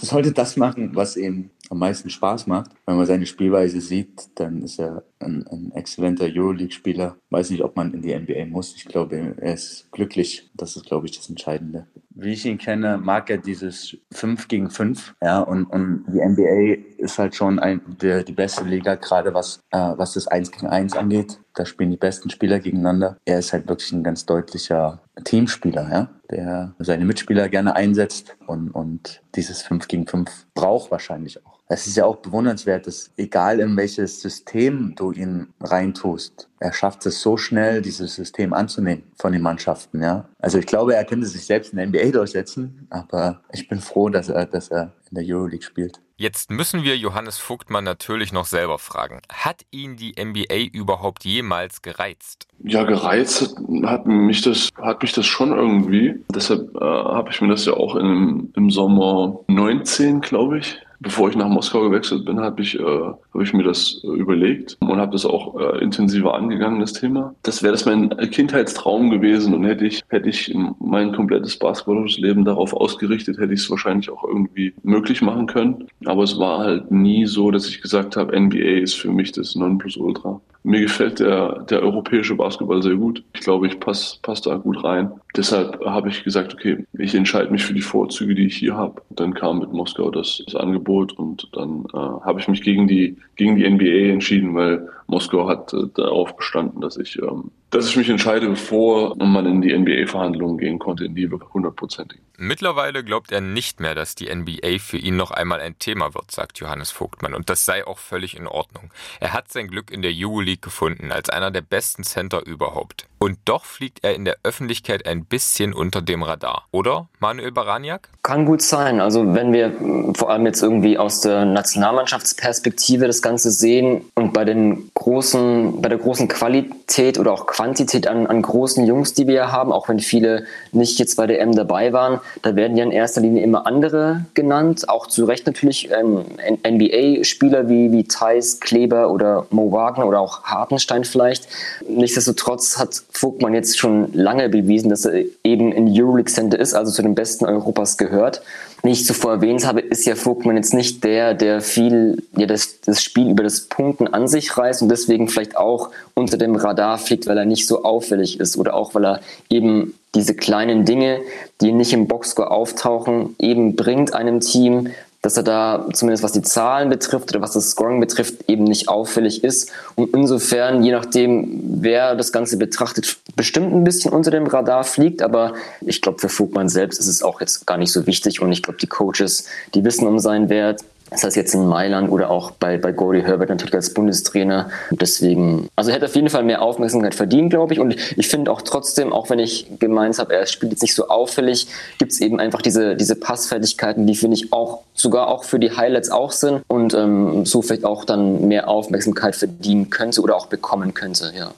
sollte 0.00 0.32
das 0.32 0.56
machen, 0.56 0.96
was 0.96 1.18
ihm 1.18 1.50
am 1.70 1.78
meisten 1.78 2.10
Spaß 2.10 2.46
macht. 2.46 2.70
Wenn 2.86 2.96
man 2.96 3.06
seine 3.06 3.26
Spielweise 3.26 3.80
sieht, 3.80 4.28
dann 4.38 4.62
ist 4.62 4.78
er 4.78 5.04
ein, 5.18 5.46
ein 5.46 5.72
exzellenter 5.72 6.26
Euroleague-Spieler. 6.26 7.16
Weiß 7.30 7.50
nicht, 7.50 7.62
ob 7.62 7.76
man 7.76 7.92
in 7.92 8.02
die 8.02 8.14
NBA 8.14 8.46
muss. 8.46 8.74
Ich 8.76 8.84
glaube, 8.84 9.34
er 9.38 9.54
ist 9.54 9.90
glücklich. 9.92 10.50
Das 10.54 10.76
ist, 10.76 10.86
glaube 10.86 11.06
ich, 11.06 11.16
das 11.16 11.28
Entscheidende. 11.28 11.86
Wie 12.10 12.32
ich 12.32 12.46
ihn 12.46 12.56
kenne, 12.56 12.96
mag 12.96 13.28
er 13.28 13.36
dieses 13.36 13.96
5 14.12 14.48
gegen 14.48 14.70
5. 14.70 15.14
Ja, 15.22 15.40
und, 15.40 15.66
und 15.66 16.04
die 16.08 16.20
NBA 16.20 16.82
ist 16.96 17.18
halt 17.18 17.34
schon 17.34 17.58
ein, 17.58 17.82
der, 18.00 18.24
die 18.24 18.32
beste 18.32 18.64
Liga, 18.64 18.94
gerade 18.94 19.34
was, 19.34 19.60
äh, 19.70 19.92
was 19.96 20.14
das 20.14 20.26
1 20.26 20.50
gegen 20.50 20.66
1 20.66 20.96
angeht. 20.96 21.38
Da 21.54 21.66
spielen 21.66 21.90
die 21.90 21.98
besten 21.98 22.30
Spieler 22.30 22.58
gegeneinander. 22.58 23.18
Er 23.26 23.38
ist 23.38 23.52
halt 23.52 23.68
wirklich 23.68 23.92
ein 23.92 24.02
ganz 24.02 24.24
deutlicher 24.24 25.02
Teamspieler, 25.24 25.90
ja, 25.90 26.10
der 26.30 26.74
seine 26.78 27.04
Mitspieler 27.04 27.50
gerne 27.50 27.76
einsetzt 27.76 28.36
und, 28.46 28.70
und 28.70 29.22
dieses 29.34 29.62
5 29.62 29.86
gegen 29.86 30.06
5 30.06 30.46
braucht 30.54 30.90
wahrscheinlich 30.90 31.44
auch. 31.44 31.55
Es 31.68 31.86
ist 31.86 31.96
ja 31.96 32.04
auch 32.04 32.16
bewundernswert, 32.16 32.86
dass 32.86 33.10
egal 33.16 33.60
in 33.60 33.76
welches 33.76 34.20
System 34.20 34.94
du 34.94 35.12
ihn 35.12 35.48
reintust, 35.60 36.48
er 36.60 36.72
schafft 36.72 37.04
es 37.06 37.20
so 37.20 37.36
schnell, 37.36 37.82
dieses 37.82 38.14
System 38.14 38.52
anzunehmen 38.52 39.04
von 39.18 39.32
den 39.32 39.42
Mannschaften. 39.42 40.02
Ja? 40.02 40.28
Also 40.38 40.58
ich 40.58 40.66
glaube, 40.66 40.94
er 40.94 41.04
könnte 41.04 41.26
sich 41.26 41.44
selbst 41.44 41.72
in 41.72 41.78
der 41.78 41.86
NBA 41.86 42.12
durchsetzen, 42.12 42.86
aber 42.90 43.42
ich 43.52 43.68
bin 43.68 43.80
froh, 43.80 44.08
dass 44.08 44.28
er, 44.28 44.46
dass 44.46 44.68
er 44.68 44.92
in 45.10 45.16
der 45.16 45.24
Euroleague 45.26 45.62
spielt. 45.62 46.00
Jetzt 46.18 46.50
müssen 46.50 46.82
wir 46.82 46.96
Johannes 46.96 47.36
Vogtmann 47.36 47.84
natürlich 47.84 48.32
noch 48.32 48.46
selber 48.46 48.78
fragen. 48.78 49.20
Hat 49.30 49.66
ihn 49.70 49.96
die 49.96 50.14
NBA 50.18 50.70
überhaupt 50.72 51.24
jemals 51.24 51.82
gereizt? 51.82 52.48
Ja, 52.64 52.84
gereizt 52.84 53.54
hat 53.84 54.06
mich 54.06 54.40
das, 54.40 54.70
hat 54.80 55.02
mich 55.02 55.12
das 55.12 55.26
schon 55.26 55.52
irgendwie. 55.52 56.14
Deshalb 56.34 56.74
äh, 56.74 56.80
habe 56.80 57.28
ich 57.30 57.42
mir 57.42 57.48
das 57.48 57.66
ja 57.66 57.74
auch 57.74 57.96
im, 57.96 58.50
im 58.56 58.70
Sommer 58.70 59.40
19, 59.48 60.22
glaube 60.22 60.60
ich, 60.60 60.78
Bevor 61.00 61.28
ich 61.28 61.36
nach 61.36 61.48
Moskau 61.48 61.82
gewechselt 61.82 62.24
bin, 62.24 62.40
habe 62.40 62.62
ich, 62.62 62.78
äh, 62.78 62.82
hab 62.82 63.40
ich 63.40 63.52
mir 63.52 63.62
das 63.62 64.00
äh, 64.04 64.08
überlegt 64.08 64.76
und 64.80 64.96
habe 64.96 65.12
das 65.12 65.26
auch 65.26 65.58
äh, 65.58 65.82
intensiver 65.82 66.34
angegangen, 66.34 66.80
das 66.80 66.92
Thema. 66.92 67.34
Das 67.42 67.62
wäre 67.62 67.72
das 67.72 67.84
mein 67.84 68.10
Kindheitstraum 68.30 69.10
gewesen 69.10 69.54
und 69.54 69.64
hätte 69.64 69.86
ich, 69.86 70.02
hätte 70.08 70.28
ich 70.28 70.54
mein 70.80 71.12
komplettes 71.12 71.58
basketballisches 71.58 72.18
Leben 72.18 72.44
darauf 72.44 72.72
ausgerichtet, 72.72 73.38
hätte 73.38 73.52
ich 73.52 73.60
es 73.60 73.70
wahrscheinlich 73.70 74.10
auch 74.10 74.24
irgendwie 74.24 74.74
möglich 74.82 75.22
machen 75.22 75.46
können. 75.46 75.86
Aber 76.04 76.22
es 76.22 76.38
war 76.38 76.58
halt 76.60 76.90
nie 76.90 77.26
so, 77.26 77.50
dass 77.50 77.68
ich 77.68 77.82
gesagt 77.82 78.16
habe, 78.16 78.38
NBA 78.38 78.80
ist 78.82 78.94
für 78.94 79.10
mich 79.10 79.32
das 79.32 79.54
Nonplusultra. 79.54 80.40
Mir 80.66 80.80
gefällt 80.80 81.20
der, 81.20 81.62
der 81.70 81.80
europäische 81.80 82.34
Basketball 82.34 82.82
sehr 82.82 82.96
gut. 82.96 83.22
Ich 83.34 83.40
glaube, 83.42 83.68
ich 83.68 83.78
passe 83.78 84.18
pass 84.20 84.42
da 84.42 84.56
gut 84.56 84.82
rein. 84.82 85.12
Deshalb 85.36 85.78
habe 85.84 86.08
ich 86.08 86.24
gesagt, 86.24 86.54
okay, 86.54 86.84
ich 86.98 87.14
entscheide 87.14 87.52
mich 87.52 87.64
für 87.64 87.72
die 87.72 87.82
Vorzüge, 87.82 88.34
die 88.34 88.46
ich 88.46 88.56
hier 88.56 88.76
habe. 88.76 89.00
Dann 89.10 89.32
kam 89.32 89.60
mit 89.60 89.72
Moskau 89.72 90.10
das, 90.10 90.42
das 90.44 90.56
Angebot 90.56 91.12
und 91.12 91.48
dann 91.52 91.84
äh, 91.94 91.96
habe 91.96 92.40
ich 92.40 92.48
mich 92.48 92.62
gegen 92.62 92.88
die, 92.88 93.16
gegen 93.36 93.54
die 93.54 93.70
NBA 93.70 94.12
entschieden, 94.12 94.56
weil 94.56 94.88
Moskau 95.06 95.48
hat 95.48 95.72
äh, 95.72 95.86
darauf 95.94 96.36
bestanden, 96.36 96.80
dass 96.80 96.96
ich, 96.96 97.18
ähm, 97.20 97.50
dass 97.70 97.88
ich 97.88 97.96
mich 97.96 98.08
entscheide, 98.08 98.48
bevor 98.48 99.16
man 99.16 99.46
in 99.46 99.60
die 99.60 99.76
NBA-Verhandlungen 99.76 100.58
gehen 100.58 100.78
konnte, 100.78 101.04
in 101.04 101.14
die 101.14 101.28
hundertprozentig. 101.28 102.20
Mittlerweile 102.38 103.02
glaubt 103.02 103.32
er 103.32 103.40
nicht 103.40 103.80
mehr, 103.80 103.94
dass 103.94 104.14
die 104.14 104.32
NBA 104.34 104.78
für 104.78 104.98
ihn 104.98 105.16
noch 105.16 105.30
einmal 105.30 105.60
ein 105.60 105.78
Thema 105.78 106.14
wird, 106.14 106.30
sagt 106.30 106.58
Johannes 106.58 106.90
Vogtmann. 106.90 107.34
Und 107.34 107.48
das 107.48 107.64
sei 107.64 107.86
auch 107.86 107.98
völlig 107.98 108.36
in 108.36 108.46
Ordnung. 108.46 108.90
Er 109.20 109.32
hat 109.32 109.50
sein 109.50 109.68
Glück 109.68 109.90
in 109.90 110.02
der 110.02 110.12
Euroleague 110.14 110.60
gefunden, 110.60 111.12
als 111.12 111.30
einer 111.30 111.50
der 111.50 111.62
besten 111.62 112.04
Center 112.04 112.44
überhaupt. 112.44 113.06
Und 113.18 113.38
doch 113.46 113.64
fliegt 113.64 114.04
er 114.04 114.14
in 114.14 114.26
der 114.26 114.36
Öffentlichkeit 114.42 115.06
ein 115.06 115.24
bisschen 115.24 115.72
unter 115.72 116.02
dem 116.02 116.22
Radar. 116.22 116.66
Oder, 116.70 117.08
Manuel 117.18 117.52
Baraniak? 117.52 118.10
Kann 118.22 118.44
gut 118.44 118.60
sein. 118.60 119.00
Also 119.00 119.34
wenn 119.34 119.54
wir 119.54 119.72
vor 120.14 120.30
allem 120.30 120.44
jetzt 120.44 120.62
irgendwie 120.62 120.98
aus 120.98 121.22
der 121.22 121.46
Nationalmannschaftsperspektive 121.46 123.06
das 123.06 123.22
Ganze 123.22 123.50
sehen 123.50 124.04
und 124.14 124.34
bei 124.34 124.44
den 124.44 124.90
großen, 124.96 125.82
bei 125.82 125.90
der 125.90 125.98
großen 125.98 126.26
Qualität 126.26 127.18
oder 127.18 127.32
auch 127.32 127.46
Quantität 127.46 128.08
an, 128.08 128.26
an 128.26 128.40
großen 128.40 128.86
Jungs, 128.86 129.12
die 129.12 129.26
wir 129.26 129.52
haben, 129.52 129.70
auch 129.70 129.88
wenn 129.88 130.00
viele 130.00 130.46
nicht 130.72 130.98
jetzt 130.98 131.16
bei 131.16 131.26
der 131.26 131.40
M 131.40 131.54
dabei 131.54 131.92
waren, 131.92 132.20
da 132.42 132.56
werden 132.56 132.76
ja 132.76 132.84
in 132.84 132.90
erster 132.90 133.20
Linie 133.20 133.42
immer 133.42 133.66
andere 133.66 134.24
genannt. 134.32 134.88
Auch 134.88 135.06
zu 135.06 135.26
Recht 135.26 135.46
natürlich 135.46 135.90
ähm, 135.90 136.24
NBA-Spieler 136.66 137.68
wie, 137.68 137.92
wie 137.92 138.04
Thais, 138.04 138.58
Kleber 138.58 139.10
oder 139.10 139.46
Mo 139.50 139.70
Wagner 139.70 140.06
oder 140.06 140.18
auch 140.18 140.44
Hartenstein 140.44 141.04
vielleicht. 141.04 141.46
Nichtsdestotrotz 141.86 142.78
hat 142.78 143.02
Vogtmann 143.10 143.52
jetzt 143.52 143.78
schon 143.78 144.12
lange 144.14 144.48
bewiesen, 144.48 144.88
dass 144.88 145.04
er 145.04 145.24
eben 145.44 145.72
in 145.72 145.88
Euroleague 145.88 146.32
Center 146.32 146.58
ist, 146.58 146.72
also 146.72 146.90
zu 146.90 147.02
den 147.02 147.14
besten 147.14 147.44
Europas 147.44 147.98
gehört. 147.98 148.40
Wie 148.82 148.90
ich 148.90 149.06
zuvor 149.06 149.32
erwähnt 149.32 149.66
habe, 149.66 149.80
ist 149.80 150.06
ja 150.06 150.14
Vogtmann 150.14 150.56
jetzt 150.56 150.74
nicht 150.74 151.02
der, 151.02 151.34
der 151.34 151.60
viel 151.60 152.22
ja, 152.36 152.46
das, 152.46 152.80
das 152.82 153.02
Spiel 153.02 153.30
über 153.30 153.42
das 153.42 153.62
Punkten 153.62 154.06
an 154.06 154.28
sich 154.28 154.56
reißt 154.56 154.82
und 154.82 154.88
deswegen 154.88 155.28
vielleicht 155.28 155.56
auch 155.56 155.90
unter 156.14 156.36
dem 156.36 156.54
Radar 156.54 156.98
fliegt, 156.98 157.26
weil 157.26 157.38
er 157.38 157.46
nicht 157.46 157.66
so 157.66 157.84
auffällig 157.84 158.38
ist 158.38 158.56
oder 158.56 158.74
auch 158.74 158.94
weil 158.94 159.06
er 159.06 159.20
eben 159.48 159.94
diese 160.14 160.34
kleinen 160.34 160.84
Dinge, 160.84 161.20
die 161.60 161.72
nicht 161.72 161.92
im 161.92 162.06
Boxscore 162.06 162.50
auftauchen, 162.50 163.36
eben 163.38 163.76
bringt 163.76 164.14
einem 164.14 164.40
Team, 164.40 164.88
dass 165.26 165.36
er 165.36 165.42
da 165.42 165.88
zumindest 165.92 166.22
was 166.22 166.30
die 166.30 166.42
Zahlen 166.42 166.88
betrifft 166.88 167.30
oder 167.30 167.40
was 167.40 167.50
das 167.50 167.70
Scoring 167.70 167.98
betrifft, 167.98 168.48
eben 168.48 168.62
nicht 168.62 168.88
auffällig 168.88 169.42
ist. 169.42 169.72
Und 169.96 170.14
insofern, 170.14 170.84
je 170.84 170.92
nachdem, 170.92 171.80
wer 171.80 172.14
das 172.14 172.30
Ganze 172.30 172.56
betrachtet, 172.56 173.16
bestimmt 173.34 173.74
ein 173.74 173.82
bisschen 173.82 174.12
unter 174.12 174.30
dem 174.30 174.46
Radar 174.46 174.84
fliegt. 174.84 175.22
Aber 175.22 175.54
ich 175.80 176.00
glaube, 176.00 176.20
für 176.20 176.28
Vogtmann 176.28 176.68
selbst 176.68 177.00
ist 177.00 177.08
es 177.08 177.24
auch 177.24 177.40
jetzt 177.40 177.66
gar 177.66 177.76
nicht 177.76 177.90
so 177.90 178.06
wichtig. 178.06 178.40
Und 178.40 178.52
ich 178.52 178.62
glaube, 178.62 178.78
die 178.80 178.86
Coaches, 178.86 179.46
die 179.74 179.82
wissen 179.82 180.06
um 180.06 180.20
seinen 180.20 180.48
Wert. 180.48 180.84
Das 181.10 181.22
heißt 181.22 181.36
jetzt 181.36 181.54
in 181.54 181.66
Mailand 181.66 182.10
oder 182.10 182.30
auch 182.30 182.50
bei, 182.50 182.78
bei 182.78 182.92
Gordy 182.92 183.22
Herbert 183.22 183.48
natürlich 183.48 183.74
als 183.74 183.94
Bundestrainer. 183.94 184.70
Deswegen, 184.90 185.68
also 185.76 185.90
er 185.90 185.96
hätte 185.96 186.06
auf 186.06 186.16
jeden 186.16 186.30
Fall 186.30 186.42
mehr 186.42 186.62
Aufmerksamkeit 186.62 187.14
verdient, 187.14 187.50
glaube 187.50 187.74
ich. 187.74 187.80
Und 187.80 187.96
ich 188.16 188.28
finde 188.28 188.50
auch 188.50 188.62
trotzdem, 188.62 189.12
auch 189.12 189.30
wenn 189.30 189.38
ich 189.38 189.78
gemeint 189.78 190.18
habe, 190.18 190.34
er 190.34 190.46
spielt 190.46 190.72
jetzt 190.72 190.82
nicht 190.82 190.94
so 190.94 191.08
auffällig, 191.08 191.68
gibt 191.98 192.12
es 192.12 192.20
eben 192.20 192.40
einfach 192.40 192.60
diese, 192.60 192.96
diese 192.96 193.14
Passfertigkeiten, 193.14 194.06
die 194.06 194.16
finde 194.16 194.36
ich 194.36 194.52
auch 194.52 194.80
sogar 194.94 195.28
auch 195.28 195.44
für 195.44 195.60
die 195.60 195.76
Highlights 195.76 196.10
auch 196.10 196.32
sind 196.32 196.62
und 196.68 196.94
ähm, 196.94 197.46
so 197.46 197.62
vielleicht 197.62 197.84
auch 197.84 198.04
dann 198.04 198.48
mehr 198.48 198.68
Aufmerksamkeit 198.68 199.36
verdienen 199.36 199.90
könnte 199.90 200.20
oder 200.20 200.36
auch 200.36 200.46
bekommen 200.46 200.94
könnte, 200.94 201.32
ja. 201.36 201.52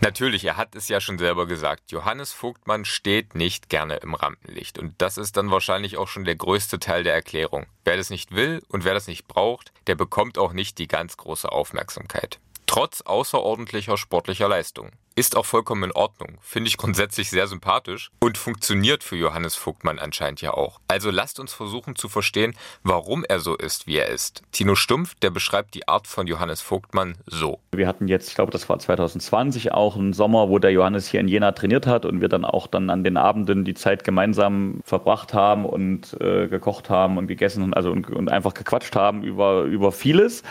Natürlich, 0.00 0.44
er 0.44 0.56
hat 0.56 0.76
es 0.76 0.88
ja 0.88 1.00
schon 1.00 1.18
selber 1.18 1.46
gesagt. 1.46 1.90
Johannes 1.90 2.32
Vogtmann 2.32 2.84
steht 2.84 3.34
nicht 3.34 3.68
gerne 3.68 3.96
im 3.96 4.14
Rampenlicht. 4.14 4.78
Und 4.78 4.94
das 4.98 5.18
ist 5.18 5.36
dann 5.36 5.50
wahrscheinlich 5.50 5.96
auch 5.96 6.06
schon 6.06 6.24
der 6.24 6.36
größte 6.36 6.78
Teil 6.78 7.02
der 7.02 7.14
Erklärung. 7.14 7.66
Wer 7.84 7.96
das 7.96 8.10
nicht 8.10 8.32
will 8.32 8.62
und 8.68 8.84
wer 8.84 8.94
das 8.94 9.08
nicht 9.08 9.26
braucht, 9.26 9.72
der 9.88 9.96
bekommt 9.96 10.38
auch 10.38 10.52
nicht 10.52 10.78
die 10.78 10.86
ganz 10.86 11.16
große 11.16 11.50
Aufmerksamkeit. 11.50 12.38
Trotz 12.66 13.00
außerordentlicher 13.00 13.96
sportlicher 13.96 14.48
Leistung. 14.48 14.92
Ist 15.18 15.36
auch 15.36 15.46
vollkommen 15.46 15.82
in 15.82 15.90
Ordnung, 15.90 16.38
finde 16.42 16.68
ich 16.68 16.76
grundsätzlich 16.76 17.28
sehr 17.28 17.48
sympathisch 17.48 18.12
und 18.20 18.38
funktioniert 18.38 19.02
für 19.02 19.16
Johannes 19.16 19.56
Vogtmann 19.56 19.98
anscheinend 19.98 20.42
ja 20.42 20.54
auch. 20.54 20.78
Also 20.86 21.10
lasst 21.10 21.40
uns 21.40 21.52
versuchen 21.52 21.96
zu 21.96 22.08
verstehen, 22.08 22.54
warum 22.84 23.24
er 23.28 23.40
so 23.40 23.56
ist, 23.56 23.88
wie 23.88 23.96
er 23.96 24.10
ist. 24.10 24.44
Tino 24.52 24.76
Stumpf, 24.76 25.16
der 25.16 25.30
beschreibt 25.30 25.74
die 25.74 25.88
Art 25.88 26.06
von 26.06 26.28
Johannes 26.28 26.60
Vogtmann 26.60 27.16
so. 27.26 27.58
Wir 27.72 27.88
hatten 27.88 28.06
jetzt, 28.06 28.28
ich 28.28 28.36
glaube, 28.36 28.52
das 28.52 28.68
war 28.68 28.78
2020 28.78 29.72
auch 29.72 29.96
einen 29.96 30.12
Sommer, 30.12 30.50
wo 30.50 30.60
der 30.60 30.70
Johannes 30.70 31.08
hier 31.08 31.18
in 31.18 31.26
Jena 31.26 31.50
trainiert 31.50 31.88
hat 31.88 32.04
und 32.04 32.20
wir 32.20 32.28
dann 32.28 32.44
auch 32.44 32.68
dann 32.68 32.88
an 32.88 33.02
den 33.02 33.16
Abenden 33.16 33.64
die 33.64 33.74
Zeit 33.74 34.04
gemeinsam 34.04 34.82
verbracht 34.84 35.34
haben 35.34 35.66
und 35.66 36.16
äh, 36.20 36.46
gekocht 36.46 36.90
haben 36.90 37.18
und 37.18 37.26
gegessen 37.26 37.64
und, 37.64 37.74
also 37.74 37.90
und, 37.90 38.08
und 38.08 38.30
einfach 38.30 38.54
gequatscht 38.54 38.94
haben 38.94 39.24
über, 39.24 39.62
über 39.62 39.90
vieles. 39.90 40.44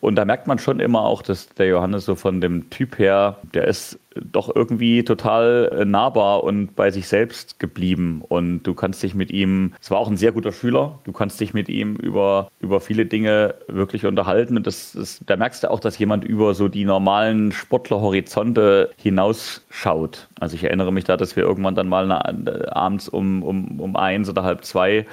Und 0.00 0.16
da 0.16 0.24
merkt 0.24 0.48
man 0.48 0.58
schon 0.58 0.80
immer 0.80 1.02
auch, 1.02 1.22
dass 1.22 1.50
der 1.50 1.66
Johannes 1.66 2.04
so 2.04 2.16
von 2.16 2.40
dem 2.40 2.68
Typ 2.70 2.98
her, 2.98 3.36
der 3.54 3.68
ist 3.68 3.96
doch 4.14 4.54
irgendwie 4.54 5.04
total 5.04 5.70
äh, 5.72 5.84
nahbar 5.84 6.44
und 6.44 6.74
bei 6.74 6.90
sich 6.90 7.08
selbst 7.08 7.58
geblieben. 7.58 8.22
Und 8.28 8.62
du 8.62 8.74
kannst 8.74 9.02
dich 9.02 9.14
mit 9.14 9.30
ihm, 9.30 9.74
es 9.80 9.90
war 9.90 9.98
auch 9.98 10.08
ein 10.08 10.16
sehr 10.16 10.32
guter 10.32 10.52
Schüler, 10.52 10.98
du 11.04 11.12
kannst 11.12 11.40
dich 11.40 11.54
mit 11.54 11.68
ihm 11.68 11.96
über, 11.96 12.50
über 12.60 12.80
viele 12.80 13.06
Dinge 13.06 13.54
wirklich 13.68 14.06
unterhalten. 14.06 14.56
Und 14.56 14.66
das, 14.66 14.92
das, 14.92 15.20
da 15.26 15.36
merkst 15.36 15.64
du 15.64 15.70
auch, 15.70 15.80
dass 15.80 15.98
jemand 15.98 16.24
über 16.24 16.54
so 16.54 16.68
die 16.68 16.84
normalen 16.84 17.52
Sportlerhorizonte 17.52 18.90
hinausschaut. 18.96 20.28
Also 20.40 20.56
ich 20.56 20.64
erinnere 20.64 20.92
mich 20.92 21.04
da, 21.04 21.16
dass 21.16 21.36
wir 21.36 21.44
irgendwann 21.44 21.74
dann 21.74 21.88
mal 21.88 22.10
eine, 22.10 22.74
abends 22.74 23.08
um, 23.08 23.42
um, 23.42 23.80
um 23.80 23.96
eins 23.96 24.28
oder 24.28 24.42
halb 24.42 24.64
zwei 24.64 25.06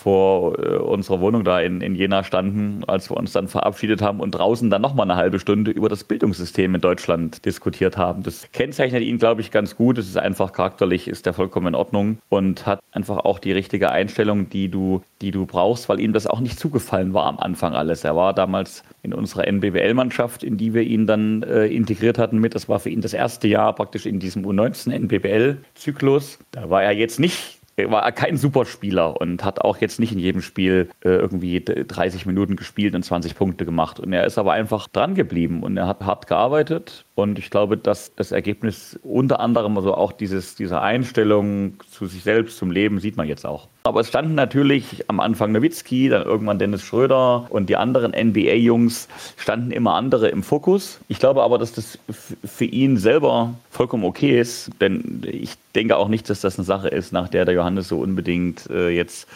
vor 0.00 0.58
äh, 0.58 0.76
unserer 0.76 1.20
Wohnung 1.20 1.44
da 1.44 1.60
in, 1.60 1.82
in 1.82 1.94
Jena 1.94 2.24
standen, 2.24 2.82
als 2.86 3.10
wir 3.10 3.16
uns 3.16 3.32
dann 3.32 3.48
verabschiedet 3.48 4.00
haben 4.00 4.20
und 4.20 4.30
draußen 4.32 4.70
dann 4.70 4.80
nochmal 4.80 5.10
eine 5.10 5.16
halbe 5.16 5.38
Stunde 5.38 5.70
über 5.70 5.88
das 5.90 6.04
Bildungssystem 6.04 6.74
in 6.74 6.80
Deutschland 6.80 7.44
diskutiert 7.44 7.98
haben. 7.98 8.22
Das 8.22 8.50
kennzeichnet 8.52 9.02
ihn, 9.02 9.18
glaube 9.18 9.42
ich, 9.42 9.50
ganz 9.50 9.76
gut. 9.76 9.98
Es 9.98 10.08
ist 10.08 10.16
einfach 10.16 10.52
charakterlich, 10.52 11.06
ist 11.06 11.26
er 11.26 11.34
vollkommen 11.34 11.68
in 11.68 11.74
Ordnung 11.74 12.18
und 12.30 12.66
hat 12.66 12.80
einfach 12.92 13.18
auch 13.18 13.38
die 13.38 13.52
richtige 13.52 13.90
Einstellung, 13.90 14.48
die 14.48 14.68
du, 14.68 15.02
die 15.20 15.32
du 15.32 15.44
brauchst, 15.44 15.88
weil 15.90 16.00
ihm 16.00 16.14
das 16.14 16.26
auch 16.26 16.40
nicht 16.40 16.58
zugefallen 16.58 17.12
war 17.12 17.26
am 17.26 17.38
Anfang 17.38 17.74
alles. 17.74 18.02
Er 18.02 18.16
war 18.16 18.32
damals 18.32 18.82
in 19.02 19.12
unserer 19.12 19.46
NBBL-Mannschaft, 19.46 20.42
in 20.42 20.56
die 20.56 20.72
wir 20.72 20.82
ihn 20.82 21.06
dann 21.06 21.42
äh, 21.42 21.66
integriert 21.66 22.18
hatten 22.18 22.38
mit. 22.38 22.54
Das 22.54 22.68
war 22.68 22.80
für 22.80 22.90
ihn 22.90 23.02
das 23.02 23.12
erste 23.12 23.48
Jahr 23.48 23.74
praktisch 23.74 24.06
in 24.06 24.18
diesem 24.18 24.46
U19 24.46 24.92
NBBL-Zyklus. 24.92 26.38
Da 26.52 26.70
war 26.70 26.82
er 26.82 26.92
jetzt 26.92 27.20
nicht 27.20 27.59
war 27.88 28.10
kein 28.12 28.36
Superspieler 28.36 29.20
und 29.20 29.44
hat 29.44 29.60
auch 29.60 29.78
jetzt 29.78 30.00
nicht 30.00 30.12
in 30.12 30.18
jedem 30.18 30.42
Spiel 30.42 30.90
äh, 31.04 31.10
irgendwie 31.10 31.64
30 31.64 32.26
Minuten 32.26 32.56
gespielt 32.56 32.94
und 32.94 33.04
20 33.04 33.36
Punkte 33.36 33.64
gemacht. 33.64 34.00
Und 34.00 34.12
er 34.12 34.24
ist 34.24 34.38
aber 34.38 34.52
einfach 34.52 34.88
dran 34.88 35.14
geblieben 35.14 35.62
und 35.62 35.76
er 35.76 35.86
hat 35.86 36.00
hart 36.02 36.26
gearbeitet. 36.26 37.04
Und 37.20 37.38
ich 37.38 37.50
glaube, 37.50 37.76
dass 37.76 38.14
das 38.14 38.32
Ergebnis 38.32 38.98
unter 39.02 39.40
anderem, 39.40 39.76
also 39.76 39.94
auch 39.94 40.12
dieses, 40.12 40.54
diese 40.54 40.80
Einstellung 40.80 41.74
zu 41.90 42.06
sich 42.06 42.22
selbst, 42.22 42.58
zum 42.58 42.70
Leben, 42.70 43.00
sieht 43.00 43.16
man 43.16 43.28
jetzt 43.28 43.46
auch. 43.46 43.68
Aber 43.84 44.00
es 44.00 44.08
standen 44.08 44.34
natürlich 44.34 45.04
am 45.08 45.20
Anfang 45.20 45.52
Nowitzki, 45.52 46.10
dann 46.10 46.22
irgendwann 46.22 46.58
Dennis 46.58 46.82
Schröder 46.82 47.46
und 47.48 47.70
die 47.70 47.76
anderen 47.76 48.12
NBA-Jungs 48.12 49.08
standen 49.36 49.70
immer 49.70 49.94
andere 49.94 50.28
im 50.28 50.42
Fokus. 50.42 51.00
Ich 51.08 51.18
glaube 51.18 51.42
aber, 51.42 51.58
dass 51.58 51.72
das 51.72 51.98
für 52.44 52.66
ihn 52.66 52.98
selber 52.98 53.54
vollkommen 53.70 54.04
okay 54.04 54.38
ist, 54.38 54.70
denn 54.82 55.22
ich 55.26 55.54
denke 55.74 55.96
auch 55.96 56.08
nicht, 56.08 56.28
dass 56.28 56.42
das 56.42 56.58
eine 56.58 56.66
Sache 56.66 56.88
ist, 56.88 57.12
nach 57.12 57.28
der 57.28 57.46
der 57.46 57.54
Johannes 57.54 57.88
so 57.88 57.98
unbedingt 57.98 58.68
äh, 58.68 58.90
jetzt 58.90 59.28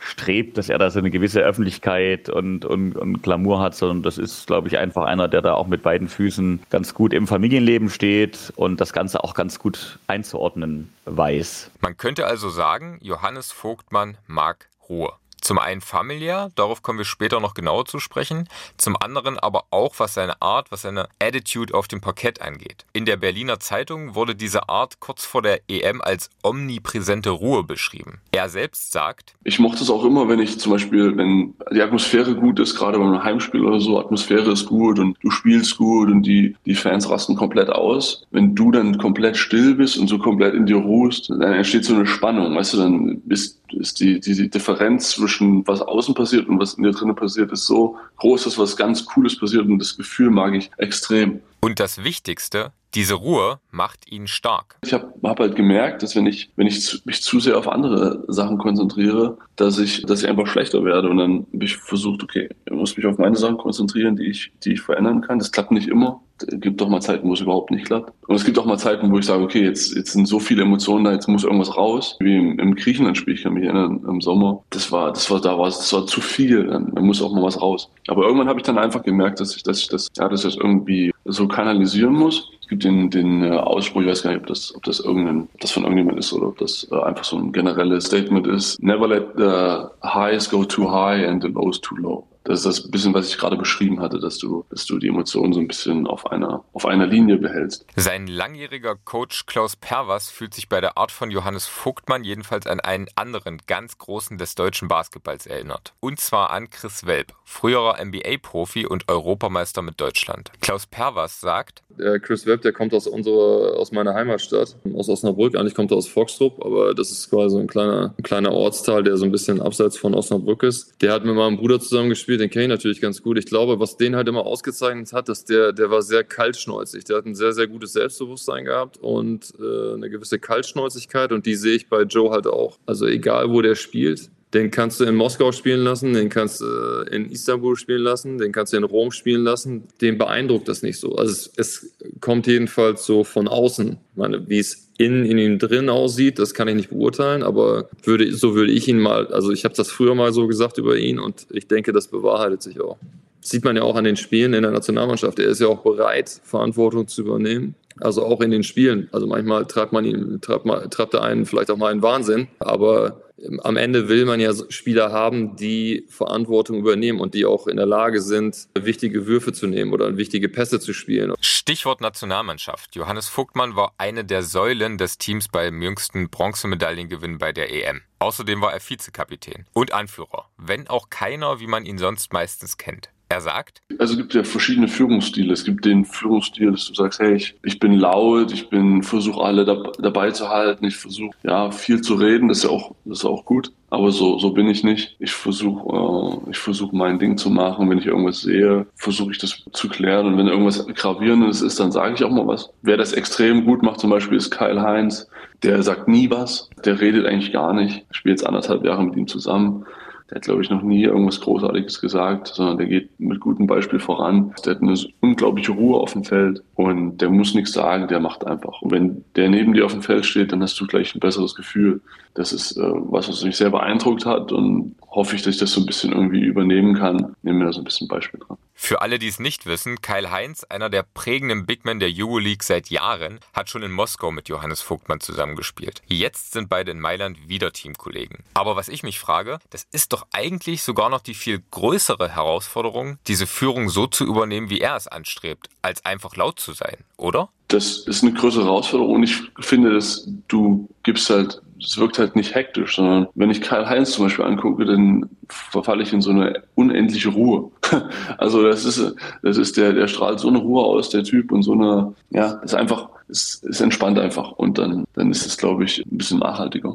strebt, 0.00 0.58
dass 0.58 0.68
er 0.68 0.78
da 0.78 0.90
so 0.90 0.98
eine 0.98 1.10
gewisse 1.10 1.40
Öffentlichkeit 1.40 2.28
und, 2.28 2.64
und, 2.64 2.96
und 2.96 3.22
Glamour 3.22 3.60
hat, 3.60 3.74
sondern 3.74 4.02
das 4.02 4.18
ist, 4.18 4.46
glaube 4.46 4.66
ich, 4.68 4.78
einfach 4.78 5.04
einer, 5.04 5.28
der 5.28 5.42
da 5.42 5.54
auch 5.54 5.66
mit 5.66 5.82
beiden 5.82 6.08
Füßen 6.08 6.62
ganz 6.70 6.94
gut 6.94 7.12
im 7.12 7.26
Familienleben 7.26 7.90
steht 7.90 8.52
und 8.56 8.80
das 8.80 8.92
Ganze 8.92 9.22
auch 9.22 9.34
ganz 9.34 9.58
gut 9.58 9.98
einzuordnen 10.06 10.92
weiß. 11.04 11.70
Man 11.80 11.96
könnte 11.96 12.26
also 12.26 12.48
sagen, 12.48 12.98
Johannes 13.02 13.52
Vogtmann 13.52 14.16
mag 14.26 14.68
Ruhe. 14.88 15.12
Zum 15.40 15.58
einen 15.58 15.80
familiär, 15.80 16.50
darauf 16.54 16.82
kommen 16.82 16.98
wir 16.98 17.04
später 17.04 17.40
noch 17.40 17.54
genauer 17.54 17.86
zu 17.86 17.98
sprechen, 17.98 18.48
zum 18.76 18.96
anderen 18.96 19.38
aber 19.38 19.64
auch, 19.70 19.94
was 19.98 20.14
seine 20.14 20.40
Art, 20.42 20.70
was 20.70 20.82
seine 20.82 21.08
Attitude 21.18 21.74
auf 21.74 21.88
dem 21.88 22.00
Parkett 22.00 22.42
angeht. 22.42 22.84
In 22.92 23.04
der 23.04 23.16
Berliner 23.16 23.60
Zeitung 23.60 24.14
wurde 24.14 24.34
diese 24.34 24.68
Art 24.68 25.00
kurz 25.00 25.24
vor 25.24 25.42
der 25.42 25.60
EM 25.68 26.00
als 26.00 26.30
omnipräsente 26.42 27.30
Ruhe 27.30 27.64
beschrieben. 27.64 28.20
Er 28.32 28.48
selbst 28.48 28.92
sagt, 28.92 29.34
ich 29.44 29.58
mochte 29.58 29.82
es 29.82 29.90
auch 29.90 30.04
immer, 30.04 30.28
wenn 30.28 30.40
ich 30.40 30.58
zum 30.58 30.72
Beispiel, 30.72 31.16
wenn 31.16 31.54
die 31.72 31.82
Atmosphäre 31.82 32.34
gut 32.34 32.58
ist, 32.60 32.76
gerade 32.76 32.98
beim 32.98 33.22
Heimspiel 33.22 33.64
oder 33.64 33.80
so, 33.80 33.98
Atmosphäre 33.98 34.52
ist 34.52 34.66
gut 34.66 34.98
und 34.98 35.16
du 35.22 35.30
spielst 35.30 35.76
gut 35.78 36.08
und 36.10 36.22
die, 36.22 36.56
die 36.66 36.74
Fans 36.74 37.08
rasten 37.08 37.36
komplett 37.36 37.70
aus. 37.70 38.26
Wenn 38.30 38.54
du 38.54 38.70
dann 38.70 38.98
komplett 38.98 39.36
still 39.36 39.74
bist 39.74 39.96
und 39.98 40.08
so 40.08 40.18
komplett 40.18 40.54
in 40.54 40.66
dir 40.66 40.76
ruhst, 40.76 41.30
dann 41.30 41.42
entsteht 41.42 41.84
so 41.84 41.94
eine 41.94 42.06
Spannung, 42.06 42.54
weißt 42.54 42.74
du, 42.74 42.78
dann 42.78 43.20
bist 43.24 43.59
ist 43.72 44.00
die, 44.00 44.20
die, 44.20 44.34
die 44.34 44.50
Differenz 44.50 45.10
zwischen 45.10 45.66
was 45.66 45.80
außen 45.82 46.14
passiert 46.14 46.48
und 46.48 46.58
was 46.58 46.74
in 46.74 46.84
dir 46.84 46.92
drinnen 46.92 47.16
passiert, 47.16 47.52
ist 47.52 47.66
so 47.66 47.96
groß, 48.16 48.44
dass 48.44 48.58
was 48.58 48.76
ganz 48.76 49.04
Cooles 49.04 49.38
passiert 49.38 49.66
und 49.66 49.78
das 49.78 49.96
Gefühl 49.96 50.30
mag 50.30 50.54
ich 50.54 50.70
extrem. 50.78 51.40
Und 51.60 51.80
das 51.80 52.04
Wichtigste, 52.04 52.72
Diese 52.94 53.14
Ruhe 53.14 53.60
macht 53.70 54.10
ihn 54.10 54.26
stark. 54.26 54.76
Ich 54.82 54.92
habe 54.92 55.14
hab 55.22 55.38
halt 55.38 55.54
gemerkt, 55.54 56.02
dass 56.02 56.16
wenn 56.16 56.26
ich, 56.26 56.50
wenn 56.56 56.66
ich 56.66 56.82
zu, 56.82 56.98
mich 57.04 57.22
zu 57.22 57.38
sehr 57.38 57.56
auf 57.56 57.68
andere 57.68 58.24
Sachen 58.26 58.58
konzentriere, 58.58 59.38
dass 59.54 59.78
ich, 59.78 60.02
dass 60.02 60.24
ich 60.24 60.28
einfach 60.28 60.48
schlechter 60.48 60.84
werde. 60.84 61.08
Und 61.08 61.18
dann 61.18 61.46
habe 61.52 61.64
ich 61.64 61.76
versucht, 61.76 62.24
okay, 62.24 62.48
ich 62.64 62.72
muss 62.72 62.96
mich 62.96 63.06
auf 63.06 63.18
meine 63.18 63.36
Sachen 63.36 63.58
konzentrieren, 63.58 64.16
die 64.16 64.26
ich, 64.26 64.52
die 64.64 64.72
ich 64.72 64.80
verändern 64.80 65.20
kann. 65.20 65.38
Das 65.38 65.52
klappt 65.52 65.70
nicht 65.70 65.88
immer. 65.88 66.20
Es 66.42 66.60
gibt 66.60 66.80
doch 66.80 66.88
mal 66.88 67.00
Zeiten, 67.00 67.28
wo 67.28 67.32
es 67.32 67.40
überhaupt 67.40 67.70
nicht 67.70 67.86
klappt. 67.86 68.12
Und 68.26 68.36
es 68.36 68.44
gibt 68.44 68.58
auch 68.58 68.64
mal 68.64 68.78
Zeiten, 68.78 69.10
wo 69.10 69.18
ich 69.18 69.26
sage, 69.26 69.42
okay, 69.42 69.64
jetzt, 69.64 69.94
jetzt 69.94 70.12
sind 70.12 70.26
so 70.26 70.38
viele 70.38 70.62
Emotionen 70.62 71.04
da, 71.04 71.12
jetzt 71.12 71.28
muss 71.28 71.44
irgendwas 71.44 71.76
raus. 71.76 72.16
Wie 72.20 72.36
im, 72.36 72.58
im 72.58 72.74
Griechenland-Spiel, 72.74 73.34
ich 73.34 73.42
kann 73.42 73.54
mich 73.54 73.64
erinnern, 73.64 74.00
im 74.08 74.20
Sommer. 74.20 74.62
Das 74.70 74.90
war, 74.92 75.12
das 75.12 75.30
war, 75.30 75.40
da 75.40 75.58
war, 75.58 75.66
das 75.66 75.92
war 75.92 76.06
zu 76.06 76.20
viel. 76.20 76.66
Dann 76.66 76.92
muss 77.04 77.22
auch 77.22 77.32
mal 77.32 77.42
was 77.42 77.60
raus. 77.60 77.90
Aber 78.08 78.24
irgendwann 78.24 78.48
habe 78.48 78.60
ich 78.60 78.66
dann 78.66 78.78
einfach 78.78 79.02
gemerkt, 79.02 79.40
dass 79.40 79.56
ich, 79.56 79.62
dass 79.62 79.80
ich 79.80 79.88
das, 79.88 80.08
ja, 80.16 80.28
dass 80.28 80.44
ich 80.44 80.58
irgendwie 80.58 81.12
so 81.24 81.46
kanalisieren 81.48 82.14
muss 82.14 82.50
gibt 82.70 82.84
den, 82.84 83.10
den 83.10 83.44
äh, 83.44 83.50
Ausspruch, 83.50 84.00
ich 84.00 84.06
weiß 84.06 84.22
gar 84.22 84.30
nicht, 84.30 84.40
ob 84.40 84.46
das, 84.46 84.74
ob 84.74 84.82
das 84.84 85.00
irgendein, 85.00 85.48
ob 85.52 85.60
das 85.60 85.72
von 85.72 85.82
irgendjemand 85.82 86.18
ist 86.18 86.32
oder 86.32 86.46
ob 86.46 86.58
das 86.58 86.86
äh, 86.90 87.02
einfach 87.02 87.24
so 87.24 87.36
ein 87.36 87.52
generelles 87.52 88.06
Statement 88.06 88.46
ist. 88.46 88.82
Never 88.82 89.06
let 89.06 89.26
the 89.36 89.88
highs 90.08 90.48
go 90.48 90.64
too 90.64 90.90
high 90.90 91.28
and 91.28 91.42
the 91.42 91.48
lows 91.48 91.80
too 91.80 91.96
low. 91.96 92.26
Das 92.44 92.60
ist 92.60 92.66
das 92.66 92.90
bisschen, 92.90 93.12
was 93.14 93.28
ich 93.28 93.38
gerade 93.38 93.56
beschrieben 93.56 94.00
hatte, 94.00 94.18
dass 94.18 94.38
du, 94.38 94.64
dass 94.70 94.86
du 94.86 94.98
die 94.98 95.08
Emotionen 95.08 95.52
so 95.52 95.60
ein 95.60 95.68
bisschen 95.68 96.06
auf 96.06 96.30
einer, 96.30 96.64
auf 96.72 96.86
einer 96.86 97.06
Linie 97.06 97.36
behältst. 97.36 97.86
Sein 97.96 98.26
langjähriger 98.26 98.96
Coach 98.96 99.46
Klaus 99.46 99.76
Perwas 99.76 100.30
fühlt 100.30 100.54
sich 100.54 100.68
bei 100.68 100.80
der 100.80 100.96
Art 100.96 101.12
von 101.12 101.30
Johannes 101.30 101.66
Vogtmann 101.66 102.24
jedenfalls 102.24 102.66
an 102.66 102.80
einen 102.80 103.08
anderen 103.14 103.58
ganz 103.66 103.98
großen 103.98 104.38
des 104.38 104.54
deutschen 104.54 104.88
Basketballs 104.88 105.46
erinnert. 105.46 105.94
Und 106.00 106.18
zwar 106.18 106.50
an 106.50 106.70
Chris 106.70 107.06
Welp, 107.06 107.34
früherer 107.50 108.02
NBA-Profi 108.02 108.86
und 108.86 109.08
Europameister 109.08 109.82
mit 109.82 110.00
Deutschland. 110.00 110.52
Klaus 110.60 110.86
Perwas 110.86 111.40
sagt, 111.40 111.82
der 111.98 112.20
Chris 112.20 112.46
Webb, 112.46 112.62
der 112.62 112.72
kommt 112.72 112.94
aus 112.94 113.06
unserer, 113.06 113.76
aus 113.76 113.92
meiner 113.92 114.14
Heimatstadt, 114.14 114.76
aus 114.94 115.08
Osnabrück. 115.08 115.56
Eigentlich 115.56 115.74
kommt 115.74 115.90
er 115.90 115.96
aus 115.96 116.08
Foxtrupp, 116.08 116.64
aber 116.64 116.94
das 116.94 117.10
ist 117.10 117.28
quasi 117.28 117.58
ein 117.58 117.66
kleiner, 117.66 118.14
ein 118.16 118.22
kleiner 118.22 118.52
Ortsteil, 118.52 119.02
der 119.02 119.16
so 119.16 119.24
ein 119.24 119.32
bisschen 119.32 119.60
abseits 119.60 119.98
von 119.98 120.14
Osnabrück 120.14 120.62
ist. 120.62 120.94
Der 121.02 121.12
hat 121.12 121.24
mit 121.24 121.34
meinem 121.34 121.58
Bruder 121.58 121.80
zusammen 121.80 122.08
gespielt, 122.08 122.40
den 122.40 122.50
kenne 122.50 122.64
ich 122.64 122.70
natürlich 122.70 123.00
ganz 123.00 123.22
gut. 123.22 123.36
Ich 123.36 123.46
glaube, 123.46 123.80
was 123.80 123.96
den 123.96 124.16
halt 124.16 124.28
immer 124.28 124.46
ausgezeichnet 124.46 125.12
hat, 125.12 125.28
dass 125.28 125.44
der, 125.44 125.72
der 125.72 125.90
war 125.90 126.02
sehr 126.02 126.24
kaltschnäuzig. 126.24 127.04
Der 127.04 127.18
hat 127.18 127.26
ein 127.26 127.34
sehr, 127.34 127.52
sehr 127.52 127.66
gutes 127.66 127.92
Selbstbewusstsein 127.92 128.64
gehabt 128.64 128.96
und 128.96 129.52
äh, 129.58 129.94
eine 129.94 130.08
gewisse 130.08 130.38
Kaltschnäuzigkeit 130.38 131.32
und 131.32 131.44
die 131.44 131.56
sehe 131.56 131.74
ich 131.74 131.88
bei 131.88 132.02
Joe 132.02 132.30
halt 132.30 132.46
auch. 132.46 132.78
Also 132.86 133.06
egal, 133.06 133.50
wo 133.50 133.60
der 133.60 133.74
spielt, 133.74 134.30
den 134.52 134.70
kannst 134.70 134.98
du 134.98 135.04
in 135.04 135.14
Moskau 135.14 135.52
spielen 135.52 135.80
lassen, 135.80 136.12
den 136.12 136.28
kannst 136.28 136.60
du 136.60 136.64
äh, 136.64 137.14
in 137.14 137.30
Istanbul 137.30 137.76
spielen 137.76 138.02
lassen, 138.02 138.38
den 138.38 138.50
kannst 138.50 138.72
du 138.72 138.76
in 138.76 138.84
Rom 138.84 139.12
spielen 139.12 139.44
lassen. 139.44 139.84
Den 140.00 140.18
beeindruckt 140.18 140.66
das 140.66 140.82
nicht 140.82 140.98
so. 140.98 141.14
Also 141.14 141.30
es, 141.30 141.52
es 141.56 141.92
kommt 142.20 142.48
jedenfalls 142.48 143.06
so 143.06 143.22
von 143.22 143.46
außen. 143.46 143.90
Ich 143.90 144.16
meine, 144.16 144.48
wie 144.48 144.58
es 144.58 144.88
innen 144.98 145.24
in 145.24 145.38
ihm 145.38 145.58
drin 145.58 145.88
aussieht, 145.88 146.38
das 146.38 146.52
kann 146.52 146.68
ich 146.68 146.74
nicht 146.74 146.90
beurteilen, 146.90 147.42
aber 147.42 147.88
würde, 148.02 148.32
so 148.34 148.54
würde 148.54 148.72
ich 148.72 148.88
ihn 148.88 148.98
mal, 148.98 149.28
also 149.28 149.52
ich 149.52 149.64
habe 149.64 149.74
das 149.74 149.90
früher 149.90 150.14
mal 150.14 150.32
so 150.32 150.46
gesagt 150.46 150.78
über 150.78 150.96
ihn 150.96 151.18
und 151.18 151.46
ich 151.50 151.68
denke, 151.68 151.92
das 151.92 152.08
bewahrheitet 152.08 152.62
sich 152.62 152.80
auch. 152.80 152.98
Sieht 153.40 153.64
man 153.64 153.76
ja 153.76 153.82
auch 153.82 153.96
an 153.96 154.04
den 154.04 154.16
Spielen 154.16 154.52
in 154.52 154.62
der 154.62 154.72
Nationalmannschaft. 154.72 155.38
Er 155.38 155.48
ist 155.48 155.60
ja 155.60 155.68
auch 155.68 155.82
bereit, 155.82 156.40
Verantwortung 156.44 157.08
zu 157.08 157.22
übernehmen. 157.22 157.74
Also 157.98 158.24
auch 158.24 158.40
in 158.40 158.50
den 158.50 158.62
Spielen. 158.62 159.08
Also 159.12 159.26
manchmal 159.26 159.64
treibt 159.66 159.92
man 159.92 160.04
ihn, 160.04 160.40
treibt, 160.40 160.64
mal, 160.64 160.88
treibt 160.88 161.14
er 161.14 161.22
einen 161.22 161.46
vielleicht 161.46 161.70
auch 161.70 161.76
mal 161.76 161.92
in 161.92 162.02
Wahnsinn, 162.02 162.48
aber 162.58 163.22
am 163.62 163.76
Ende 163.76 164.08
will 164.08 164.24
man 164.24 164.40
ja 164.40 164.52
Spieler 164.68 165.12
haben, 165.12 165.56
die 165.56 166.04
Verantwortung 166.08 166.78
übernehmen 166.78 167.20
und 167.20 167.34
die 167.34 167.46
auch 167.46 167.66
in 167.66 167.76
der 167.76 167.86
Lage 167.86 168.20
sind, 168.20 168.68
wichtige 168.78 169.26
Würfe 169.26 169.52
zu 169.52 169.66
nehmen 169.66 169.92
oder 169.92 170.16
wichtige 170.16 170.48
Pässe 170.48 170.80
zu 170.80 170.92
spielen. 170.92 171.34
Stichwort 171.40 172.00
Nationalmannschaft. 172.00 172.96
Johannes 172.96 173.28
Vogtmann 173.28 173.76
war 173.76 173.94
eine 173.98 174.24
der 174.24 174.42
Säulen 174.42 174.98
des 174.98 175.18
Teams 175.18 175.48
beim 175.48 175.82
jüngsten 175.82 176.28
Bronzemedaillengewinn 176.30 177.38
bei 177.38 177.52
der 177.52 177.70
EM. 177.70 178.02
Außerdem 178.18 178.60
war 178.60 178.72
er 178.72 178.80
Vizekapitän 178.80 179.66
und 179.72 179.92
Anführer, 179.92 180.50
wenn 180.56 180.88
auch 180.88 181.08
keiner, 181.08 181.60
wie 181.60 181.66
man 181.66 181.86
ihn 181.86 181.98
sonst 181.98 182.32
meistens 182.32 182.76
kennt. 182.76 183.10
Er 183.32 183.40
sagt? 183.40 183.80
Also 184.00 184.14
es 184.14 184.18
gibt 184.18 184.34
ja 184.34 184.42
verschiedene 184.42 184.88
Führungsstile. 184.88 185.52
Es 185.52 185.62
gibt 185.62 185.84
den 185.84 186.04
Führungsstil, 186.04 186.72
dass 186.72 186.88
du 186.88 186.94
sagst, 186.94 187.20
hey, 187.20 187.36
ich, 187.36 187.54
ich 187.62 187.78
bin 187.78 187.92
laut, 187.92 188.52
ich 188.52 188.68
bin 188.70 189.04
versuche 189.04 189.40
alle 189.40 189.64
da, 189.64 189.84
dabei 190.00 190.32
zu 190.32 190.48
halten, 190.48 190.84
ich 190.84 190.96
versuche 190.96 191.30
ja 191.44 191.70
viel 191.70 192.00
zu 192.00 192.14
reden, 192.14 192.48
das 192.48 192.58
ist 192.58 192.64
ja 192.64 192.70
auch 192.70 192.96
das 193.04 193.20
ist 193.20 193.24
auch 193.24 193.44
gut. 193.44 193.70
Aber 193.88 194.10
so 194.10 194.40
so 194.40 194.50
bin 194.52 194.68
ich 194.68 194.82
nicht. 194.82 195.14
Ich 195.20 195.30
versuche 195.30 196.40
äh, 196.46 196.50
ich 196.50 196.58
versuche 196.58 196.96
mein 196.96 197.20
Ding 197.20 197.38
zu 197.38 197.50
machen. 197.50 197.88
Wenn 197.88 197.98
ich 197.98 198.06
irgendwas 198.06 198.40
sehe, 198.40 198.86
versuche 198.96 199.30
ich 199.30 199.38
das 199.38 199.62
zu 199.72 199.88
klären. 199.88 200.26
Und 200.26 200.36
wenn 200.36 200.48
irgendwas 200.48 200.84
gravierendes 200.88 201.62
ist, 201.62 201.78
dann 201.78 201.92
sage 201.92 202.14
ich 202.14 202.24
auch 202.24 202.32
mal 202.32 202.48
was. 202.48 202.70
Wer 202.82 202.96
das 202.96 203.12
extrem 203.12 203.64
gut 203.64 203.84
macht, 203.84 204.00
zum 204.00 204.10
Beispiel 204.10 204.38
ist 204.38 204.50
Kyle 204.50 204.82
Heinz. 204.82 205.28
Der 205.62 205.84
sagt 205.84 206.08
nie 206.08 206.28
was. 206.32 206.68
Der 206.84 207.00
redet 207.00 207.26
eigentlich 207.26 207.52
gar 207.52 207.74
nicht. 207.74 208.04
Ich 208.10 208.16
spiele 208.16 208.32
jetzt 208.32 208.44
anderthalb 208.44 208.84
Jahre 208.84 209.04
mit 209.04 209.14
ihm 209.14 209.28
zusammen. 209.28 209.86
Der 210.30 210.36
hat, 210.36 210.44
glaube 210.44 210.62
ich, 210.62 210.70
noch 210.70 210.82
nie 210.82 211.02
irgendwas 211.02 211.40
Großartiges 211.40 212.00
gesagt, 212.00 212.48
sondern 212.48 212.78
der 212.78 212.86
geht 212.86 213.18
mit 213.18 213.40
gutem 213.40 213.66
Beispiel 213.66 213.98
voran. 213.98 214.54
Der 214.64 214.76
hat 214.76 214.82
eine 214.82 214.94
unglaubliche 215.20 215.72
Ruhe 215.72 215.98
auf 215.98 216.12
dem 216.12 216.22
Feld 216.22 216.62
und 216.76 217.18
der 217.18 217.30
muss 217.30 217.54
nichts 217.54 217.72
sagen, 217.72 218.06
der 218.06 218.20
macht 218.20 218.46
einfach. 218.46 218.80
Und 218.80 218.92
wenn 218.92 219.24
der 219.34 219.48
neben 219.48 219.72
dir 219.72 219.84
auf 219.84 219.92
dem 219.92 220.02
Feld 220.02 220.24
steht, 220.24 220.52
dann 220.52 220.62
hast 220.62 220.80
du 220.80 220.86
gleich 220.86 221.14
ein 221.14 221.20
besseres 221.20 221.56
Gefühl. 221.56 222.00
Das 222.34 222.52
ist 222.52 222.76
äh, 222.76 222.82
was, 222.82 223.28
was 223.28 223.42
mich 223.42 223.56
sehr 223.56 223.70
beeindruckt 223.70 224.24
hat 224.24 224.52
und 224.52 224.94
hoffe 225.10 225.36
ich, 225.36 225.42
dass 225.42 225.54
ich 225.54 225.60
das 225.60 225.72
so 225.72 225.80
ein 225.80 225.86
bisschen 225.86 226.12
irgendwie 226.12 226.40
übernehmen 226.40 226.94
kann. 226.94 227.34
Nehmen 227.42 227.58
wir 227.58 227.66
da 227.66 227.72
so 227.72 227.80
ein 227.80 227.84
bisschen 227.84 228.08
Beispiel 228.08 228.40
dran. 228.40 228.56
Für 228.82 229.02
alle, 229.02 229.18
die 229.18 229.28
es 229.28 229.38
nicht 229.38 229.66
wissen, 229.66 230.00
Kyle 230.00 230.30
Heinz, 230.30 230.64
einer 230.64 230.88
der 230.88 231.02
prägenden 231.02 231.66
Bigmen 231.66 232.00
der 232.00 232.08
Euroleague 232.10 232.64
seit 232.64 232.88
Jahren, 232.88 233.40
hat 233.52 233.68
schon 233.68 233.82
in 233.82 233.92
Moskau 233.92 234.30
mit 234.30 234.48
Johannes 234.48 234.80
Vogtmann 234.80 235.20
zusammengespielt. 235.20 236.00
Jetzt 236.06 236.52
sind 236.52 236.70
beide 236.70 236.92
in 236.92 237.00
Mailand 237.00 237.46
wieder 237.46 237.72
Teamkollegen. 237.72 238.38
Aber 238.54 238.76
was 238.76 238.88
ich 238.88 239.02
mich 239.02 239.18
frage, 239.18 239.58
das 239.68 239.86
ist 239.92 240.14
doch 240.14 240.26
eigentlich 240.32 240.82
sogar 240.82 241.10
noch 241.10 241.20
die 241.20 241.34
viel 241.34 241.62
größere 241.70 242.34
Herausforderung, 242.34 243.18
diese 243.26 243.46
Führung 243.46 243.90
so 243.90 244.06
zu 244.06 244.24
übernehmen, 244.24 244.70
wie 244.70 244.80
er 244.80 244.96
es 244.96 245.08
anstrebt, 245.08 245.68
als 245.82 246.06
einfach 246.06 246.36
laut 246.36 246.58
zu 246.58 246.72
sein, 246.72 246.96
oder? 247.18 247.50
Das 247.68 247.98
ist 247.98 248.22
eine 248.22 248.32
größere 248.32 248.64
Herausforderung 248.64 249.16
und 249.16 249.22
ich 249.24 249.36
finde, 249.60 249.92
dass 249.92 250.26
du 250.48 250.88
gibst 251.02 251.28
halt 251.28 251.60
es 251.82 251.98
wirkt 251.98 252.18
halt 252.18 252.36
nicht 252.36 252.54
hektisch, 252.54 252.96
sondern 252.96 253.28
wenn 253.34 253.50
ich 253.50 253.60
Karl 253.60 253.88
Heinz 253.88 254.12
zum 254.12 254.24
Beispiel 254.24 254.44
angucke, 254.44 254.84
dann 254.84 255.28
verfalle 255.48 256.02
ich 256.02 256.12
in 256.12 256.20
so 256.20 256.30
eine 256.30 256.62
unendliche 256.74 257.30
Ruhe. 257.30 257.70
also 258.38 258.62
das 258.62 258.84
ist, 258.84 259.14
das 259.42 259.56
ist 259.56 259.76
der, 259.76 259.92
der 259.92 260.08
strahlt 260.08 260.40
so 260.40 260.48
eine 260.48 260.58
Ruhe 260.58 260.84
aus, 260.84 261.10
der 261.10 261.24
Typ 261.24 261.52
und 261.52 261.62
so 261.62 261.72
eine, 261.72 262.14
ja, 262.30 262.60
ist 262.62 262.74
einfach, 262.74 263.08
ist, 263.28 263.64
ist 263.64 263.80
entspannt 263.80 264.18
einfach 264.18 264.52
und 264.52 264.78
dann, 264.78 265.04
dann 265.14 265.30
ist 265.30 265.46
es, 265.46 265.56
glaube 265.56 265.84
ich, 265.84 266.04
ein 266.06 266.18
bisschen 266.18 266.38
nachhaltiger. 266.38 266.94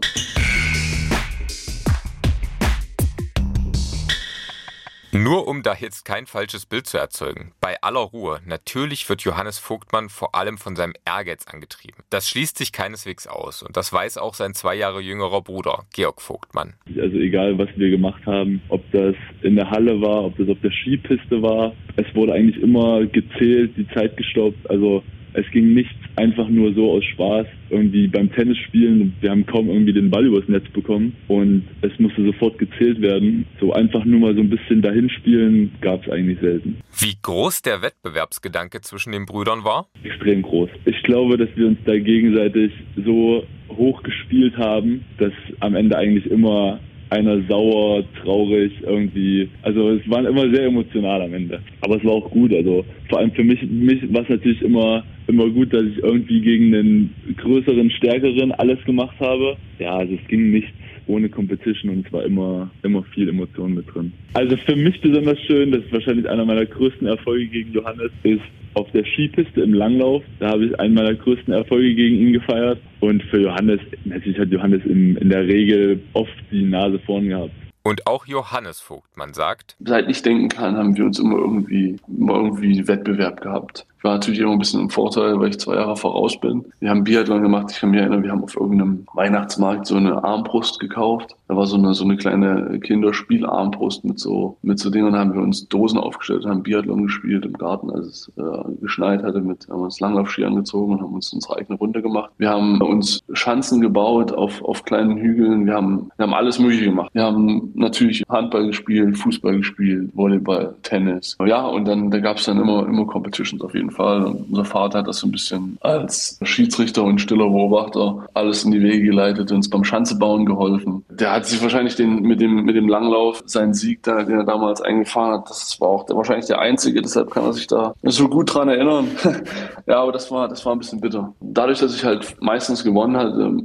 Nur 5.15 5.47
um 5.47 5.63
da 5.63 5.73
jetzt 5.79 6.03
kein 6.03 6.25
falsches 6.25 6.65
Bild 6.65 6.87
zu 6.87 6.97
erzeugen. 6.97 7.53
Bei 7.61 7.81
aller 7.81 8.01
Ruhe, 8.01 8.41
natürlich 8.45 9.07
wird 9.07 9.21
Johannes 9.21 9.57
Vogtmann 9.57 10.09
vor 10.09 10.35
allem 10.35 10.57
von 10.57 10.75
seinem 10.75 10.91
Ehrgeiz 11.05 11.47
angetrieben. 11.47 12.03
Das 12.09 12.27
schließt 12.29 12.57
sich 12.57 12.73
keineswegs 12.73 13.25
aus 13.25 13.63
und 13.63 13.77
das 13.77 13.93
weiß 13.93 14.17
auch 14.17 14.33
sein 14.33 14.53
zwei 14.53 14.75
Jahre 14.75 14.99
jüngerer 14.99 15.41
Bruder, 15.41 15.85
Georg 15.93 16.21
Vogtmann. 16.21 16.73
Also 16.87 17.17
egal, 17.17 17.57
was 17.57 17.69
wir 17.77 17.89
gemacht 17.91 18.25
haben, 18.25 18.61
ob 18.67 18.83
das 18.91 19.15
in 19.41 19.55
der 19.55 19.69
Halle 19.69 20.01
war, 20.01 20.25
ob 20.25 20.37
das 20.37 20.49
auf 20.49 20.57
der 20.61 20.71
Skipiste 20.71 21.41
war, 21.41 21.71
es 21.95 22.13
wurde 22.13 22.33
eigentlich 22.33 22.61
immer 22.61 23.05
gezählt, 23.05 23.71
die 23.77 23.87
Zeit 23.95 24.17
gestoppt. 24.17 24.69
Also 24.69 25.01
es 25.35 25.49
ging 25.51 25.73
nicht 25.73 25.95
einfach 26.15 26.47
nur 26.47 26.73
so 26.73 26.91
aus 26.91 27.03
Spaß 27.03 27.47
irgendwie 27.69 28.07
beim 28.07 28.31
Tennisspielen. 28.31 29.13
Wir 29.21 29.31
haben 29.31 29.45
kaum 29.45 29.69
irgendwie 29.69 29.93
den 29.93 30.09
Ball 30.09 30.25
übers 30.25 30.47
Netz 30.47 30.67
bekommen 30.69 31.15
und 31.27 31.63
es 31.81 31.91
musste 31.99 32.23
sofort 32.23 32.57
gezählt 32.57 33.01
werden. 33.01 33.45
So 33.59 33.73
einfach 33.73 34.05
nur 34.05 34.19
mal 34.19 34.35
so 34.35 34.41
ein 34.41 34.49
bisschen 34.49 34.81
dahinspielen 34.81 35.71
gab 35.81 36.05
es 36.05 36.11
eigentlich 36.11 36.39
selten. 36.39 36.77
Wie 36.99 37.15
groß 37.21 37.61
der 37.61 37.81
Wettbewerbsgedanke 37.81 38.81
zwischen 38.81 39.11
den 39.11 39.25
Brüdern 39.25 39.63
war? 39.63 39.87
Extrem 40.03 40.41
groß. 40.41 40.69
Ich 40.85 41.01
glaube, 41.03 41.37
dass 41.37 41.49
wir 41.55 41.67
uns 41.67 41.79
da 41.85 41.97
gegenseitig 41.97 42.71
so 43.03 43.43
hoch 43.69 44.03
gespielt 44.03 44.57
haben, 44.57 45.03
dass 45.17 45.33
am 45.59 45.75
Ende 45.75 45.97
eigentlich 45.97 46.25
immer 46.29 46.79
einer 47.09 47.41
sauer, 47.47 48.03
traurig, 48.21 48.71
irgendwie. 48.81 49.49
Also 49.61 49.91
es 49.91 50.09
war 50.09 50.25
immer 50.27 50.49
sehr 50.53 50.65
emotional 50.65 51.21
am 51.21 51.33
Ende. 51.33 51.61
Aber 51.81 51.97
es 51.97 52.03
war 52.03 52.13
auch 52.13 52.31
gut. 52.31 52.53
Also 52.53 52.85
vor 53.09 53.19
allem 53.19 53.31
für 53.31 53.43
mich, 53.43 53.61
mich 53.63 54.01
war 54.13 54.23
es 54.23 54.29
natürlich 54.29 54.61
immer, 54.61 55.03
immer 55.27 55.49
gut, 55.49 55.73
dass 55.73 55.83
ich 55.83 56.03
irgendwie 56.03 56.41
gegen 56.41 56.73
einen 56.73 57.15
größeren, 57.37 57.89
stärkeren 57.91 58.51
alles 58.53 58.83
gemacht 58.85 59.15
habe. 59.19 59.57
Ja, 59.79 59.97
also 59.97 60.13
es 60.13 60.27
ging 60.27 60.51
nichts 60.51 60.71
ohne 61.07 61.29
Competition 61.29 61.91
und 61.91 62.07
es 62.07 62.13
war 62.13 62.23
immer, 62.23 62.69
immer 62.83 63.03
viel 63.03 63.29
Emotion 63.29 63.73
mit 63.73 63.93
drin. 63.93 64.13
Also 64.33 64.57
für 64.57 64.75
mich 64.75 64.99
besonders 65.01 65.39
schön, 65.41 65.71
das 65.71 65.83
ist 65.83 65.91
wahrscheinlich 65.91 66.27
einer 66.29 66.45
meiner 66.45 66.65
größten 66.65 67.07
Erfolge 67.07 67.47
gegen 67.47 67.73
Johannes, 67.73 68.11
ist 68.23 68.41
auf 68.75 68.91
der 68.91 69.05
Skipiste 69.05 69.61
im 69.61 69.73
Langlauf. 69.73 70.23
Da 70.39 70.49
habe 70.49 70.65
ich 70.65 70.79
einen 70.79 70.93
meiner 70.93 71.15
größten 71.15 71.53
Erfolge 71.53 71.95
gegen 71.95 72.15
ihn 72.17 72.33
gefeiert. 72.33 72.79
Und 72.99 73.23
für 73.23 73.41
Johannes, 73.41 73.79
natürlich 74.03 74.37
hat 74.37 74.49
Johannes 74.49 74.83
in, 74.85 75.15
in 75.17 75.29
der 75.29 75.47
Regel 75.47 76.01
oft 76.13 76.33
die 76.51 76.63
Nase 76.63 76.99
vorn 76.99 77.29
gehabt. 77.29 77.51
Und 77.83 78.07
auch 78.07 78.25
Johannes 78.25 78.81
Vogt, 78.81 79.15
man 79.15 79.33
sagt. 79.33 79.75
Seit 79.79 80.09
ich 80.09 80.21
denken 80.23 80.49
kann, 80.49 80.75
haben 80.75 80.97
wir 80.97 81.05
uns 81.05 81.19
immer 81.19 81.37
irgendwie, 81.37 81.95
immer 82.07 82.33
irgendwie 82.33 82.87
Wettbewerb 82.87 83.41
gehabt. 83.41 83.85
War 84.05 84.13
natürlich 84.13 84.39
immer 84.39 84.53
ein 84.53 84.59
bisschen 84.59 84.81
ein 84.81 84.89
Vorteil, 84.89 85.39
weil 85.39 85.49
ich 85.49 85.59
zwei 85.59 85.75
Jahre 85.75 85.97
voraus 85.97 86.39
bin. 86.39 86.63
Wir 86.79 86.89
haben 86.91 87.03
Biathlon 87.03 87.41
gemacht. 87.41 87.71
Ich 87.71 87.79
kann 87.79 87.89
mich 87.91 87.99
erinnern, 87.99 88.23
wir 88.23 88.31
haben 88.31 88.43
auf 88.43 88.55
irgendeinem 88.55 89.05
Weihnachtsmarkt 89.13 89.87
so 89.87 89.95
eine 89.95 90.23
Armbrust 90.23 90.79
gekauft. 90.79 91.35
Da 91.47 91.55
war 91.55 91.65
so 91.65 91.75
eine, 91.75 91.93
so 91.93 92.03
eine 92.03 92.15
kleine 92.15 92.79
Kinderspielarmbrust 92.79 94.05
mit 94.05 94.19
so, 94.19 94.57
mit 94.61 94.79
so 94.79 94.89
Dingen. 94.89 95.07
Und 95.07 95.15
haben 95.15 95.33
wir 95.33 95.41
uns 95.41 95.67
Dosen 95.67 95.99
aufgestellt, 95.99 96.45
haben 96.45 96.63
Biathlon 96.63 97.03
gespielt 97.03 97.45
im 97.45 97.53
Garten, 97.53 97.89
als 97.91 98.05
es 98.05 98.31
äh, 98.37 98.81
geschneit 98.81 99.23
hatte. 99.23 99.41
Mit, 99.41 99.67
haben 99.69 99.81
uns 99.81 99.99
Langlaufski 99.99 100.45
angezogen 100.45 100.93
und 100.93 101.01
haben 101.01 101.13
uns 101.13 101.33
unsere 101.33 101.57
eigene 101.57 101.77
Runde 101.77 102.01
gemacht. 102.01 102.31
Wir 102.37 102.49
haben 102.49 102.81
uns 102.81 103.23
Schanzen 103.33 103.81
gebaut 103.81 104.31
auf, 104.31 104.63
auf 104.63 104.85
kleinen 104.85 105.17
Hügeln. 105.17 105.65
Wir 105.65 105.73
haben, 105.73 106.11
wir 106.15 106.27
haben 106.27 106.33
alles 106.33 106.59
Mögliche 106.59 106.85
gemacht. 106.85 107.09
Wir 107.13 107.23
haben 107.23 107.71
natürlich 107.73 108.23
Handball 108.29 108.67
gespielt, 108.67 109.17
Fußball 109.17 109.57
gespielt, 109.57 110.11
Volleyball, 110.13 110.75
Tennis. 110.83 111.35
Ja, 111.43 111.65
und 111.65 111.85
dann 111.87 112.11
da 112.11 112.19
gab 112.19 112.37
es 112.37 112.45
dann 112.45 112.59
immer, 112.59 112.85
immer 112.85 113.05
Competitions 113.05 113.61
auf 113.63 113.73
jeden 113.73 113.89
Fall. 113.89 113.94
Und 113.99 114.49
unser 114.49 114.65
Vater 114.65 114.99
hat 114.99 115.07
das 115.07 115.19
so 115.19 115.27
ein 115.27 115.31
bisschen 115.31 115.77
als 115.81 116.39
Schiedsrichter 116.41 117.03
und 117.03 117.19
stiller 117.19 117.49
Beobachter 117.49 118.27
alles 118.33 118.63
in 118.63 118.71
die 118.71 118.81
Wege 118.81 119.05
geleitet, 119.05 119.51
uns 119.51 119.69
beim 119.69 119.83
Schanzebauen 119.83 120.45
geholfen. 120.45 121.05
Der 121.09 121.31
hat 121.31 121.45
sich 121.45 121.61
wahrscheinlich 121.61 121.95
den, 121.95 122.21
mit, 122.21 122.41
dem, 122.41 122.63
mit 122.65 122.75
dem 122.75 122.87
Langlauf 122.87 123.43
seinen 123.45 123.73
Sieg, 123.73 124.03
da, 124.03 124.23
den 124.23 124.39
er 124.39 124.43
damals 124.45 124.81
eingefahren 124.81 125.39
hat, 125.39 125.49
das 125.49 125.79
war 125.79 125.89
auch 125.89 126.05
der, 126.05 126.15
wahrscheinlich 126.15 126.47
der 126.47 126.59
einzige, 126.59 127.01
deshalb 127.01 127.31
kann 127.31 127.43
er 127.43 127.53
sich 127.53 127.67
da 127.67 127.93
so 128.03 128.27
gut 128.27 128.53
dran 128.53 128.69
erinnern. 128.69 129.11
ja, 129.87 130.01
aber 130.01 130.11
das 130.11 130.31
war, 130.31 130.47
das 130.47 130.65
war 130.65 130.73
ein 130.73 130.79
bisschen 130.79 131.01
bitter. 131.01 131.33
Dadurch, 131.39 131.79
dass 131.79 131.95
ich 131.95 132.03
halt 132.03 132.35
meistens 132.41 132.83
gewonnen 132.83 133.17
hatte, 133.17 133.57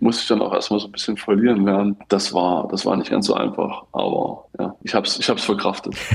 musste 0.00 0.22
ich 0.22 0.28
dann 0.28 0.42
auch 0.42 0.52
erstmal 0.52 0.80
so 0.80 0.86
ein 0.86 0.92
bisschen 0.92 1.16
verlieren 1.16 1.64
lernen. 1.64 1.96
Das 2.08 2.32
war, 2.32 2.68
das 2.68 2.86
war 2.86 2.96
nicht 2.96 3.10
ganz 3.10 3.26
so 3.26 3.34
einfach, 3.34 3.84
aber 3.92 4.44
ja, 4.58 4.74
ich 4.82 4.94
hab's, 4.94 5.18
ich 5.18 5.28
hab's 5.28 5.44
verkraftet. 5.44 5.94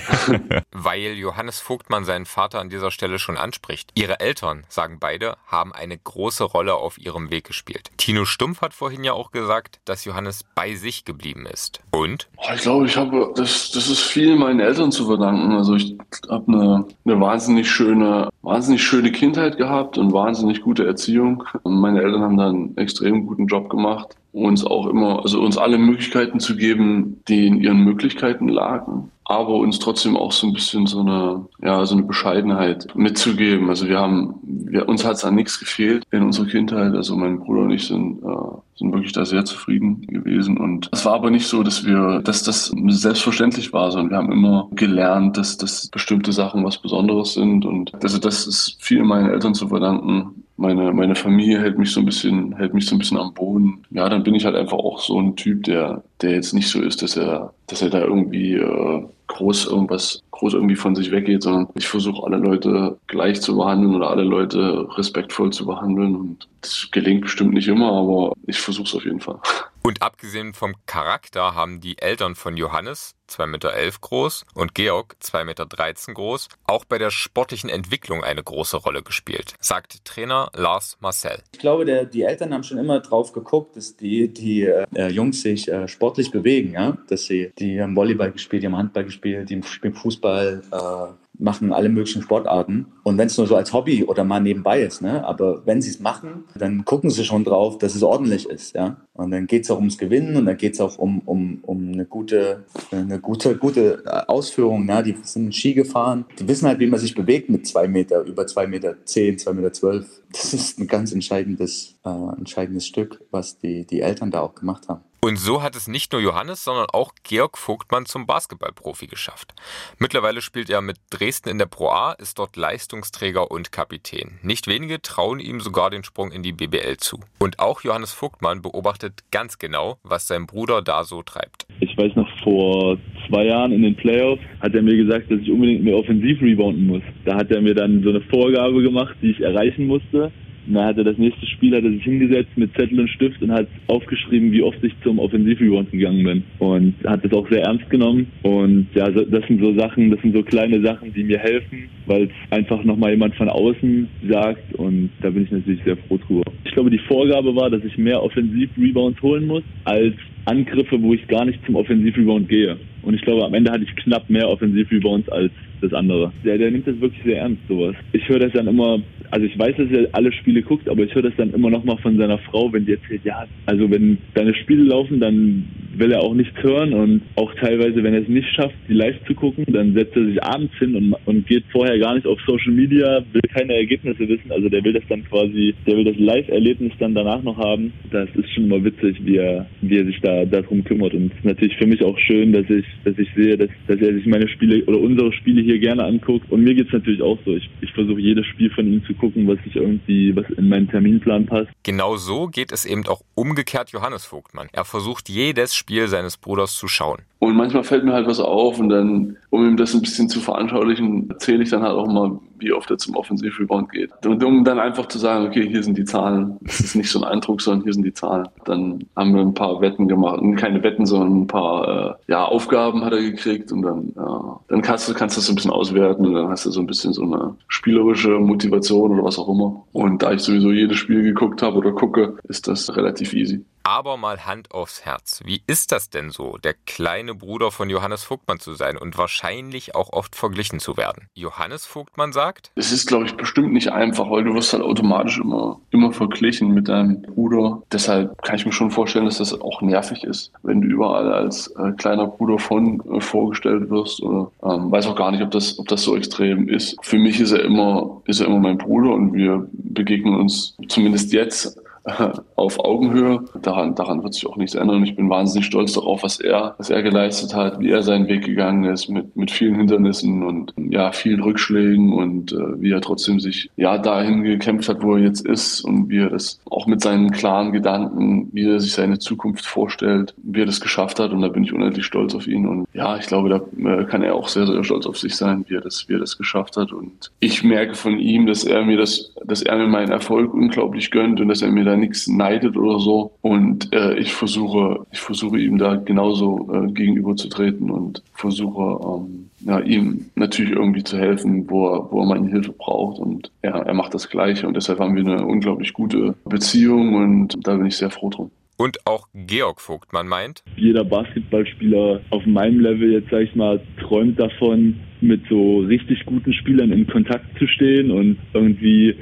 Weil 0.72 1.14
Johannes 1.14 1.60
Vogtmann 1.60 2.06
seinen 2.06 2.26
Vater 2.26 2.60
an 2.60 2.70
dieser 2.70 2.92
Stelle 2.92 3.20
schon 3.20 3.38
anspricht. 3.38 3.61
Ihre 3.93 4.20
Eltern, 4.20 4.64
sagen 4.70 4.97
beide, 4.99 5.38
haben 5.47 5.74
eine 5.74 5.97
große 5.97 6.43
Rolle 6.43 6.76
auf 6.76 6.97
ihrem 6.97 7.30
Weg 7.32 7.45
gespielt. 7.45 7.89
Tino 7.97 8.26
Stumpf 8.26 8.62
hat 8.62 8.74
vorhin 8.74 9.03
ja 9.03 9.14
auch 9.14 9.32
gesagt, 9.32 9.80
dass 9.86 10.05
Johannes 10.05 10.43
bei 10.55 10.76
sich 10.76 11.05
geblieben 11.05 11.45
ist. 11.45 11.82
Und? 11.91 12.28
Ich 12.53 12.62
glaube, 12.62 12.86
ich 12.86 12.97
habe, 12.97 13.32
das, 13.36 13.72
das 13.72 13.89
ist 13.89 14.01
viel 14.01 14.36
meinen 14.36 14.59
Eltern 14.59 14.91
zu 14.91 15.05
verdanken. 15.05 15.51
Also 15.53 15.76
ich 15.76 15.97
habe 16.30 16.51
eine, 16.51 16.86
eine 17.05 17.20
wahnsinnig 17.20 17.70
schöne, 17.70 18.30
wahnsinnig 18.41 18.84
schöne 18.84 19.12
Kindheit 19.12 19.57
gehabt 19.57 19.97
und 19.97 20.14
wahnsinnig 20.14 20.62
gute 20.62 20.86
Erziehung. 20.86 21.43
Meine 21.64 22.01
Eltern 22.01 22.22
haben 22.22 22.38
da 22.38 22.49
einen 22.49 22.78
extrem 22.78 23.26
guten 23.28 23.47
Job 23.47 23.70
gemacht 23.70 24.16
uns 24.34 24.66
auch 24.66 24.88
immer, 24.88 25.24
also 25.24 25.42
uns 25.42 25.58
alle 25.58 25.78
Möglichkeiten 25.78 26.40
zu 26.40 26.56
geben, 26.56 27.22
die 27.28 27.48
in 27.48 27.62
ihren 27.62 27.84
Möglichkeiten 27.84 28.48
lagen, 28.48 29.12
aber 29.26 29.56
uns 29.56 29.80
trotzdem 29.80 30.18
auch 30.18 30.32
so 30.32 30.48
ein 30.48 30.54
bisschen 30.54 30.88
so 30.88 31.00
eine, 31.00 31.46
ja, 31.62 31.86
so 31.86 31.96
eine 31.96 32.04
Bescheidenheit 32.04 32.88
mitzugeben. 32.96 33.70
Also 33.70 33.88
wir 33.88 34.00
haben, 34.00 34.36
wir, 34.44 34.90
uns 34.90 35.06
hat 35.06 35.14
es 35.14 35.26
an 35.26 35.36
nichts 35.36 35.60
gefehlt 35.60 36.04
in 36.12 36.24
unserer 36.24 36.48
Kindheit. 36.48 36.94
Also 36.94 37.16
mein 37.16 37.40
Bruder 37.40 37.62
und 37.62 37.72
ich 37.72 37.88
sind, 37.88 38.22
äh, 38.24 38.58
sind 38.76 38.92
wirklich 38.92 39.14
da 39.14 39.24
sehr 39.24 39.46
zufrieden 39.46 40.02
gewesen. 40.08 40.58
Und 40.58 40.90
es 40.92 41.06
war 41.06 41.14
aber 41.14 41.30
nicht 41.30 41.48
so, 41.48 41.64
dass 41.64 41.86
wir, 41.86 42.22
dass 42.24 42.44
das 42.44 42.74
selbstverständlich 42.88 43.72
war, 43.72 43.92
sondern 43.92 44.10
wir 44.10 44.18
haben 44.18 44.32
immer 44.34 44.70
gelernt, 44.72 45.38
dass, 45.38 45.58
dass 45.58 45.88
bestimmte 45.88 46.34
Sachen 46.34 46.66
was 46.66 46.80
Besonderes 46.80 47.34
sind. 47.34 47.66
Und 47.66 47.92
also 48.04 48.18
das 48.18 48.48
ist 48.48 48.78
viel 48.80 49.04
meinen 49.04 49.30
Eltern 49.30 49.54
zu 49.54 49.70
verdanken 49.70 50.44
meine, 50.62 50.93
meine 50.93 51.16
Familie 51.16 51.59
hält 51.59 51.78
mich 51.78 51.91
so 51.91 51.99
ein 51.99 52.05
bisschen, 52.05 52.55
hält 52.55 52.74
mich 52.74 52.86
so 52.86 52.95
ein 52.95 52.99
bisschen 52.99 53.18
am 53.18 53.34
Boden. 53.34 53.84
Ja, 53.89 54.07
dann 54.07 54.24
bin 54.24 54.36
ich 54.36 54.45
halt 54.45 54.55
einfach 54.55 54.78
auch 54.78 54.99
so 54.99 55.20
ein 55.20 55.36
Typ, 55.36 55.64
der, 55.64 56.03
der 56.22 56.32
jetzt 56.32 56.53
nicht 56.53 56.70
so 56.70 56.82
ist, 56.82 57.01
dass 57.01 57.18
er, 57.18 57.53
dass 57.68 57.82
er 57.82 57.89
da 57.89 58.01
irgendwie 58.01 58.53
äh, 58.53 59.03
groß 59.28 59.68
irgendwas, 59.68 60.22
groß 60.32 60.53
irgendwie 60.53 60.76
von 60.76 60.95
sich 60.95 61.12
weggeht, 61.12 61.43
sondern 61.43 61.68
ich 61.76 61.88
versuche 61.88 62.26
alle 62.26 62.38
Leute 62.38 62.97
gleich 63.07 63.41
zu 63.41 63.57
behandeln 63.57 63.95
oder 63.95 64.09
alle 64.09 64.24
Leute 64.24 64.88
respektvoll 64.97 65.51
zu 65.51 65.66
behandeln. 65.66 66.16
Und 66.16 66.47
das 66.62 66.88
gelingt 66.91 67.22
bestimmt 67.22 67.53
nicht 67.53 67.68
immer, 67.68 67.91
aber 67.91 68.34
ich 68.45 68.59
versuche 68.59 68.88
es 68.88 68.95
auf 68.95 69.05
jeden 69.05 69.20
Fall. 69.20 69.39
Und 69.84 70.04
abgesehen 70.04 70.54
vom 70.54 70.76
Charakter 70.86 71.56
haben 71.56 71.82
die 71.82 71.98
Eltern 71.98 72.36
von 72.36 72.56
Johannes, 72.56 73.16
2,11 73.30 73.48
Meter 73.48 73.72
groß, 74.00 74.46
und 74.54 74.76
Georg, 74.76 75.16
2,13 75.24 75.44
Meter 75.46 75.66
groß, 76.14 76.50
auch 76.66 76.86
bei 76.86 77.00
der 77.00 77.10
sportlichen 77.10 77.70
Entwicklung 77.70 78.24
eine 78.24 78.44
große 78.44 78.78
Rolle 78.78 79.02
gespielt, 79.02 79.56
sagt 79.60 80.06
Trainer 80.06 80.52
Lars 80.54 80.98
Marcel. 81.00 81.40
Ich 81.52 81.60
glaube, 81.60 81.86
der, 81.86 82.06
die 82.06 82.22
Eltern 82.22 82.54
haben 82.54 82.64
schon 82.64 82.78
immer 82.78 83.00
drauf 83.00 83.34
geguckt, 83.34 83.76
dass 83.76 83.96
die, 83.96 84.32
die 84.32 84.64
äh, 84.64 85.08
Jungs 85.08 85.42
sich 85.42 85.68
äh, 85.68 85.88
sportlich 85.88 86.30
bewegen, 86.30 86.74
ja? 86.74 86.98
dass 87.08 87.26
sie, 87.26 87.52
die 87.58 87.82
haben 87.82 87.96
Volleyball 87.96 88.32
gespielt, 88.32 88.62
die 88.62 88.68
haben 88.68 88.78
Handball 88.78 89.06
gespielt, 89.06 89.50
die 89.50 89.64
spielen 89.64 89.96
Fußball, 89.96 90.62
äh, 90.72 91.21
machen 91.38 91.74
alle 91.74 91.90
möglichen 91.90 92.22
Sportarten. 92.22 92.88
Und 93.04 93.18
wenn 93.18 93.28
es 93.28 93.38
nur 93.38 93.48
so 93.48 93.56
als 93.56 93.74
Hobby 93.74 94.04
oder 94.04 94.24
mal 94.24 94.40
nebenbei 94.40 94.82
ist, 94.82 95.02
ne? 95.02 95.26
aber 95.26 95.66
wenn 95.66 95.82
sie 95.82 95.90
es 95.90 96.00
machen, 96.00 96.46
dann 96.56 96.86
gucken 96.86 97.10
sie 97.10 97.26
schon 97.26 97.44
drauf, 97.44 97.78
dass 97.78 97.96
es 97.96 98.04
ordentlich 98.04 98.48
ist. 98.48 98.76
Ja? 98.76 98.98
Und 99.14 99.32
dann 99.32 99.48
geht 99.48 99.64
es 99.64 99.72
auch 99.72 99.78
ums 99.78 99.98
Gewinnen 99.98 100.36
und 100.36 100.46
dann 100.46 100.58
geht 100.58 100.74
es 100.74 100.82
auch 100.82 100.98
um, 100.98 101.20
um, 101.26 101.60
um 101.64 101.92
eine 101.92 102.06
gute, 102.06 102.66
eine 102.92 103.20
gute, 103.20 103.58
gute 103.58 104.30
Ausführung. 104.30 104.86
Ne? 104.86 105.04
Die 105.04 105.18
sind 105.24 105.56
Ski 105.56 105.74
gefahren, 105.74 106.26
die 106.40 106.48
wissen 106.48 106.68
halt, 106.68 106.80
wie 106.80 106.88
man 106.88 107.00
sich 107.00 107.16
bewegt 107.16 107.50
mit 107.50 107.66
zwei 107.66 107.88
Meter, 107.88 108.24
über 108.24 108.46
zwei 108.46 108.68
Meter 108.68 108.96
zehn, 109.06 109.38
zwei 109.38 109.54
Meter 109.54 109.74
zwölf. 109.74 110.22
Das 110.32 110.54
ist 110.54 110.80
ein 110.80 110.88
ganz 110.88 111.12
entscheidendes, 111.12 111.96
äh, 112.06 112.38
entscheidendes 112.38 112.86
Stück, 112.86 113.22
was 113.32 113.58
die, 113.58 113.86
die 113.86 114.02
Eltern 114.02 114.32
da 114.32 114.42
auch 114.42 114.56
gemacht 114.56 114.88
haben. 114.88 115.02
Und 115.24 115.38
so 115.38 115.62
hat 115.62 115.76
es 115.76 115.88
nicht 115.88 116.14
nur 116.14 116.22
Johannes, 116.22 116.64
sondern 116.64 116.88
auch 116.92 117.12
Georg 117.22 117.56
Vogtmann 117.56 118.08
zum 118.08 118.26
Basketballprofi 118.26 119.06
geschafft. 119.06 119.54
Mittlerweile 120.00 120.42
spielt 120.42 120.68
er 120.72 120.82
mit 120.82 120.98
Dresden 121.12 121.50
in 121.50 121.60
der 121.60 121.68
Pro 121.68 121.90
A, 121.90 122.14
ist 122.14 122.40
dort 122.40 122.58
Leistungsträger 122.58 123.52
und 123.52 123.72
Kapitän. 123.72 124.40
Nicht 124.42 124.66
wenige 124.66 125.00
trauen 125.00 125.40
ihm 125.40 125.60
sogar 125.60 125.92
den 125.92 126.04
Sprung 126.04 126.32
in 126.32 126.42
die 126.42 126.54
BBL 126.54 126.98
zu. 126.98 127.20
Und 127.38 127.60
auch 127.60 127.82
Johannes 127.82 128.14
Vogtmann 128.14 128.64
beobachtet 128.64 129.20
ganz 129.30 129.60
genau, 129.60 130.00
was 130.02 130.26
sein 130.26 130.48
Bruder 130.48 130.82
da 130.82 131.04
so 131.04 131.22
treibt. 131.22 131.68
Ich 131.82 131.96
weiß 131.96 132.16
noch, 132.16 132.28
vor 132.44 132.98
zwei 133.28 133.46
Jahren 133.46 133.74
in 133.74 133.84
den 133.84 133.96
Playoffs 133.96 134.42
hat 134.60 134.74
er 134.74 134.82
mir 134.82 134.98
gesagt, 134.98 135.30
dass 135.30 135.40
ich 135.40 135.52
unbedingt 135.52 135.84
mehr 135.84 135.98
offensiv 135.98 136.42
rebounden 136.42 136.88
muss. 136.88 137.04
Da 137.26 137.36
hat 137.36 137.52
er 137.52 137.62
mir 137.62 137.76
dann 137.76 138.02
so 138.02 138.10
eine 138.10 138.22
Vorgabe 138.22 138.82
gemacht, 138.82 139.16
die 139.22 139.30
ich 139.30 139.42
erreichen 139.42 139.86
musste. 139.86 140.32
Und 140.68 140.74
dann 140.74 140.86
hat 140.86 140.97
er 140.97 141.03
das 141.03 141.18
nächste 141.18 141.45
Spiel, 141.47 141.76
hat 141.76 141.84
er 141.84 141.91
sich 141.91 142.03
hingesetzt 142.03 142.51
mit 142.55 142.74
Zettel 142.76 142.99
und 142.99 143.09
Stift 143.09 143.41
und 143.41 143.51
hat 143.51 143.68
aufgeschrieben, 143.88 144.51
wie 144.51 144.62
oft 144.62 144.84
ich 144.84 144.93
zum 145.03 145.20
Offensivrebound 145.20 145.91
gegangen 145.91 146.24
bin. 146.24 146.43
Und 146.59 146.95
hat 147.05 147.26
das 147.26 147.34
auch 147.34 147.49
sehr 147.49 147.64
ernst 147.64 147.89
genommen. 147.89 148.28
Und 148.43 148.88
ja, 148.93 149.09
das 149.09 149.47
sind 149.47 149.62
so 149.62 149.74
Sachen, 149.78 150.12
das 150.12 150.22
sind 150.22 150.36
so 150.36 150.43
kleine 150.43 150.82
Sachen, 150.82 151.14
die 151.14 151.24
mir 151.24 151.39
helfen, 151.39 151.89
weil 152.05 152.24
es 152.24 152.30
einfach 152.51 152.84
nochmal 152.84 153.12
jemand 153.12 153.36
von 153.36 153.49
außen 153.49 154.07
sagt. 154.30 154.76
Und 154.76 155.09
da 155.22 155.30
bin 155.30 155.43
ich 155.43 155.51
natürlich 155.51 155.84
sehr 155.84 155.97
froh 155.97 156.18
drüber. 156.18 156.43
Ich 156.66 156.72
glaube, 156.72 156.89
die 156.89 156.99
Vorgabe 156.99 157.55
war, 157.55 157.70
dass 157.70 157.84
ich 157.84 157.97
mehr 157.97 158.22
Offensivrebounds 158.22 159.22
holen 159.22 159.47
muss, 159.47 159.64
als 159.86 160.14
Angriffe, 160.45 161.01
wo 161.01 161.14
ich 161.14 161.28
gar 161.28 161.45
nicht 161.45 161.59
zum 161.66 161.76
Offensivrebound 161.76 162.47
gehe. 162.47 162.78
Und 163.03 163.14
ich 163.14 163.22
glaube, 163.22 163.45
am 163.45 163.53
Ende 163.53 163.72
hatte 163.72 163.84
ich 163.84 163.95
knapp 163.95 164.30
mehr 164.30 164.47
Offensivrebounds 164.49 165.30
als 165.30 165.51
das 165.82 165.94
andere. 165.94 166.32
Der, 166.44 166.58
der 166.58 166.72
nimmt 166.72 166.88
das 166.88 167.00
wirklich 167.00 167.22
sehr 167.24 167.40
ernst, 167.40 167.62
sowas. 167.68 167.96
Ich 168.14 168.28
höre 168.28 168.40
das 168.40 168.54
dann 168.54 168.68
immer, 168.68 169.00
also 169.32 169.46
ich 169.46 169.58
weiß, 169.58 169.76
dass 169.78 169.92
er 169.92 170.10
alle 170.14 170.32
Spiele 170.32 170.62
guckt, 170.62 170.90
aber 170.90 171.04
ich 171.04 171.14
höre 171.14 171.24
das 171.24 171.34
dann 171.38 171.54
immer 171.54 171.70
noch 171.70 171.84
mal 171.84 171.98
von 171.98 172.18
seiner 172.18 172.38
Frau, 172.40 172.72
wenn 172.72 172.86
die 172.86 172.94
erzählt, 172.94 173.22
ja, 173.24 173.46
also 173.66 173.90
wenn 173.90 174.18
deine 174.34 174.54
Spiele 174.56 174.84
laufen, 174.84 175.20
dann 175.20 175.66
will 175.98 176.12
er 176.12 176.22
auch 176.22 176.34
nichts 176.34 176.62
hören 176.62 176.94
und 176.94 177.22
auch 177.36 177.54
teilweise, 177.56 178.04
wenn 178.04 178.14
er 178.14 178.22
es 178.22 178.28
nicht 178.28 178.48
schafft, 178.56 178.76
die 178.88 178.94
live 178.94 179.18
zu 179.26 179.34
gucken, 179.34 179.66
dann 179.68 179.94
setzt 179.94 180.16
er 180.16 180.26
sich 180.26 180.44
abends 180.44 180.74
hin 180.80 180.96
und, 180.96 181.16
und 181.26 181.48
geht 181.48 181.64
vorher 181.72 181.98
gar 182.00 182.16
nicht 182.16 182.26
auf 182.26 182.40
Social 182.46 182.72
Media, 182.72 183.24
will 183.32 183.42
keine 183.54 183.74
Ergebnisse 183.76 184.28
wissen, 184.28 184.52
also 184.52 184.70
der 184.70 184.84
will 184.84 184.94
das 184.94 185.04
dann 185.10 185.24
quasi, 185.26 185.74
der 185.86 185.98
will 185.98 186.06
das 186.06 186.18
Live-Erlebnis 186.18 186.94
dann 187.00 187.14
danach 187.14 187.44
noch 187.44 187.58
haben. 187.58 187.94
Das 188.12 188.30
ist 188.36 188.50
schon 188.54 188.66
immer 188.66 188.84
witzig, 188.84 189.18
wie 189.24 189.38
er, 189.38 189.68
wie 189.82 189.98
er 189.98 190.06
sich 190.06 190.20
da 190.22 190.46
darum 190.46 190.84
kümmert 190.84 191.14
und 191.14 191.32
es 191.32 191.38
ist 191.38 191.46
natürlich 191.46 191.78
für 191.78 191.88
mich 191.88 192.04
auch 192.04 192.18
schön, 192.20 192.54
dass 192.54 192.70
ich, 192.70 192.86
dass 193.04 193.18
ich 193.18 193.30
sehe, 193.36 193.58
dass, 193.58 193.70
dass 193.88 194.00
er 194.00 194.14
sich 194.14 194.26
meine 194.26 194.48
Spiele 194.48 194.84
oder 194.86 195.00
unsere 195.00 195.32
Spiele 195.34 195.62
hier 195.62 195.71
gerne 195.80 196.04
anguckt 196.04 196.52
und 196.52 196.64
mir 196.64 196.74
geht 196.76 196.88
es 196.88 196.94
natürlich 196.94 197.22
auch 197.22 197.38
so. 197.46 197.52
Ich, 197.56 197.70
ich 197.82 197.92
versuche 197.94 198.20
jedes 198.20 198.46
Spiel 198.46 198.70
von 198.72 198.88
ihm 198.88 199.04
zu 199.06 199.14
gucken, 199.14 199.48
was 199.48 199.58
ich 199.66 199.76
irgendwie, 199.76 200.36
was 200.36 200.46
in 200.58 200.70
meinen 200.70 200.90
Terminplan 200.90 201.46
passt. 201.46 201.70
Genau 201.84 202.18
so 202.18 202.48
geht 202.48 202.72
es 202.72 202.86
eben 202.86 203.08
auch 203.08 203.22
umgekehrt 203.36 203.92
Johannes 203.92 204.26
Vogtmann. 204.26 204.68
Er 204.72 204.86
versucht 204.86 205.30
jedes 205.30 205.76
Spiel 205.76 206.08
seines 206.08 206.38
Bruders 206.38 206.76
zu 206.76 206.88
schauen. 206.88 207.20
Und 207.40 207.56
manchmal 207.56 207.84
fällt 207.84 208.04
mir 208.04 208.14
halt 208.14 208.28
was 208.28 208.40
auf 208.40 208.80
und 208.80 208.90
dann, 208.90 209.38
um 209.50 209.66
ihm 209.66 209.78
das 209.78 209.94
ein 209.94 210.02
bisschen 210.02 210.30
zu 210.30 210.40
veranschaulichen, 210.40 211.30
erzähle 211.30 211.64
ich 211.64 211.70
dann 211.70 211.82
halt 211.82 211.96
auch 211.96 212.08
mal, 212.08 212.40
wie 212.62 212.74
oft 212.74 212.89
er 212.89 212.97
zum 212.97 213.16
Offensivrebound 213.16 213.91
geht. 213.91 214.12
Und 214.26 214.43
um 214.43 214.64
dann 214.64 214.80
einfach 214.80 215.07
zu 215.07 215.18
sagen, 215.18 215.45
okay, 215.47 215.68
hier 215.68 215.84
sind 215.84 215.97
die 215.97 216.05
Zahlen. 216.05 216.57
Das 216.62 216.80
ist 216.80 216.95
nicht 216.95 217.09
so 217.09 217.22
ein 217.22 217.26
Eindruck, 217.26 217.62
sondern 217.62 217.84
hier 217.84 217.93
sind 217.93 218.03
die 218.03 218.14
Zahlen. 218.14 218.47
Dann 218.66 219.03
haben 219.16 219.34
wir 219.34 219.41
ein 219.41 219.53
paar 219.53 219.82
Wetten 219.82 220.07
gemacht. 220.07 220.41
Keine 220.57 220.84
Wetten, 220.84 221.05
sondern 221.05 221.41
ein 221.41 221.47
paar 221.47 222.18
äh, 222.28 222.32
ja, 222.32 222.45
Aufgaben 222.45 223.03
hat 223.03 223.14
er 223.14 223.22
gekriegt 223.22 223.72
und 223.72 223.82
dann, 223.82 224.14
ja, 224.16 224.59
dann 224.68 224.82
kannst 224.82 225.14
kannst 225.16 225.36
du 225.36 225.39
das 225.39 225.47
so 225.47 225.53
ein 225.53 225.55
bisschen 225.55 225.72
auswerten 225.72 226.26
und 226.26 226.34
dann 226.34 226.49
hast 226.49 226.66
du 226.66 226.72
so 226.72 226.80
ein 226.80 226.88
bisschen 226.88 227.14
so 227.14 227.24
eine 227.24 227.55
spielerische 227.68 228.39
Motivation 228.39 229.12
oder 229.12 229.24
was 229.24 229.39
auch 229.39 229.49
immer. 229.49 229.84
Und 229.91 230.22
da 230.24 230.32
ich 230.32 230.41
sowieso 230.41 230.72
jedes 230.72 230.97
Spiel 230.97 231.24
geguckt 231.24 231.62
habe 231.62 231.78
oder 231.78 231.91
gucke, 231.91 232.38
ist 232.47 232.68
das 232.68 232.95
relativ 232.95 233.34
easy. 233.34 233.64
Aber 233.84 234.18
mal 234.18 234.46
Hand 234.46 234.72
aufs 234.72 235.06
Herz. 235.06 235.42
Wie 235.44 235.62
ist 235.66 235.92
das 235.92 236.10
denn 236.10 236.30
so, 236.30 236.58
der 236.58 236.76
kleine 236.86 237.34
Bruder 237.34 237.72
von 237.72 237.90
Johannes 237.90 238.24
Vogtmann 238.24 238.60
zu 238.60 238.74
sein 238.74 238.98
und 238.98 239.18
wahrscheinlich 239.18 239.96
auch 239.96 240.14
oft 240.14 240.36
verglichen 240.36 240.80
zu 240.80 240.98
werden? 240.98 241.28
Johannes 241.34 241.86
Vogtmann 241.86 242.32
sagt, 242.32 242.72
es 242.76 242.92
ist, 242.92 243.08
glaube 243.08 243.26
ich, 243.26 243.36
bestimmt 243.36 243.74
nicht 243.74 243.92
einfach, 243.92 244.30
weil 244.30 244.44
du 244.44 244.54
wirst 244.54 244.74
halt 244.74 244.84
automatisch 244.84 245.40
immer, 245.40 245.80
immer 245.90 246.12
verglichen 246.12 246.74
mit 246.74 246.90
deinem 246.90 247.22
Bruder. 247.24 247.82
Deshalb 247.92 248.42
kann 248.44 248.56
ich 248.56 248.66
mir 248.66 248.72
schon 248.72 248.92
vorstellen, 248.92 249.26
dass 249.26 249.40
das 249.40 249.60
auch 249.60 249.82
nervig 249.82 250.24
ist, 250.24 250.52
wenn 250.64 250.82
du 250.82 250.88
überall 250.88 251.34
als 251.34 251.68
äh, 251.68 251.92
kleiner 251.94 252.28
Bruder 252.28 252.60
von 252.60 253.02
äh, 253.12 253.20
vorgestellt 253.20 253.90
wirst 253.90 254.22
oder 254.22 254.52
ähm, 254.64 254.92
weiß 254.92 255.08
auch 255.08 255.16
gar 255.16 255.32
nicht, 255.32 255.42
ob 255.42 255.52
das, 255.52 255.80
ob 255.80 255.88
das 255.88 256.04
so 256.04 256.16
extrem 256.16 256.70
ist. 256.70 256.98
Für 257.02 257.18
mich 257.18 257.40
ist 257.40 257.52
er 257.52 257.64
immer, 257.64 258.22
ist 258.26 258.42
er 258.42 258.48
immer 258.48 258.60
mein 258.60 258.78
Bruder 258.78 259.12
und 259.12 259.34
wir 259.34 259.68
begegnen 259.72 260.36
uns 260.36 260.76
zumindest 260.88 261.34
jetzt 261.34 261.81
auf 262.56 262.80
Augenhöhe. 262.80 263.43
Daran, 263.62 263.95
daran 263.95 264.24
wird 264.24 264.34
sich 264.34 264.47
auch 264.47 264.58
nichts 264.58 264.76
ändern. 264.76 265.04
Ich 265.04 265.16
bin 265.16 265.30
wahnsinnig 265.30 265.66
stolz 265.66 265.93
darauf, 265.93 266.24
was 266.24 266.39
er, 266.39 266.76
was 266.78 266.89
er 266.89 267.04
geleistet 267.04 267.54
hat, 267.54 267.80
wie 267.80 267.91
er 267.91 268.02
seinen 268.02 268.28
Weg 268.28 268.45
gegangen 268.45 268.86
ist 268.86 269.10
mit, 269.10 269.36
mit 269.36 269.52
vielen 269.52 269.76
Hindernissen 269.76 270.43
und 270.43 270.74
ja, 270.78 271.12
vielen 271.12 271.41
Rückschlägen 271.41 272.14
und 272.14 272.54
äh, 272.54 272.82
wie 272.82 272.91
er 272.91 273.02
trotzdem 273.02 273.39
sich 273.39 273.70
ja 273.76 273.97
dahin 273.97 274.43
gekämpft 274.43 274.89
hat, 274.89 275.04
wo 275.04 275.16
er 275.16 275.24
jetzt 275.24 275.45
ist 275.45 275.82
und 275.82 276.10
wie 276.10 276.20
er 276.20 276.30
das 276.30 276.60
auch 276.70 276.88
mit 276.88 277.02
seinen 277.02 277.32
klaren 277.32 277.72
Gedanken, 277.72 278.49
wie 278.52 278.66
er 278.66 278.80
sich 278.80 278.93
seine 278.93 279.20
Zukunft 279.20 279.66
vorstellt, 279.66 280.34
wie 280.41 280.62
er 280.62 280.66
das 280.66 280.82
geschafft 280.82 281.20
hat. 281.20 281.32
Und 281.32 281.41
da 281.41 281.49
bin 281.49 281.64
ich 281.64 281.74
unendlich 281.74 282.06
stolz 282.06 282.34
auf 282.34 282.47
ihn. 282.47 282.68
Und 282.68 282.88
ja, 282.93 283.18
ich 283.18 283.28
glaube, 283.28 283.49
da 283.49 283.62
äh, 283.89 284.06
kann 284.06 284.24
er 284.24 284.36
auch 284.36 284.47
sehr, 284.47 284.66
sehr 284.66 284.84
stolz 284.84 285.06
auf 285.06 285.18
sich 285.18 285.36
sein, 285.36 285.66
wie 285.68 285.76
er 285.76 285.82
das, 285.82 286.08
wie 286.10 286.14
er 286.14 286.20
das 286.20 286.38
geschafft 286.38 286.78
hat. 286.78 286.91
Und 286.91 287.32
ich 287.39 287.64
merke 287.64 287.93
von 287.93 288.20
ihm, 288.20 288.47
dass 288.47 288.64
er 288.64 288.84
mir 288.84 288.97
das, 288.97 289.34
dass 289.45 289.62
er 289.62 289.78
mir 289.78 289.88
meinen 289.88 290.12
Erfolg 290.12 290.54
unglaublich 290.54 291.12
gönnt 291.12 291.39
und 291.39 291.47
dass 291.47 291.62
er 291.62 291.72
mir 291.72 291.91
da 291.92 291.98
nichts 291.98 292.28
neidet 292.28 292.78
oder 292.78 293.00
so. 293.00 293.34
Und 293.42 293.94
äh, 293.94 294.18
ich 294.18 294.34
versuche, 294.34 295.06
ich 295.12 295.20
versuche 295.20 295.60
ihm 295.60 295.78
da 295.78 295.96
genauso 295.96 296.70
äh, 296.74 296.92
gegenüberzutreten 296.92 297.89
und 297.89 298.24
versuche 298.34 299.00
ähm, 299.04 299.50
ja, 299.66 299.80
ihm 299.80 300.26
natürlich 300.36 300.72
irgendwie 300.72 301.04
zu 301.04 301.18
helfen, 301.18 301.70
wo 301.70 301.88
er, 301.88 302.12
wo 302.12 302.22
er 302.22 302.28
meine 302.28 302.50
Hilfe 302.50 302.72
braucht. 302.72 303.20
Und 303.20 303.52
ja, 303.64 303.78
er 303.78 303.94
macht 303.94 304.14
das 304.14 304.30
Gleiche. 304.30 304.68
Und 304.68 304.76
deshalb 304.76 305.00
haben 305.00 305.16
wir 305.16 305.26
eine 305.26 305.46
unglaublich 305.46 305.94
gute 305.94 306.36
Beziehung 306.46 307.16
und 307.16 307.68
da 307.68 307.76
bin 307.76 307.86
ich 307.86 307.98
sehr 307.98 308.10
froh 308.10 308.30
drum. 308.30 308.52
Und 308.78 309.06
auch 309.06 309.28
Georg 309.36 309.80
Vogtmann 309.80 310.28
meint, 310.28 310.64
jeder 310.76 311.04
Basketballspieler 311.04 312.22
auf 312.32 312.44
meinem 312.48 312.80
Level 312.80 313.12
jetzt, 313.12 313.30
sag 313.30 313.42
ich 313.42 313.56
mal, 313.56 313.80
träumt 314.00 314.39
davon, 314.39 314.96
mit 315.22 315.42
so 315.48 315.82
richtig 315.82 316.26
guten 316.26 316.52
Spielern 316.52 316.92
in 316.92 317.06
Kontakt 317.06 317.46
zu 317.60 317.68
stehen 317.68 318.10
und 318.10 318.38
irgendwie 318.54 319.16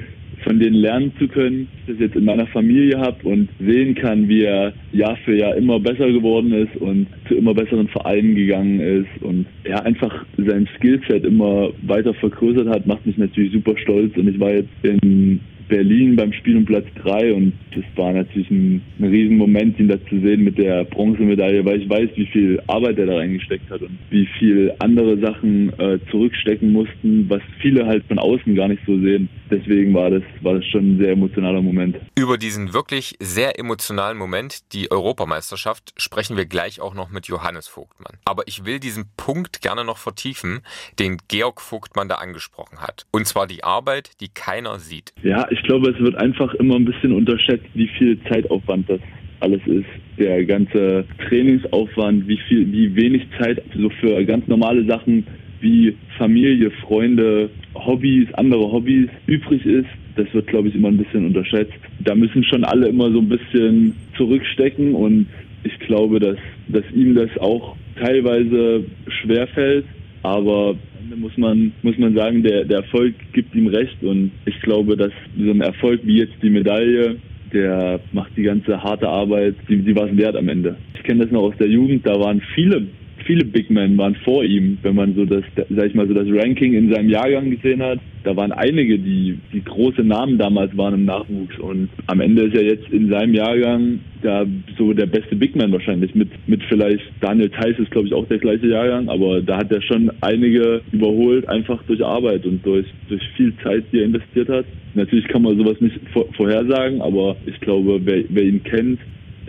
von 0.44 0.58
denen 0.58 0.76
lernen 0.76 1.12
zu 1.18 1.28
können, 1.28 1.68
das 1.86 1.96
jetzt 1.98 2.16
in 2.16 2.24
meiner 2.24 2.46
Familie 2.46 2.98
habe 2.98 3.16
und 3.28 3.48
sehen 3.58 3.94
kann, 3.94 4.28
wie 4.28 4.44
er 4.44 4.72
Jahr 4.92 5.16
für 5.24 5.36
Jahr 5.36 5.56
immer 5.56 5.80
besser 5.80 6.10
geworden 6.10 6.52
ist 6.52 6.76
und 6.76 7.06
zu 7.28 7.34
immer 7.34 7.54
besseren 7.54 7.88
Vereinen 7.88 8.34
gegangen 8.34 8.80
ist 8.80 9.22
und 9.22 9.46
er 9.64 9.84
einfach 9.84 10.24
sein 10.36 10.68
Skillset 10.76 11.24
immer 11.24 11.70
weiter 11.82 12.14
vergrößert 12.14 12.68
hat, 12.68 12.86
macht 12.86 13.06
mich 13.06 13.18
natürlich 13.18 13.52
super 13.52 13.76
stolz 13.78 14.16
und 14.16 14.28
ich 14.28 14.40
war 14.40 14.52
jetzt 14.52 14.68
in 14.82 15.40
Berlin 15.70 16.16
beim 16.16 16.32
Spiel 16.32 16.56
um 16.56 16.64
Platz 16.66 16.84
3 17.02 17.32
und 17.32 17.52
das 17.74 17.84
war 17.94 18.12
natürlich 18.12 18.50
ein, 18.50 18.82
ein 18.98 19.04
Riesenmoment, 19.04 19.78
ihn 19.78 19.88
da 19.88 19.96
zu 20.06 20.20
sehen 20.20 20.42
mit 20.42 20.58
der 20.58 20.84
Bronzemedaille, 20.84 21.64
weil 21.64 21.80
ich 21.80 21.88
weiß, 21.88 22.10
wie 22.16 22.26
viel 22.26 22.60
Arbeit 22.66 22.98
er 22.98 23.06
da 23.06 23.16
reingesteckt 23.16 23.70
hat 23.70 23.80
und 23.80 23.96
wie 24.10 24.26
viel 24.38 24.72
andere 24.80 25.16
Sachen 25.18 25.72
äh, 25.78 25.98
zurückstecken 26.10 26.72
mussten, 26.72 27.26
was 27.30 27.40
viele 27.60 27.86
halt 27.86 28.04
von 28.06 28.18
außen 28.18 28.54
gar 28.54 28.68
nicht 28.68 28.82
so 28.84 28.98
sehen. 28.98 29.28
Deswegen 29.50 29.94
war 29.94 30.10
das, 30.10 30.22
war 30.42 30.54
das 30.54 30.64
schon 30.66 30.94
ein 30.94 30.98
sehr 30.98 31.12
emotionaler 31.12 31.62
Moment. 31.62 31.96
Über 32.16 32.38
diesen 32.38 32.72
wirklich 32.72 33.16
sehr 33.20 33.58
emotionalen 33.58 34.16
Moment, 34.16 34.72
die 34.72 34.90
Europameisterschaft, 34.90 35.92
sprechen 35.96 36.36
wir 36.36 36.46
gleich 36.46 36.80
auch 36.80 36.94
noch 36.94 37.10
mit 37.10 37.26
Johannes 37.26 37.68
Vogtmann. 37.68 38.18
Aber 38.24 38.44
ich 38.46 38.64
will 38.64 38.78
diesen 38.78 39.06
Punkt 39.16 39.60
gerne 39.60 39.84
noch 39.84 39.98
vertiefen, 39.98 40.60
den 40.98 41.18
Georg 41.28 41.60
Vogtmann 41.60 42.08
da 42.08 42.16
angesprochen 42.16 42.78
hat. 42.80 43.06
Und 43.10 43.26
zwar 43.26 43.46
die 43.46 43.64
Arbeit, 43.64 44.10
die 44.20 44.28
keiner 44.28 44.78
sieht. 44.78 45.12
Ja, 45.22 45.46
ich 45.50 45.62
glaube, 45.62 45.90
es 45.90 45.98
wird 45.98 46.16
einfach 46.16 46.54
immer 46.54 46.76
ein 46.76 46.84
bisschen 46.84 47.12
unterschätzt, 47.12 47.66
wie 47.74 47.88
viel 47.98 48.20
Zeitaufwand 48.24 48.88
das 48.88 49.00
alles 49.40 49.60
ist. 49.66 49.86
Der 50.18 50.44
ganze 50.44 51.04
Trainingsaufwand, 51.28 52.28
wie 52.28 52.38
viel, 52.48 52.70
wie 52.70 52.94
wenig 52.94 53.26
Zeit 53.38 53.62
so 53.74 53.90
für 54.00 54.22
ganz 54.24 54.46
normale 54.48 54.84
Sachen 54.86 55.26
wie 55.60 55.96
Familie, 56.18 56.70
Freunde, 56.70 57.50
Hobbys, 57.74 58.32
andere 58.34 58.70
Hobbys 58.72 59.08
übrig 59.26 59.64
ist. 59.64 59.88
Das 60.16 60.32
wird, 60.34 60.46
glaube 60.48 60.68
ich, 60.68 60.74
immer 60.74 60.88
ein 60.88 60.96
bisschen 60.96 61.26
unterschätzt. 61.26 61.78
Da 62.00 62.14
müssen 62.14 62.44
schon 62.44 62.64
alle 62.64 62.88
immer 62.88 63.10
so 63.10 63.20
ein 63.20 63.28
bisschen 63.28 63.94
zurückstecken 64.16 64.94
und 64.94 65.26
ich 65.64 65.78
glaube, 65.80 66.18
dass, 66.18 66.38
dass 66.68 66.84
ihm 66.94 67.14
das 67.14 67.30
auch 67.38 67.76
teilweise 67.98 68.84
schwerfällt. 69.08 69.84
Aber 70.22 70.76
muss 71.16 71.36
man, 71.36 71.72
muss 71.82 71.96
man 71.98 72.14
sagen, 72.14 72.42
der, 72.42 72.64
der 72.64 72.78
Erfolg 72.78 73.14
gibt 73.32 73.54
ihm 73.54 73.68
recht 73.68 74.02
und 74.02 74.30
ich 74.46 74.60
glaube, 74.60 74.96
dass 74.96 75.12
so 75.38 75.50
ein 75.50 75.60
Erfolg 75.60 76.00
wie 76.04 76.18
jetzt 76.18 76.34
die 76.42 76.50
Medaille, 76.50 77.16
der 77.52 78.00
macht 78.12 78.36
die 78.36 78.42
ganze 78.42 78.82
harte 78.82 79.08
Arbeit, 79.08 79.56
die, 79.68 79.78
die 79.78 79.96
war 79.96 80.08
es 80.08 80.16
wert 80.16 80.36
am 80.36 80.48
Ende. 80.48 80.76
Ich 80.94 81.02
kenne 81.02 81.24
das 81.24 81.32
noch 81.32 81.42
aus 81.42 81.54
der 81.58 81.68
Jugend, 81.68 82.06
da 82.06 82.18
waren 82.20 82.42
viele 82.54 82.86
viele 83.24 83.44
Big 83.44 83.70
Men 83.70 83.96
waren 83.98 84.14
vor 84.24 84.44
ihm, 84.44 84.78
wenn 84.82 84.94
man 84.94 85.14
so 85.14 85.24
das, 85.24 85.42
sag 85.54 85.86
ich 85.86 85.94
mal, 85.94 86.06
so 86.06 86.14
das 86.14 86.26
Ranking 86.28 86.74
in 86.74 86.92
seinem 86.92 87.08
Jahrgang 87.08 87.50
gesehen 87.50 87.82
hat. 87.82 87.98
Da 88.24 88.36
waren 88.36 88.52
einige, 88.52 88.98
die, 88.98 89.38
die 89.52 89.64
große 89.64 90.02
Namen 90.02 90.36
damals 90.38 90.76
waren 90.76 90.94
im 90.94 91.04
Nachwuchs. 91.04 91.58
Und 91.58 91.88
am 92.06 92.20
Ende 92.20 92.42
ist 92.42 92.54
er 92.54 92.64
jetzt 92.64 92.88
in 92.90 93.08
seinem 93.08 93.34
Jahrgang 93.34 94.00
da 94.22 94.44
so 94.76 94.92
der 94.92 95.06
beste 95.06 95.36
Big 95.36 95.56
Man 95.56 95.72
wahrscheinlich. 95.72 96.14
Mit, 96.14 96.28
mit 96.46 96.62
vielleicht 96.64 97.04
Daniel 97.20 97.48
Theiss 97.48 97.78
ist, 97.78 97.90
glaube 97.90 98.08
ich, 98.08 98.14
auch 98.14 98.26
der 98.28 98.38
gleiche 98.38 98.68
Jahrgang, 98.68 99.08
aber 99.08 99.40
da 99.40 99.58
hat 99.58 99.72
er 99.72 99.80
schon 99.82 100.10
einige 100.20 100.82
überholt, 100.92 101.48
einfach 101.48 101.82
durch 101.84 102.04
Arbeit 102.04 102.44
und 102.44 102.64
durch, 102.64 102.86
durch 103.08 103.22
viel 103.36 103.52
Zeit, 103.62 103.84
die 103.92 104.00
er 104.00 104.04
investiert 104.04 104.48
hat. 104.48 104.66
Natürlich 104.94 105.28
kann 105.28 105.42
man 105.42 105.56
sowas 105.56 105.80
nicht 105.80 105.98
vorhersagen, 106.36 107.00
aber 107.00 107.36
ich 107.46 107.58
glaube, 107.60 108.00
wer, 108.04 108.24
wer 108.28 108.42
ihn 108.42 108.62
kennt, 108.62 108.98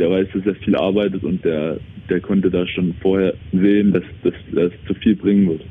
der 0.02 0.10
weiß, 0.10 0.28
dass 0.34 0.46
er 0.48 0.56
viel 0.56 0.76
arbeitet 0.76 1.24
und 1.24 1.46
der, 1.46 1.78
der 2.10 2.20
konnte 2.20 2.50
da 2.50 2.66
schon 2.66 2.96
vorher 3.02 3.36
sehen, 3.52 3.94
dass, 3.94 4.04
das 4.24 4.72
zu 4.88 4.96
viel 4.96 5.16
bringen 5.16 5.48
wird. 5.48 5.62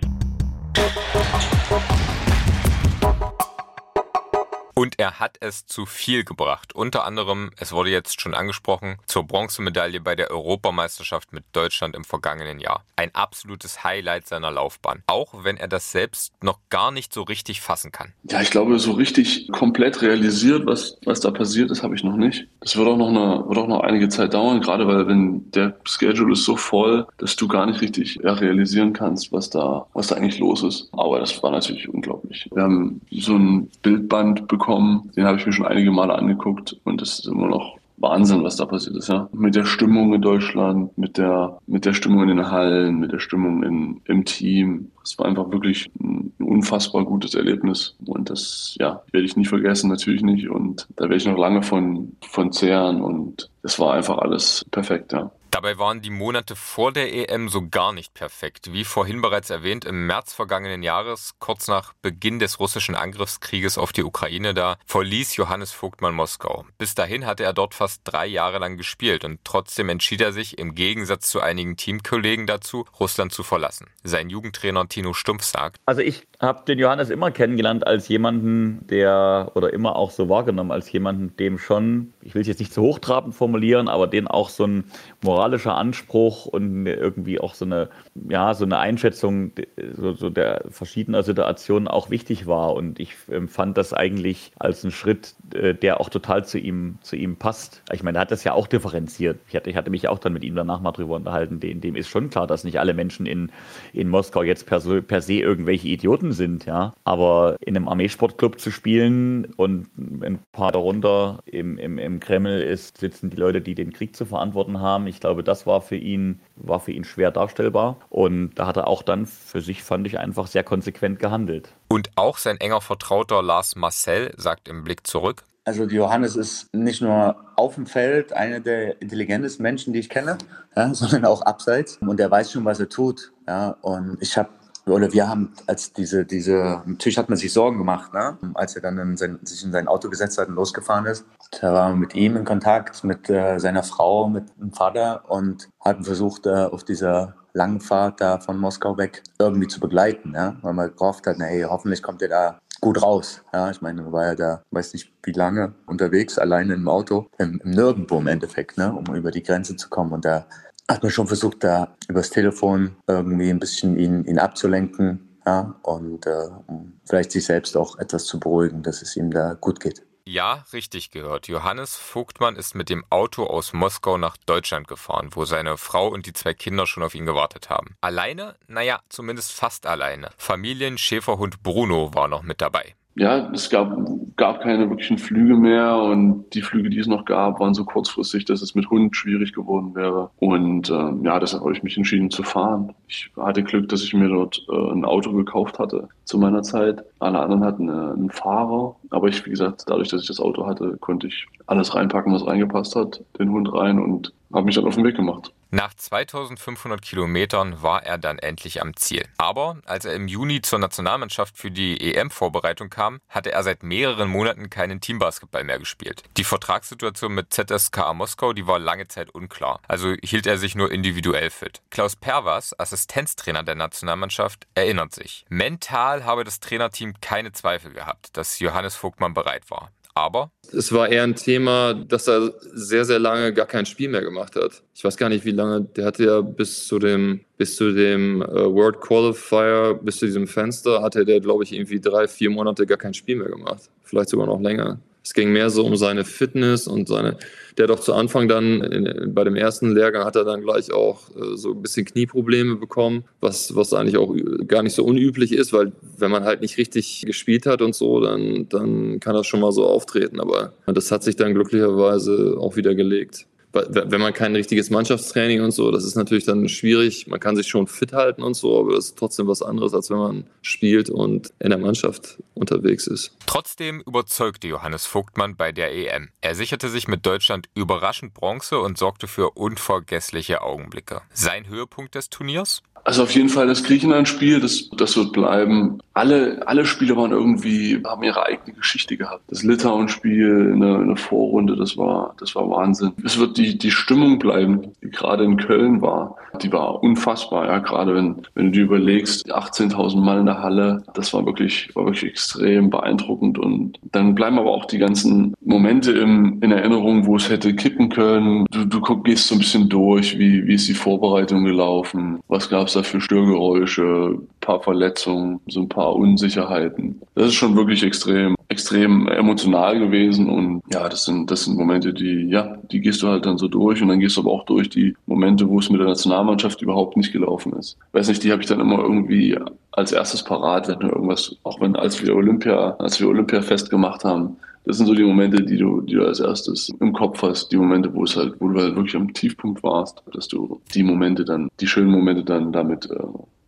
Und 4.80 4.98
er 4.98 5.20
hat 5.20 5.36
es 5.40 5.66
zu 5.66 5.84
viel 5.84 6.24
gebracht. 6.24 6.74
Unter 6.74 7.04
anderem, 7.04 7.50
es 7.58 7.70
wurde 7.70 7.90
jetzt 7.90 8.18
schon 8.18 8.32
angesprochen, 8.32 8.96
zur 9.04 9.24
Bronzemedaille 9.24 10.00
bei 10.00 10.16
der 10.16 10.30
Europameisterschaft 10.30 11.34
mit 11.34 11.44
Deutschland 11.52 11.94
im 11.94 12.02
vergangenen 12.02 12.60
Jahr. 12.60 12.82
Ein 12.96 13.14
absolutes 13.14 13.84
Highlight 13.84 14.26
seiner 14.26 14.50
Laufbahn. 14.50 15.02
Auch 15.06 15.44
wenn 15.44 15.58
er 15.58 15.68
das 15.68 15.92
selbst 15.92 16.32
noch 16.42 16.60
gar 16.70 16.92
nicht 16.92 17.12
so 17.12 17.20
richtig 17.20 17.60
fassen 17.60 17.92
kann. 17.92 18.14
Ja, 18.30 18.40
ich 18.40 18.50
glaube, 18.50 18.78
so 18.78 18.92
richtig 18.92 19.52
komplett 19.52 20.00
realisiert, 20.00 20.64
was, 20.64 20.96
was 21.04 21.20
da 21.20 21.30
passiert 21.30 21.70
ist, 21.70 21.82
habe 21.82 21.94
ich 21.94 22.02
noch 22.02 22.16
nicht. 22.16 22.46
Das 22.60 22.74
wird 22.74 22.88
auch 22.88 22.96
noch 22.96 23.08
eine, 23.08 23.46
wird 23.48 23.58
auch 23.58 23.68
noch 23.68 23.80
einige 23.80 24.08
Zeit 24.08 24.32
dauern, 24.32 24.62
gerade 24.62 24.86
weil 24.86 25.06
wenn 25.06 25.50
der 25.50 25.76
Schedule 25.84 26.32
ist 26.32 26.44
so 26.44 26.56
voll, 26.56 27.06
dass 27.18 27.36
du 27.36 27.48
gar 27.48 27.66
nicht 27.66 27.82
richtig 27.82 28.18
ja, 28.24 28.32
realisieren 28.32 28.94
kannst, 28.94 29.30
was 29.30 29.50
da, 29.50 29.84
was 29.92 30.06
da 30.06 30.14
eigentlich 30.14 30.38
los 30.38 30.62
ist. 30.62 30.88
Aber 30.92 31.18
das 31.18 31.42
war 31.42 31.50
natürlich 31.50 31.86
unglaublich. 31.86 32.48
Wir 32.54 32.62
haben 32.62 33.02
so 33.10 33.34
ein 33.34 33.70
Bildband 33.82 34.48
bekommen 34.48 34.69
bekommen. 34.70 35.10
Den 35.16 35.24
habe 35.24 35.38
ich 35.38 35.46
mir 35.46 35.52
schon 35.52 35.66
einige 35.66 35.90
Male 35.90 36.14
angeguckt 36.14 36.76
und 36.84 37.00
das 37.00 37.18
ist 37.18 37.26
immer 37.26 37.48
noch 37.48 37.76
Wahnsinn, 37.96 38.42
was 38.42 38.56
da 38.56 38.64
passiert 38.64 38.96
ist, 38.96 39.08
ja. 39.08 39.28
Mit 39.32 39.54
der 39.54 39.66
Stimmung 39.66 40.14
in 40.14 40.22
Deutschland, 40.22 40.96
mit 40.96 41.18
der, 41.18 41.58
mit 41.66 41.84
der 41.84 41.92
Stimmung 41.92 42.22
in 42.22 42.28
den 42.28 42.50
Hallen, 42.50 42.98
mit 42.98 43.12
der 43.12 43.18
Stimmung 43.18 43.62
in, 43.62 44.00
im 44.06 44.24
Team. 44.24 44.90
Es 45.04 45.18
war 45.18 45.26
einfach 45.26 45.52
wirklich 45.52 45.90
ein 46.00 46.32
unfassbar 46.38 47.04
gutes 47.04 47.34
Erlebnis. 47.34 47.96
Und 48.06 48.30
das, 48.30 48.74
ja, 48.80 49.02
werde 49.12 49.26
ich 49.26 49.36
nie 49.36 49.44
vergessen, 49.44 49.90
natürlich 49.90 50.22
nicht. 50.22 50.48
Und 50.48 50.88
da 50.96 51.04
werde 51.04 51.16
ich 51.16 51.26
noch 51.26 51.36
lange 51.36 51.62
von, 51.62 52.16
von 52.22 52.52
zehren. 52.52 53.02
Und 53.02 53.50
es 53.62 53.78
war 53.78 53.92
einfach 53.92 54.16
alles 54.16 54.64
perfekt, 54.70 55.12
ja. 55.12 55.30
Dabei 55.50 55.78
waren 55.78 56.00
die 56.00 56.10
Monate 56.10 56.54
vor 56.54 56.92
der 56.92 57.12
EM 57.12 57.48
so 57.48 57.68
gar 57.68 57.92
nicht 57.92 58.14
perfekt. 58.14 58.72
Wie 58.72 58.84
vorhin 58.84 59.20
bereits 59.20 59.50
erwähnt, 59.50 59.84
im 59.84 60.06
März 60.06 60.32
vergangenen 60.32 60.84
Jahres, 60.84 61.34
kurz 61.40 61.66
nach 61.66 61.92
Beginn 62.02 62.38
des 62.38 62.60
russischen 62.60 62.94
Angriffskrieges 62.94 63.76
auf 63.76 63.92
die 63.92 64.04
Ukraine, 64.04 64.54
da 64.54 64.76
verließ 64.86 65.34
Johannes 65.34 65.72
Vogtmann 65.72 66.14
Moskau. 66.14 66.66
Bis 66.78 66.94
dahin 66.94 67.26
hatte 67.26 67.42
er 67.42 67.52
dort 67.52 67.74
fast 67.74 68.02
drei 68.04 68.26
Jahre 68.26 68.58
lang 68.58 68.76
gespielt 68.76 69.24
und 69.24 69.40
trotzdem 69.42 69.88
entschied 69.88 70.20
er 70.20 70.32
sich, 70.32 70.56
im 70.56 70.76
Gegensatz 70.76 71.28
zu 71.28 71.40
einigen 71.40 71.76
Teamkollegen 71.76 72.46
dazu, 72.46 72.86
Russland 73.00 73.32
zu 73.32 73.42
verlassen. 73.42 73.88
Sein 74.04 74.30
Jugendtrainer 74.30 74.86
Tino 74.86 75.14
Stumpf 75.14 75.42
sagt, 75.42 75.80
Also 75.84 76.00
ich 76.00 76.28
habe 76.38 76.64
den 76.64 76.78
Johannes 76.78 77.10
immer 77.10 77.32
kennengelernt 77.32 77.84
als 77.84 78.06
jemanden, 78.06 78.86
der, 78.86 79.50
oder 79.54 79.72
immer 79.72 79.96
auch 79.96 80.12
so 80.12 80.28
wahrgenommen, 80.28 80.70
als 80.70 80.90
jemanden, 80.92 81.36
dem 81.36 81.58
schon, 81.58 82.14
ich 82.22 82.34
will 82.34 82.42
es 82.42 82.48
jetzt 82.48 82.60
nicht 82.60 82.72
zu 82.72 82.82
hochtrabend 82.82 83.34
formulieren, 83.34 83.88
aber 83.88 84.06
den 84.06 84.28
auch 84.28 84.48
so 84.48 84.64
ein 84.64 84.84
Moral 85.20 85.39
moralischer 85.40 85.74
Anspruch 85.74 86.44
und 86.44 86.86
irgendwie 86.86 87.40
auch 87.40 87.54
so 87.54 87.64
eine, 87.64 87.88
ja, 88.28 88.52
so 88.52 88.66
eine 88.66 88.76
Einschätzung 88.76 89.52
so, 89.94 90.12
so 90.12 90.28
der 90.28 90.66
verschiedener 90.68 91.22
Situationen 91.22 91.88
auch 91.88 92.10
wichtig 92.10 92.46
war. 92.46 92.74
Und 92.74 93.00
ich 93.00 93.14
empfand 93.30 93.78
das 93.78 93.94
eigentlich 93.94 94.52
als 94.58 94.84
einen 94.84 94.90
Schritt, 94.90 95.34
äh, 95.54 95.74
der 95.74 95.98
auch 95.98 96.10
total 96.10 96.44
zu 96.44 96.58
ihm, 96.58 96.98
zu 97.00 97.16
ihm 97.16 97.36
passt. 97.36 97.82
Ich 97.90 98.02
meine, 98.02 98.18
er 98.18 98.20
hat 98.20 98.30
das 98.30 98.44
ja 98.44 98.52
auch 98.52 98.66
differenziert. 98.66 99.38
Ich 99.48 99.56
hatte, 99.56 99.70
ich 99.70 99.76
hatte 99.76 99.90
mich 99.90 100.08
auch 100.08 100.18
dann 100.18 100.34
mit 100.34 100.44
ihm 100.44 100.54
danach 100.54 100.82
mal 100.82 100.92
drüber 100.92 101.16
unterhalten. 101.16 101.58
Dem, 101.58 101.80
dem 101.80 101.96
ist 101.96 102.08
schon 102.08 102.28
klar, 102.28 102.46
dass 102.46 102.64
nicht 102.64 102.78
alle 102.78 102.92
Menschen 102.92 103.24
in, 103.24 103.50
in 103.94 104.10
Moskau 104.10 104.42
jetzt 104.42 104.66
per, 104.66 104.80
per 105.00 105.22
se 105.22 105.34
irgendwelche 105.34 105.88
Idioten 105.88 106.32
sind, 106.32 106.66
ja. 106.66 106.92
Aber 107.04 107.56
in 107.60 107.76
einem 107.76 107.88
Armeesportclub 107.88 108.60
zu 108.60 108.70
spielen 108.70 109.46
und 109.56 109.88
ein 109.96 110.40
paar 110.52 110.70
darunter 110.70 111.40
im, 111.46 111.78
im, 111.78 111.96
im 111.96 112.20
Kreml 112.20 112.60
ist, 112.60 112.98
sitzen 112.98 113.30
die 113.30 113.38
Leute, 113.38 113.62
die 113.62 113.74
den 113.74 113.94
Krieg 113.94 114.14
zu 114.14 114.26
verantworten 114.26 114.80
haben. 114.80 115.06
Ich 115.06 115.18
glaube, 115.20 115.29
das 115.34 115.66
war 115.66 115.80
für 115.80 115.96
ihn, 115.96 116.40
war 116.56 116.80
für 116.80 116.92
ihn 116.92 117.04
schwer 117.04 117.30
darstellbar. 117.30 117.96
Und 118.08 118.54
da 118.54 118.66
hat 118.66 118.76
er 118.76 118.88
auch 118.88 119.02
dann 119.02 119.26
für 119.26 119.60
sich, 119.60 119.82
fand 119.82 120.06
ich, 120.06 120.18
einfach 120.18 120.46
sehr 120.46 120.64
konsequent 120.64 121.18
gehandelt. 121.18 121.72
Und 121.88 122.10
auch 122.16 122.38
sein 122.38 122.56
enger 122.58 122.80
Vertrauter 122.80 123.42
Lars 123.42 123.76
Marcel 123.76 124.32
sagt 124.36 124.68
im 124.68 124.84
Blick 124.84 125.06
zurück. 125.06 125.44
Also 125.64 125.84
Johannes 125.84 126.36
ist 126.36 126.74
nicht 126.74 127.02
nur 127.02 127.36
auf 127.56 127.74
dem 127.74 127.86
Feld 127.86 128.32
einer 128.32 128.60
der 128.60 129.00
intelligentesten 129.02 129.62
Menschen, 129.62 129.92
die 129.92 130.00
ich 130.00 130.08
kenne, 130.08 130.38
ja, 130.74 130.92
sondern 130.94 131.24
auch 131.24 131.42
abseits. 131.42 131.98
Und 131.98 132.18
er 132.18 132.30
weiß 132.30 132.52
schon, 132.52 132.64
was 132.64 132.80
er 132.80 132.88
tut. 132.88 133.32
Ja. 133.46 133.76
Und 133.82 134.18
ich 134.20 134.36
habe 134.36 134.48
oder 134.86 135.12
wir 135.12 135.28
haben 135.28 135.52
als 135.66 135.92
diese, 135.92 136.24
diese, 136.24 136.82
natürlich 136.86 137.18
hat 137.18 137.28
man 137.28 137.38
sich 137.38 137.52
Sorgen 137.52 137.78
gemacht, 137.78 138.12
ne? 138.12 138.38
als 138.54 138.74
er 138.76 138.82
dann 138.82 138.98
in 138.98 139.16
sein, 139.16 139.38
sich 139.42 139.62
in 139.64 139.72
sein 139.72 139.88
Auto 139.88 140.08
gesetzt 140.08 140.38
hat 140.38 140.48
und 140.48 140.54
losgefahren 140.54 141.06
ist. 141.06 141.24
Da 141.50 141.72
waren 141.72 141.94
wir 141.94 142.00
mit 142.00 142.14
ihm 142.14 142.36
in 142.36 142.44
Kontakt, 142.44 143.02
mit 143.02 143.28
äh, 143.28 143.58
seiner 143.58 143.82
Frau, 143.82 144.28
mit 144.28 144.44
dem 144.58 144.72
Vater 144.72 145.28
und 145.28 145.68
hatten 145.80 146.04
versucht, 146.04 146.46
äh, 146.46 146.66
auf 146.66 146.84
dieser 146.84 147.34
langen 147.52 147.80
Fahrt 147.80 148.20
da 148.20 148.38
von 148.38 148.56
Moskau 148.56 148.96
weg 148.96 149.22
irgendwie 149.38 149.66
zu 149.66 149.80
begleiten, 149.80 150.32
ja? 150.34 150.56
weil 150.62 150.74
man 150.74 150.94
gehofft 150.94 151.26
hat, 151.26 151.38
hey, 151.40 151.62
hoffentlich 151.62 152.02
kommt 152.02 152.22
er 152.22 152.28
da 152.28 152.58
gut 152.80 153.02
raus. 153.02 153.42
Ja, 153.52 153.70
ich 153.70 153.82
meine, 153.82 154.10
war 154.12 154.26
ja 154.26 154.34
da, 154.34 154.62
weiß 154.70 154.92
nicht 154.92 155.12
wie 155.24 155.32
lange 155.32 155.74
unterwegs, 155.86 156.38
alleine 156.38 156.74
im 156.74 156.88
Auto, 156.88 157.28
im, 157.38 157.60
im 157.64 157.70
Nirgendwo 157.70 158.18
im 158.18 158.28
Endeffekt, 158.28 158.78
ne, 158.78 158.92
um 158.92 159.14
über 159.14 159.30
die 159.30 159.42
Grenze 159.42 159.76
zu 159.76 159.88
kommen. 159.88 160.12
Und 160.12 160.24
da 160.24 160.46
hat 160.88 161.02
man 161.02 161.10
schon 161.10 161.26
versucht, 161.26 161.62
da 161.62 161.96
übers 162.08 162.30
Telefon 162.30 162.96
irgendwie 163.06 163.50
ein 163.50 163.60
bisschen 163.60 163.96
ihn, 163.96 164.24
ihn 164.24 164.38
abzulenken 164.38 165.38
ja, 165.46 165.74
und 165.82 166.26
äh, 166.26 166.48
um 166.66 167.00
vielleicht 167.08 167.32
sich 167.32 167.44
selbst 167.44 167.76
auch 167.76 167.98
etwas 167.98 168.24
zu 168.24 168.40
beruhigen, 168.40 168.82
dass 168.82 169.02
es 169.02 169.16
ihm 169.16 169.30
da 169.30 169.54
gut 169.54 169.80
geht. 169.80 170.02
Ja, 170.30 170.64
richtig 170.72 171.10
gehört. 171.10 171.48
Johannes 171.48 171.96
Vogtmann 171.96 172.54
ist 172.54 172.76
mit 172.76 172.88
dem 172.88 173.04
Auto 173.10 173.42
aus 173.42 173.72
Moskau 173.72 174.16
nach 174.16 174.36
Deutschland 174.36 174.86
gefahren, 174.86 175.30
wo 175.32 175.44
seine 175.44 175.76
Frau 175.76 176.06
und 176.06 176.24
die 176.24 176.32
zwei 176.32 176.54
Kinder 176.54 176.86
schon 176.86 177.02
auf 177.02 177.16
ihn 177.16 177.26
gewartet 177.26 177.68
haben. 177.68 177.96
Alleine? 178.00 178.54
Naja, 178.68 179.00
zumindest 179.08 179.50
fast 179.50 179.86
alleine. 179.86 180.28
Familienschäferhund 180.38 181.64
Bruno 181.64 182.14
war 182.14 182.28
noch 182.28 182.44
mit 182.44 182.60
dabei 182.60 182.94
ja, 183.16 183.50
es 183.52 183.68
gab, 183.68 183.94
gab 184.36 184.62
keine 184.62 184.88
wirklichen 184.88 185.18
Flüge 185.18 185.54
mehr 185.54 185.96
und 185.96 186.46
die 186.54 186.62
Flüge, 186.62 186.90
die 186.90 186.98
es 186.98 187.06
noch 187.06 187.24
gab, 187.24 187.60
waren 187.60 187.74
so 187.74 187.84
kurzfristig, 187.84 188.44
dass 188.44 188.62
es 188.62 188.74
mit 188.74 188.88
Hund 188.88 189.14
schwierig 189.16 189.52
geworden 189.52 189.94
wäre. 189.94 190.30
Und 190.38 190.88
ähm, 190.90 191.22
ja, 191.24 191.38
deshalb 191.38 191.62
habe 191.62 191.74
ich 191.74 191.82
mich 191.82 191.96
entschieden 191.96 192.30
zu 192.30 192.42
fahren. 192.42 192.94
Ich 193.08 193.30
hatte 193.36 193.62
Glück, 193.62 193.88
dass 193.88 194.02
ich 194.02 194.14
mir 194.14 194.28
dort 194.28 194.64
äh, 194.70 194.92
ein 194.92 195.04
Auto 195.04 195.32
gekauft 195.32 195.78
hatte 195.78 196.08
zu 196.24 196.38
meiner 196.38 196.62
Zeit. 196.62 197.04
Alle 197.20 197.38
anderen 197.38 197.64
hatten 197.64 197.88
äh, 197.88 197.92
einen 197.92 198.30
Fahrer, 198.30 198.96
aber 199.10 199.28
ich, 199.28 199.44
wie 199.44 199.50
gesagt, 199.50 199.84
dadurch, 199.86 200.08
dass 200.08 200.22
ich 200.22 200.28
das 200.28 200.40
Auto 200.40 200.66
hatte, 200.66 200.96
konnte 200.98 201.26
ich 201.26 201.46
alles 201.66 201.94
reinpacken, 201.94 202.32
was 202.32 202.46
reingepasst 202.46 202.96
hat, 202.96 203.22
den 203.38 203.50
Hund 203.50 203.72
rein 203.72 203.98
und 203.98 204.32
habe 204.52 204.66
mich 204.66 204.74
dann 204.74 204.86
auf 204.86 204.94
den 204.94 205.04
Weg 205.04 205.16
gemacht. 205.16 205.52
Nach 205.72 205.94
2500 205.94 207.00
Kilometern 207.00 207.80
war 207.80 208.04
er 208.04 208.18
dann 208.18 208.40
endlich 208.40 208.82
am 208.82 208.96
Ziel. 208.96 209.24
Aber 209.38 209.76
als 209.86 210.04
er 210.04 210.14
im 210.14 210.26
Juni 210.26 210.62
zur 210.62 210.80
Nationalmannschaft 210.80 211.56
für 211.56 211.70
die 211.70 212.12
EM-Vorbereitung 212.12 212.90
kam, 212.90 213.20
hatte 213.28 213.52
er 213.52 213.62
seit 213.62 213.84
mehreren 213.84 214.28
Monaten 214.28 214.68
keinen 214.68 215.00
Teambasketball 215.00 215.62
mehr 215.62 215.78
gespielt. 215.78 216.24
Die 216.36 216.42
Vertragssituation 216.42 217.32
mit 217.32 217.54
ZSKA 217.54 218.12
Moskau, 218.14 218.52
die 218.52 218.66
war 218.66 218.80
lange 218.80 219.06
Zeit 219.06 219.30
unklar. 219.30 219.78
Also 219.86 220.14
hielt 220.24 220.48
er 220.48 220.58
sich 220.58 220.74
nur 220.74 220.90
individuell 220.90 221.50
fit. 221.50 221.82
Klaus 221.90 222.16
Pervas, 222.16 222.74
Assistenztrainer 222.76 223.62
der 223.62 223.76
Nationalmannschaft, 223.76 224.66
erinnert 224.74 225.14
sich. 225.14 225.46
Mental 225.50 226.24
habe 226.24 226.42
das 226.42 226.58
Trainerteam 226.58 227.09
keine 227.20 227.52
Zweifel 227.52 227.92
gehabt, 227.92 228.36
dass 228.36 228.58
Johannes 228.58 228.94
Vogtmann 228.94 229.34
bereit 229.34 229.70
war. 229.70 229.92
Aber 230.14 230.50
es 230.72 230.92
war 230.92 231.08
eher 231.08 231.22
ein 231.22 231.36
Thema, 231.36 231.94
dass 231.94 232.28
er 232.28 232.52
sehr, 232.60 233.04
sehr 233.04 233.18
lange 233.18 233.54
gar 233.54 233.66
kein 233.66 233.86
Spiel 233.86 234.08
mehr 234.08 234.22
gemacht 234.22 234.56
hat. 234.56 234.82
Ich 234.94 235.04
weiß 235.04 235.16
gar 235.16 235.28
nicht, 235.28 235.44
wie 235.44 235.52
lange. 235.52 235.82
Der 235.82 236.04
hatte 236.04 236.24
ja 236.24 236.40
bis 236.40 236.86
zu 236.86 236.98
dem, 236.98 237.40
bis 237.56 237.76
zu 237.76 237.92
dem 237.92 238.42
äh, 238.42 238.46
World 238.46 239.00
Qualifier, 239.00 239.98
bis 240.02 240.18
zu 240.18 240.26
diesem 240.26 240.46
Fenster, 240.46 241.02
hatte 241.02 241.24
der, 241.24 241.40
glaube 241.40 241.64
ich, 241.64 241.72
irgendwie 241.72 242.00
drei, 242.00 242.26
vier 242.26 242.50
Monate 242.50 242.86
gar 242.86 242.98
kein 242.98 243.14
Spiel 243.14 243.36
mehr 243.36 243.48
gemacht. 243.48 243.88
Vielleicht 244.02 244.30
sogar 244.30 244.46
noch 244.46 244.60
länger. 244.60 244.98
Es 245.22 245.34
ging 245.34 245.52
mehr 245.52 245.70
so 245.70 245.84
um 245.84 245.96
seine 245.96 246.24
Fitness 246.24 246.86
und 246.86 247.08
seine. 247.08 247.36
Der 247.78 247.86
doch 247.86 248.00
zu 248.00 248.14
Anfang 248.14 248.48
dann 248.48 248.82
in, 248.82 249.34
bei 249.34 249.44
dem 249.44 249.54
ersten 249.54 249.94
Lehrgang 249.94 250.24
hat 250.24 250.36
er 250.36 250.44
dann 250.44 250.62
gleich 250.62 250.92
auch 250.92 251.30
äh, 251.30 251.56
so 251.56 251.72
ein 251.72 251.82
bisschen 251.82 252.04
Knieprobleme 252.04 252.76
bekommen, 252.76 253.24
was, 253.40 253.74
was 253.76 253.92
eigentlich 253.92 254.16
auch 254.16 254.34
gar 254.66 254.82
nicht 254.82 254.94
so 254.94 255.04
unüblich 255.04 255.52
ist, 255.52 255.72
weil 255.72 255.92
wenn 256.18 256.30
man 256.30 256.44
halt 256.44 256.62
nicht 256.62 256.78
richtig 256.78 257.22
gespielt 257.26 257.66
hat 257.66 257.80
und 257.80 257.94
so, 257.94 258.20
dann, 258.20 258.68
dann 258.68 259.20
kann 259.20 259.34
das 259.34 259.46
schon 259.46 259.60
mal 259.60 259.72
so 259.72 259.86
auftreten. 259.86 260.40
Aber 260.40 260.72
das 260.86 261.12
hat 261.12 261.22
sich 261.22 261.36
dann 261.36 261.54
glücklicherweise 261.54 262.56
auch 262.58 262.76
wieder 262.76 262.94
gelegt 262.94 263.46
wenn 263.72 264.20
man 264.20 264.32
kein 264.32 264.54
richtiges 264.54 264.90
Mannschaftstraining 264.90 265.62
und 265.62 265.70
so, 265.70 265.90
das 265.90 266.04
ist 266.04 266.16
natürlich 266.16 266.44
dann 266.44 266.68
schwierig. 266.68 267.26
Man 267.28 267.38
kann 267.38 267.56
sich 267.56 267.68
schon 267.68 267.86
fit 267.86 268.12
halten 268.12 268.42
und 268.42 268.54
so, 268.54 268.80
aber 268.80 268.94
das 268.94 269.06
ist 269.06 269.18
trotzdem 269.18 269.46
was 269.46 269.62
anderes, 269.62 269.94
als 269.94 270.10
wenn 270.10 270.18
man 270.18 270.44
spielt 270.62 271.08
und 271.08 271.52
in 271.60 271.70
der 271.70 271.78
Mannschaft 271.78 272.38
unterwegs 272.54 273.06
ist. 273.06 273.36
Trotzdem 273.46 274.02
überzeugte 274.06 274.66
Johannes 274.66 275.06
Vogtmann 275.06 275.56
bei 275.56 275.72
der 275.72 275.92
EM. 275.92 276.30
Er 276.40 276.54
sicherte 276.54 276.88
sich 276.88 277.08
mit 277.08 277.24
Deutschland 277.24 277.68
überraschend 277.74 278.34
Bronze 278.34 278.78
und 278.80 278.98
sorgte 278.98 279.28
für 279.28 279.52
unvergessliche 279.52 280.62
Augenblicke. 280.62 281.22
Sein 281.32 281.68
Höhepunkt 281.68 282.14
des 282.14 282.28
Turniers? 282.28 282.82
Also 283.04 283.22
auf 283.22 283.30
jeden 283.30 283.48
Fall 283.48 283.66
das 283.66 283.84
Griechenland-Spiel, 283.84 284.60
das, 284.60 284.90
das 284.90 285.16
wird 285.16 285.32
bleiben. 285.32 285.98
Alle, 286.12 286.66
alle 286.66 286.84
Spiele 286.84 287.16
waren 287.16 287.30
irgendwie, 287.30 288.02
haben 288.04 288.22
ihre 288.22 288.44
eigene 288.44 288.76
Geschichte 288.76 289.16
gehabt. 289.16 289.42
Das 289.48 289.62
Litauen-Spiel 289.62 290.72
in 290.74 290.80
in 290.82 291.08
der 291.08 291.16
Vorrunde, 291.16 291.76
das 291.76 291.96
war, 291.96 292.34
das 292.38 292.54
war 292.54 292.68
Wahnsinn. 292.68 293.12
Es 293.24 293.38
wird 293.38 293.56
die, 293.56 293.78
die 293.78 293.90
Stimmung 293.90 294.38
bleiben, 294.38 294.92
die 295.02 295.10
gerade 295.10 295.44
in 295.44 295.56
Köln 295.56 296.00
war. 296.02 296.36
Die 296.62 296.72
war 296.72 297.02
unfassbar, 297.02 297.66
ja. 297.66 297.78
Gerade 297.78 298.14
wenn, 298.14 298.42
wenn 298.54 298.66
du 298.66 298.72
dir 298.72 298.84
überlegst, 298.84 299.50
18.000 299.50 300.20
Mann 300.20 300.40
in 300.40 300.46
der 300.46 300.62
Halle, 300.62 301.02
das 301.14 301.32
war 301.32 301.46
wirklich, 301.46 301.94
war 301.94 302.04
wirklich 302.04 302.30
extrem 302.30 302.90
beeindruckend. 302.90 303.58
Und 303.58 303.98
dann 304.12 304.34
bleiben 304.34 304.58
aber 304.58 304.70
auch 304.70 304.86
die 304.86 304.98
ganzen 304.98 305.54
Momente 305.60 306.12
im, 306.12 306.58
in 306.60 306.72
Erinnerung, 306.72 307.26
wo 307.26 307.36
es 307.36 307.48
hätte 307.48 307.74
kippen 307.74 308.08
können. 308.08 308.66
Du, 308.70 308.84
du 308.84 309.00
gehst 309.22 309.46
so 309.46 309.54
ein 309.54 309.58
bisschen 309.58 309.88
durch, 309.88 310.38
wie, 310.38 310.66
wie 310.66 310.74
ist 310.74 310.88
die 310.88 310.94
Vorbereitung 310.94 311.64
gelaufen? 311.64 312.40
Was 312.48 312.68
gab 312.68 312.88
es 312.90 312.94
da 312.94 313.02
für 313.02 313.20
Störgeräusche, 313.20 314.38
paar 314.60 314.82
Verletzungen, 314.82 315.60
so 315.68 315.80
ein 315.80 315.88
paar 315.88 316.14
Unsicherheiten. 316.14 317.20
Das 317.34 317.46
ist 317.46 317.54
schon 317.54 317.76
wirklich 317.76 318.02
extrem, 318.02 318.56
extrem 318.68 319.28
emotional 319.28 319.98
gewesen 319.98 320.48
und 320.48 320.82
ja, 320.92 321.08
das 321.08 321.24
sind, 321.24 321.50
das 321.50 321.64
sind 321.64 321.76
Momente, 321.76 322.12
die, 322.12 322.48
ja, 322.48 322.76
die 322.90 323.00
gehst 323.00 323.22
du 323.22 323.28
halt 323.28 323.46
dann 323.46 323.58
so 323.58 323.68
durch 323.68 324.02
und 324.02 324.08
dann 324.08 324.20
gehst 324.20 324.36
du 324.36 324.42
aber 324.42 324.52
auch 324.52 324.64
durch 324.64 324.90
die 324.90 325.16
Momente, 325.26 325.68
wo 325.68 325.78
es 325.78 325.90
mit 325.90 326.00
der 326.00 326.08
Nationalmannschaft 326.08 326.82
überhaupt 326.82 327.16
nicht 327.16 327.32
gelaufen 327.32 327.72
ist. 327.74 327.96
Weiß 328.12 328.28
nicht, 328.28 328.44
die 328.44 328.52
habe 328.52 328.62
ich 328.62 328.68
dann 328.68 328.80
immer 328.80 328.98
irgendwie 328.98 329.56
als 329.92 330.12
erstes 330.12 330.44
parat, 330.44 330.88
wenn 330.88 331.08
irgendwas, 331.08 331.56
auch 331.62 331.80
wenn 331.80 331.96
als 331.96 332.24
wir 332.24 332.34
Olympia, 332.34 332.96
als 332.98 333.20
wir 333.20 333.28
Olympia 333.28 333.62
festgemacht 333.62 334.24
haben, 334.24 334.56
das 334.84 334.96
sind 334.96 335.06
so 335.06 335.14
die 335.14 335.22
Momente, 335.22 335.62
die 335.62 335.76
du, 335.76 336.00
die 336.00 336.14
du 336.14 336.26
als 336.26 336.40
erstes 336.40 336.90
im 337.00 337.12
Kopf 337.12 337.42
hast, 337.42 337.70
die 337.70 337.76
Momente, 337.76 338.12
wo 338.14 338.24
es 338.24 338.36
halt, 338.36 338.54
wo 338.60 338.68
du 338.68 338.80
halt 338.80 338.96
wirklich 338.96 339.16
am 339.16 339.32
Tiefpunkt 339.32 339.82
warst, 339.82 340.22
dass 340.32 340.48
du 340.48 340.80
die 340.94 341.02
Momente 341.02 341.44
dann, 341.44 341.68
die 341.80 341.86
schönen 341.86 342.10
Momente 342.10 342.44
dann 342.44 342.72
damit 342.72 343.10
äh, 343.10 343.16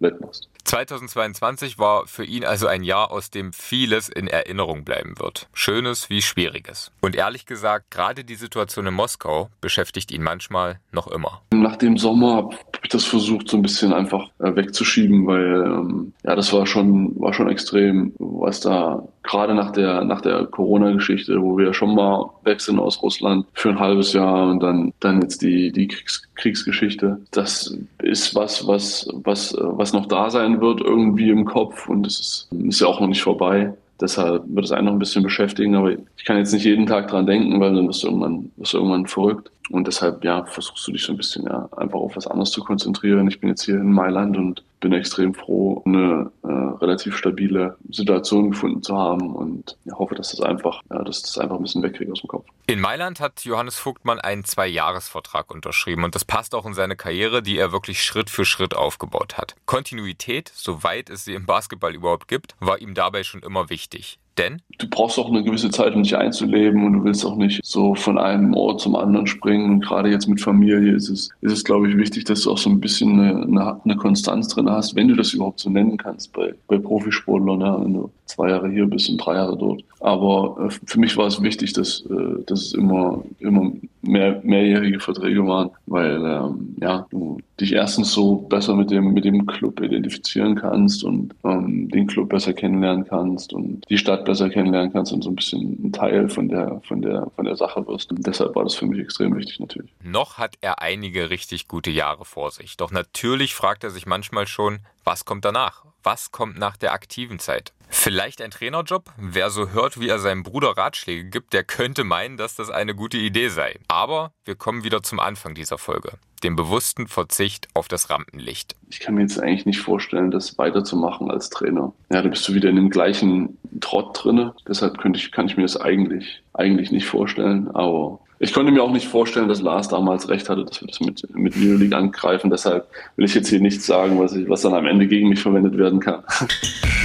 wettmachst. 0.03 0.49
2022 0.65 1.79
war 1.79 2.07
für 2.07 2.25
ihn 2.25 2.45
also 2.45 2.67
ein 2.67 2.83
Jahr, 2.83 3.11
aus 3.11 3.31
dem 3.31 3.53
vieles 3.53 4.09
in 4.09 4.27
Erinnerung 4.27 4.85
bleiben 4.85 5.19
wird. 5.19 5.49
Schönes 5.53 6.09
wie 6.11 6.23
Schwieriges. 6.23 6.93
Und 7.01 7.17
ehrlich 7.17 7.47
gesagt, 7.47 7.91
gerade 7.91 8.25
die 8.25 8.35
Situation 8.35 8.87
in 8.87 8.95
Moskau 8.95 9.49
beschäftigt 9.61 10.13
ihn 10.13 10.23
manchmal 10.23 10.81
noch 10.93 11.09
immer. 11.09 11.43
Nach 11.53 11.77
dem 11.77 11.97
Sommer 11.99 12.37
habe 12.37 12.57
ich 12.83 12.91
das 12.91 13.05
versucht, 13.05 13.49
so 13.49 13.57
ein 13.57 13.63
bisschen 13.63 13.93
einfach 13.93 14.29
äh, 14.39 14.55
wegzuschieben, 14.55 15.27
weil 15.27 15.65
ähm, 15.65 16.13
ja, 16.25 16.35
das 16.35 16.53
war 16.53 16.67
schon, 16.67 17.19
war 17.21 17.33
schon 17.33 17.51
extrem, 17.51 18.13
was 18.19 18.61
da 18.61 19.07
gerade 19.23 19.55
nach 19.55 19.71
der, 19.71 20.05
nach 20.05 20.21
der 20.21 20.47
Corona-Geschichte, 20.47 21.41
wo 21.41 21.57
wir 21.57 21.73
schon 21.73 21.95
mal 21.95 22.31
weg 22.45 22.61
sind 22.61 22.79
aus 22.79 23.03
Russland 23.03 23.47
für 23.55 23.71
ein 23.71 23.79
halbes 23.79 24.13
Jahr 24.13 24.51
und 24.51 24.61
dann, 24.61 24.93
dann 25.01 25.23
jetzt 25.23 25.43
die, 25.43 25.73
die 25.73 25.89
Kriegs 25.89 26.29
Kriegsgeschichte. 26.35 27.21
Das 27.31 27.79
ist 28.03 28.35
was, 28.35 28.67
was, 28.67 29.09
was, 29.23 29.55
was 29.57 29.93
noch 29.93 30.07
da 30.07 30.29
sein 30.29 30.61
wird 30.61 30.81
irgendwie 30.81 31.31
im 31.31 31.45
Kopf 31.45 31.89
und 31.89 32.07
es 32.07 32.19
ist, 32.19 32.49
ist 32.65 32.81
ja 32.81 32.89
auch 32.89 33.01
noch 33.01 33.09
nicht 33.09 33.23
vorbei. 33.23 33.75
Deshalb 34.01 34.43
wird 34.49 34.65
es 34.65 34.73
einen 34.73 34.87
noch 34.87 34.95
ein 34.95 34.99
bisschen 34.99 35.23
beschäftigen, 35.23 35.77
aber 35.77 35.93
ich 35.93 36.25
kann 36.25 36.37
jetzt 36.37 36.53
nicht 36.53 36.65
jeden 36.65 36.87
Tag 36.87 37.07
dran 37.07 37.27
denken, 37.27 37.61
weil 37.61 37.73
dann 37.73 37.87
wirst 37.87 38.03
du 38.03 38.09
irgendwann, 38.09 38.51
wirst 38.57 38.73
du 38.73 38.79
irgendwann 38.79 39.07
verrückt. 39.07 39.53
Und 39.71 39.87
deshalb, 39.87 40.25
ja, 40.25 40.45
versuchst 40.45 40.87
du 40.87 40.93
dich 40.93 41.05
so 41.05 41.13
ein 41.13 41.17
bisschen 41.17 41.45
ja 41.45 41.69
einfach 41.77 41.99
auf 41.99 42.17
was 42.17 42.27
anderes 42.27 42.51
zu 42.51 42.63
konzentrieren. 42.63 43.29
Ich 43.29 43.41
bin 43.41 43.49
jetzt 43.49 43.63
hier 43.63 43.77
in 43.77 43.93
Mailand 43.93 44.37
und 44.37 44.63
bin 44.81 44.93
extrem 44.93 45.33
froh, 45.33 45.83
eine 45.87 46.31
äh, 46.43 46.49
relativ 46.49 47.17
stabile 47.17 47.77
Situation 47.91 48.51
gefunden 48.51 48.83
zu 48.83 48.97
haben 48.97 49.35
und 49.35 49.77
hoffe, 49.93 50.17
dass 50.17 50.33
das 50.33 50.41
einfach, 50.41 50.83
ja, 50.91 51.03
dass 51.05 51.23
das 51.23 51.39
einfach 51.39 51.57
ein 51.57 51.63
bisschen 51.63 51.83
wegkriegt 51.83 52.11
aus 52.11 52.21
dem 52.21 52.29
Kopf. 52.29 52.47
In 52.67 52.81
Mailand 52.81 53.21
hat 53.21 53.45
Johannes 53.45 53.77
Vogtmann 53.77 54.21
einen 54.21 54.45
Zwei-Jahres-Vertrag 54.45 55.51
unterschrieben 55.53 56.05
und 56.05 56.15
das 56.15 56.25
passt 56.25 56.55
auch 56.55 56.67
in 56.67 56.75
seine 56.75 56.97
Karriere, 56.97 57.43
die 57.43 57.57
er 57.59 57.73
wirklich 57.73 58.03
Schritt 58.03 58.29
für 58.29 58.45
Schritt 58.45 58.75
aufgebaut 58.75 59.39
hat. 59.39 59.55
Kontinuität, 59.67 60.51
soweit 60.53 61.09
es 61.09 61.25
sie 61.25 61.35
im 61.35 61.47
Basketball 61.47 61.95
überhaupt 61.95 62.27
gibt, 62.27 62.57
war 62.59 62.81
ihm 62.81 62.95
dabei 62.95 63.23
schon 63.23 63.43
immer 63.43 63.71
wichtig. 63.71 64.19
Denn? 64.39 64.63
Du 64.79 64.89
brauchst 64.89 65.19
auch 65.19 65.29
eine 65.29 65.45
gewisse 65.45 65.71
Zeit, 65.71 65.95
um 65.95 66.03
dich 66.03 66.17
einzuleben 66.17 66.85
und 66.85 66.93
du 66.95 67.05
willst 67.05 67.25
auch 67.25 67.37
nicht 67.37 67.61
so 67.65 67.95
von 67.95 68.19
einem 68.19 68.55
Ort 68.55 68.81
zum 68.81 68.97
anderen 68.97 69.27
springen. 69.27 69.71
Und 69.71 69.85
gerade 69.85 70.11
jetzt 70.11 70.27
mit 70.27 70.41
Familie 70.41 70.95
ist 70.95 71.11
es, 71.11 71.29
ist 71.43 71.53
es 71.53 71.65
glaube 71.65 71.89
ich, 71.89 71.97
wichtig, 71.97 72.25
dass 72.25 72.43
du 72.43 72.53
auch 72.53 72.59
so 72.59 72.71
ein 72.71 72.81
bisschen 72.81 73.21
eine, 73.21 73.79
eine, 73.85 73.97
Konstanz 73.97 74.49
drin 74.49 74.71
hast, 74.71 74.97
wenn 74.97 75.09
du 75.09 75.15
das 75.15 75.35
überhaupt 75.35 75.61
so 75.61 75.69
nennen 75.69 75.99
kannst 75.99 76.33
bei, 76.33 76.55
bei 76.67 76.79
Profisportlern, 76.79 77.61
ja, 77.61 77.81
wenn 77.81 77.93
du 77.93 78.11
zwei 78.25 78.49
Jahre 78.49 78.71
hier 78.71 78.87
bist 78.87 79.11
und 79.11 79.19
drei 79.19 79.35
Jahre 79.35 79.57
dort. 79.57 79.85
Aber 80.01 80.57
äh, 80.67 80.71
für 80.87 80.99
mich 80.99 81.17
war 81.17 81.27
es 81.27 81.43
wichtig, 81.43 81.75
dass, 81.75 82.05
äh, 82.07 82.43
dass 82.47 82.63
es 82.63 82.75
immer, 82.75 83.23
immer 83.39 83.73
mehr, 84.01 84.41
mehrjährige 84.43 85.01
Verträge 85.01 85.47
waren, 85.47 85.71
weil 85.87 86.25
ähm, 86.25 86.77
ja, 86.81 87.07
du 87.11 87.39
dich 87.63 87.73
erstens 87.73 88.13
so 88.13 88.37
besser 88.37 88.75
mit 88.75 88.91
dem, 88.91 89.13
mit 89.13 89.25
dem 89.25 89.47
Club 89.47 89.81
identifizieren 89.81 90.57
kannst 90.57 91.05
und 91.05 91.35
ähm, 91.45 91.89
den 91.89 92.07
Club 92.07 92.29
besser 92.29 92.53
kennenlernen 92.53 93.07
kannst 93.07 93.53
und 93.53 93.89
die 93.89 93.97
Stadt 93.97 94.25
besser 94.25 94.51
kennenlernen 94.51 94.93
kannst 94.93 95.13
und 95.13 95.23
so 95.23 95.31
ein 95.31 95.37
bisschen 95.37 95.79
ein 95.83 95.93
Teil 95.93 96.29
von 96.29 96.49
der, 96.49 96.81
von 96.85 97.01
der, 97.01 97.31
von 97.35 97.45
der 97.45 97.57
Sache 97.57 97.87
wirst. 97.87 98.11
Und 98.11 98.27
deshalb 98.27 98.55
war 98.55 98.65
das 98.65 98.75
für 98.75 98.87
mich 98.87 99.01
extrem 99.01 99.35
wichtig 99.37 99.61
natürlich. 99.61 99.91
Noch 100.03 100.39
hat 100.39 100.57
er 100.61 100.83
einige 100.83 101.31
richtig 101.31 101.69
gute 101.69 101.91
Jahre 101.91 102.25
vor 102.25 102.51
sich. 102.51 102.77
Doch 102.77 102.91
natürlich 102.91 103.55
fragt 103.55 103.85
er 103.85 103.91
sich 103.91 104.07
manchmal 104.07 104.47
schon, 104.47 104.81
was 105.05 105.25
kommt 105.25 105.45
danach? 105.45 105.85
Was 106.03 106.33
kommt 106.33 106.59
nach 106.59 106.77
der 106.77 106.93
aktiven 106.93 107.39
Zeit? 107.39 107.73
Vielleicht 108.03 108.43
ein 108.43 108.51
Trainerjob? 108.51 109.13
Wer 109.17 109.51
so 109.51 109.69
hört, 109.69 110.01
wie 110.01 110.09
er 110.09 110.19
seinem 110.19 110.43
Bruder 110.43 110.71
Ratschläge 110.71 111.23
gibt, 111.27 111.53
der 111.53 111.63
könnte 111.63 112.03
meinen, 112.03 112.37
dass 112.37 112.57
das 112.57 112.69
eine 112.69 112.97
gute 112.97 113.17
Idee 113.17 113.47
sei. 113.47 113.79
Aber 113.87 114.33
wir 114.45 114.57
kommen 114.57 114.83
wieder 114.83 115.05
zum 115.05 115.21
Anfang 115.21 115.55
dieser 115.55 115.79
Folge, 115.79 116.15
dem 116.43 116.57
bewussten 116.57 117.07
Verzicht 117.07 117.69
auf 117.75 117.87
das 117.87 118.11
Rampenlicht. 118.11 118.75
Ich 118.91 118.99
kann 118.99 119.15
mir 119.15 119.21
jetzt 119.21 119.41
eigentlich 119.41 119.67
nicht 119.67 119.79
vorstellen, 119.79 120.33
das 120.33 120.59
weiterzumachen 120.59 121.31
als 121.31 121.49
Trainer. 121.49 121.93
Ja, 122.11 122.23
da 122.23 122.29
bist 122.29 122.49
du 122.49 122.55
wieder 122.55 122.71
in 122.71 122.75
dem 122.75 122.91
gleichen 122.91 123.57
Trott 123.81 124.19
drinne. 124.21 124.53
Deshalb 124.67 124.99
könnte 124.99 125.21
ich, 125.21 125.31
kann 125.31 125.47
ich 125.47 125.57
mir 125.57 125.63
das 125.63 125.77
eigentlich, 125.77 126.43
eigentlich 126.55 126.91
nicht 126.91 127.07
vorstellen. 127.07 127.71
Aber 127.71 128.19
ich 128.41 128.53
konnte 128.53 128.73
mir 128.73 128.83
auch 128.83 128.91
nicht 128.91 129.07
vorstellen, 129.07 129.47
dass 129.47 129.61
Lars 129.61 129.87
damals 129.87 130.29
recht 130.29 130.49
hatte, 130.49 130.65
dass 130.65 130.81
wir 130.81 130.89
das 130.89 130.99
mit, 130.99 131.37
mit 131.37 131.55
New 131.55 131.77
League 131.77 131.95
angreifen. 131.95 132.51
Deshalb 132.51 132.89
will 133.15 133.27
ich 133.27 133.35
jetzt 133.37 133.49
hier 133.49 133.61
nichts 133.61 133.87
sagen, 133.87 134.19
was, 134.19 134.35
ich, 134.35 134.49
was 134.49 134.63
dann 134.63 134.75
am 134.75 134.87
Ende 134.87 135.07
gegen 135.07 135.29
mich 135.29 135.41
verwendet 135.41 135.79
werden 135.79 136.01
kann. 136.01 136.25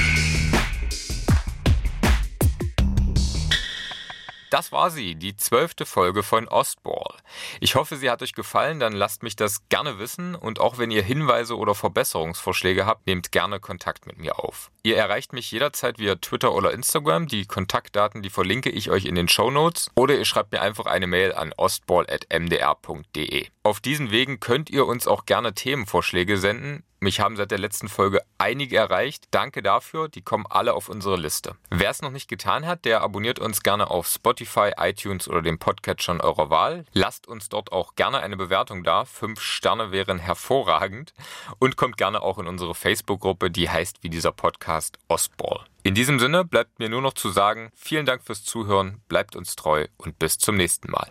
Das 4.58 4.72
war 4.72 4.90
sie, 4.90 5.14
die 5.14 5.38
zwölfte 5.38 5.86
Folge 5.86 6.24
von 6.24 6.48
Ostball. 6.48 7.16
Ich 7.60 7.76
hoffe, 7.76 7.96
sie 7.96 8.10
hat 8.10 8.24
euch 8.24 8.34
gefallen, 8.34 8.80
dann 8.80 8.94
lasst 8.94 9.22
mich 9.22 9.36
das 9.36 9.70
gerne 9.70 10.00
wissen 10.00 10.34
und 10.34 10.60
auch 10.60 10.80
wenn 10.80 10.90
ihr 10.90 11.04
Hinweise 11.04 11.56
oder 11.56 11.76
Verbesserungsvorschläge 11.76 12.88
habt, 12.88 13.06
nehmt 13.06 13.32
gerne 13.32 13.60
Kontakt 13.60 14.08
mit 14.08 14.18
mir 14.18 14.40
auf. 14.40 14.72
Ihr 14.82 14.98
erreicht 14.98 15.32
mich 15.32 15.52
jederzeit 15.52 16.00
via 16.00 16.16
Twitter 16.16 16.56
oder 16.56 16.74
Instagram, 16.74 17.28
die 17.28 17.46
Kontaktdaten, 17.46 18.24
die 18.24 18.32
verlinke 18.32 18.72
ich 18.72 18.90
euch 18.90 19.06
in 19.06 19.14
den 19.14 19.28
Show 19.28 19.52
Notes 19.52 19.92
oder 19.94 20.18
ihr 20.18 20.26
schreibt 20.26 20.52
mir 20.52 20.62
einfach 20.62 20.88
eine 20.88 21.06
Mail 21.06 21.36
an 21.36 21.54
ostball.mdr.de. 21.56 23.46
Auf 23.62 23.80
diesen 23.80 24.10
Wegen 24.10 24.40
könnt 24.40 24.72
ihr 24.72 24.88
uns 24.88 25.06
auch 25.06 25.28
gerne 25.28 25.54
Themenvorschläge 25.54 26.40
senden. 26.40 26.84
Mich 27.00 27.20
haben 27.20 27.36
seit 27.36 27.52
der 27.52 27.60
letzten 27.60 27.90
Folge 27.90 28.22
einige 28.40 28.78
erreicht. 28.78 29.26
Danke 29.30 29.62
dafür, 29.62 30.10
die 30.10 30.24
kommen 30.24 30.46
alle 30.50 30.74
auf 30.74 30.90
unsere 30.90 31.16
Liste. 31.16 31.56
Wer 31.70 31.92
es 31.92 32.02
noch 32.02 32.10
nicht 32.10 32.28
getan 32.28 32.66
hat, 32.66 32.86
der 32.86 33.02
abonniert 33.02 33.38
uns 33.38 33.62
gerne 33.62 33.92
auf 33.92 34.08
Spotify, 34.08 34.72
iTunes 34.78 35.28
oder 35.28 35.44
dem 35.44 35.60
Podcatcher 35.60 36.24
eurer 36.24 36.50
Wahl. 36.50 36.86
Lasst 36.94 37.28
uns 37.28 37.50
dort 37.50 37.72
auch 37.72 37.96
gerne 37.96 38.22
eine 38.22 38.36
Bewertung 38.36 38.84
da. 38.84 39.06
Fünf 39.06 39.42
Sterne 39.42 39.92
wären 39.92 40.18
hervorragend. 40.18 41.14
Und 41.60 41.78
kommt 41.78 41.98
gerne 41.98 42.22
auch 42.24 42.40
in 42.40 42.48
unsere 42.48 42.74
Facebook-Gruppe, 42.74 43.52
die 43.52 43.70
heißt 43.70 43.98
wie 44.02 44.10
dieser 44.10 44.32
Podcast 44.32 44.98
Ostball. 45.08 45.66
In 45.84 45.94
diesem 45.94 46.20
Sinne 46.20 46.46
bleibt 46.46 46.80
mir 46.80 46.90
nur 46.90 47.02
noch 47.02 47.14
zu 47.14 47.30
sagen, 47.30 47.70
vielen 47.76 48.06
Dank 48.06 48.24
fürs 48.24 48.44
Zuhören, 48.44 49.02
bleibt 49.08 49.36
uns 49.36 49.56
treu 49.56 49.86
und 49.98 50.18
bis 50.18 50.38
zum 50.38 50.56
nächsten 50.56 50.92
Mal. 50.92 51.10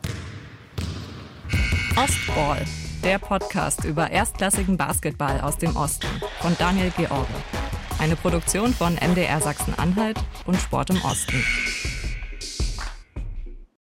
Ostball, 1.97 2.67
der 3.03 3.19
Podcast 3.19 3.85
über 3.85 4.11
erstklassigen 4.11 4.77
Basketball 4.77 5.41
aus 5.41 5.59
dem 5.59 5.77
Osten 5.77 6.09
von 6.41 6.57
Daniel 6.59 6.93
George. 6.97 7.27
Eine 7.99 8.17
Produktion 8.17 8.75
von 8.75 8.95
MDR 8.95 9.41
Sachsen-Anhalt 9.41 10.19
und 10.45 10.57
Sport 10.57 10.91
im 10.91 11.03
Osten. 11.05 11.43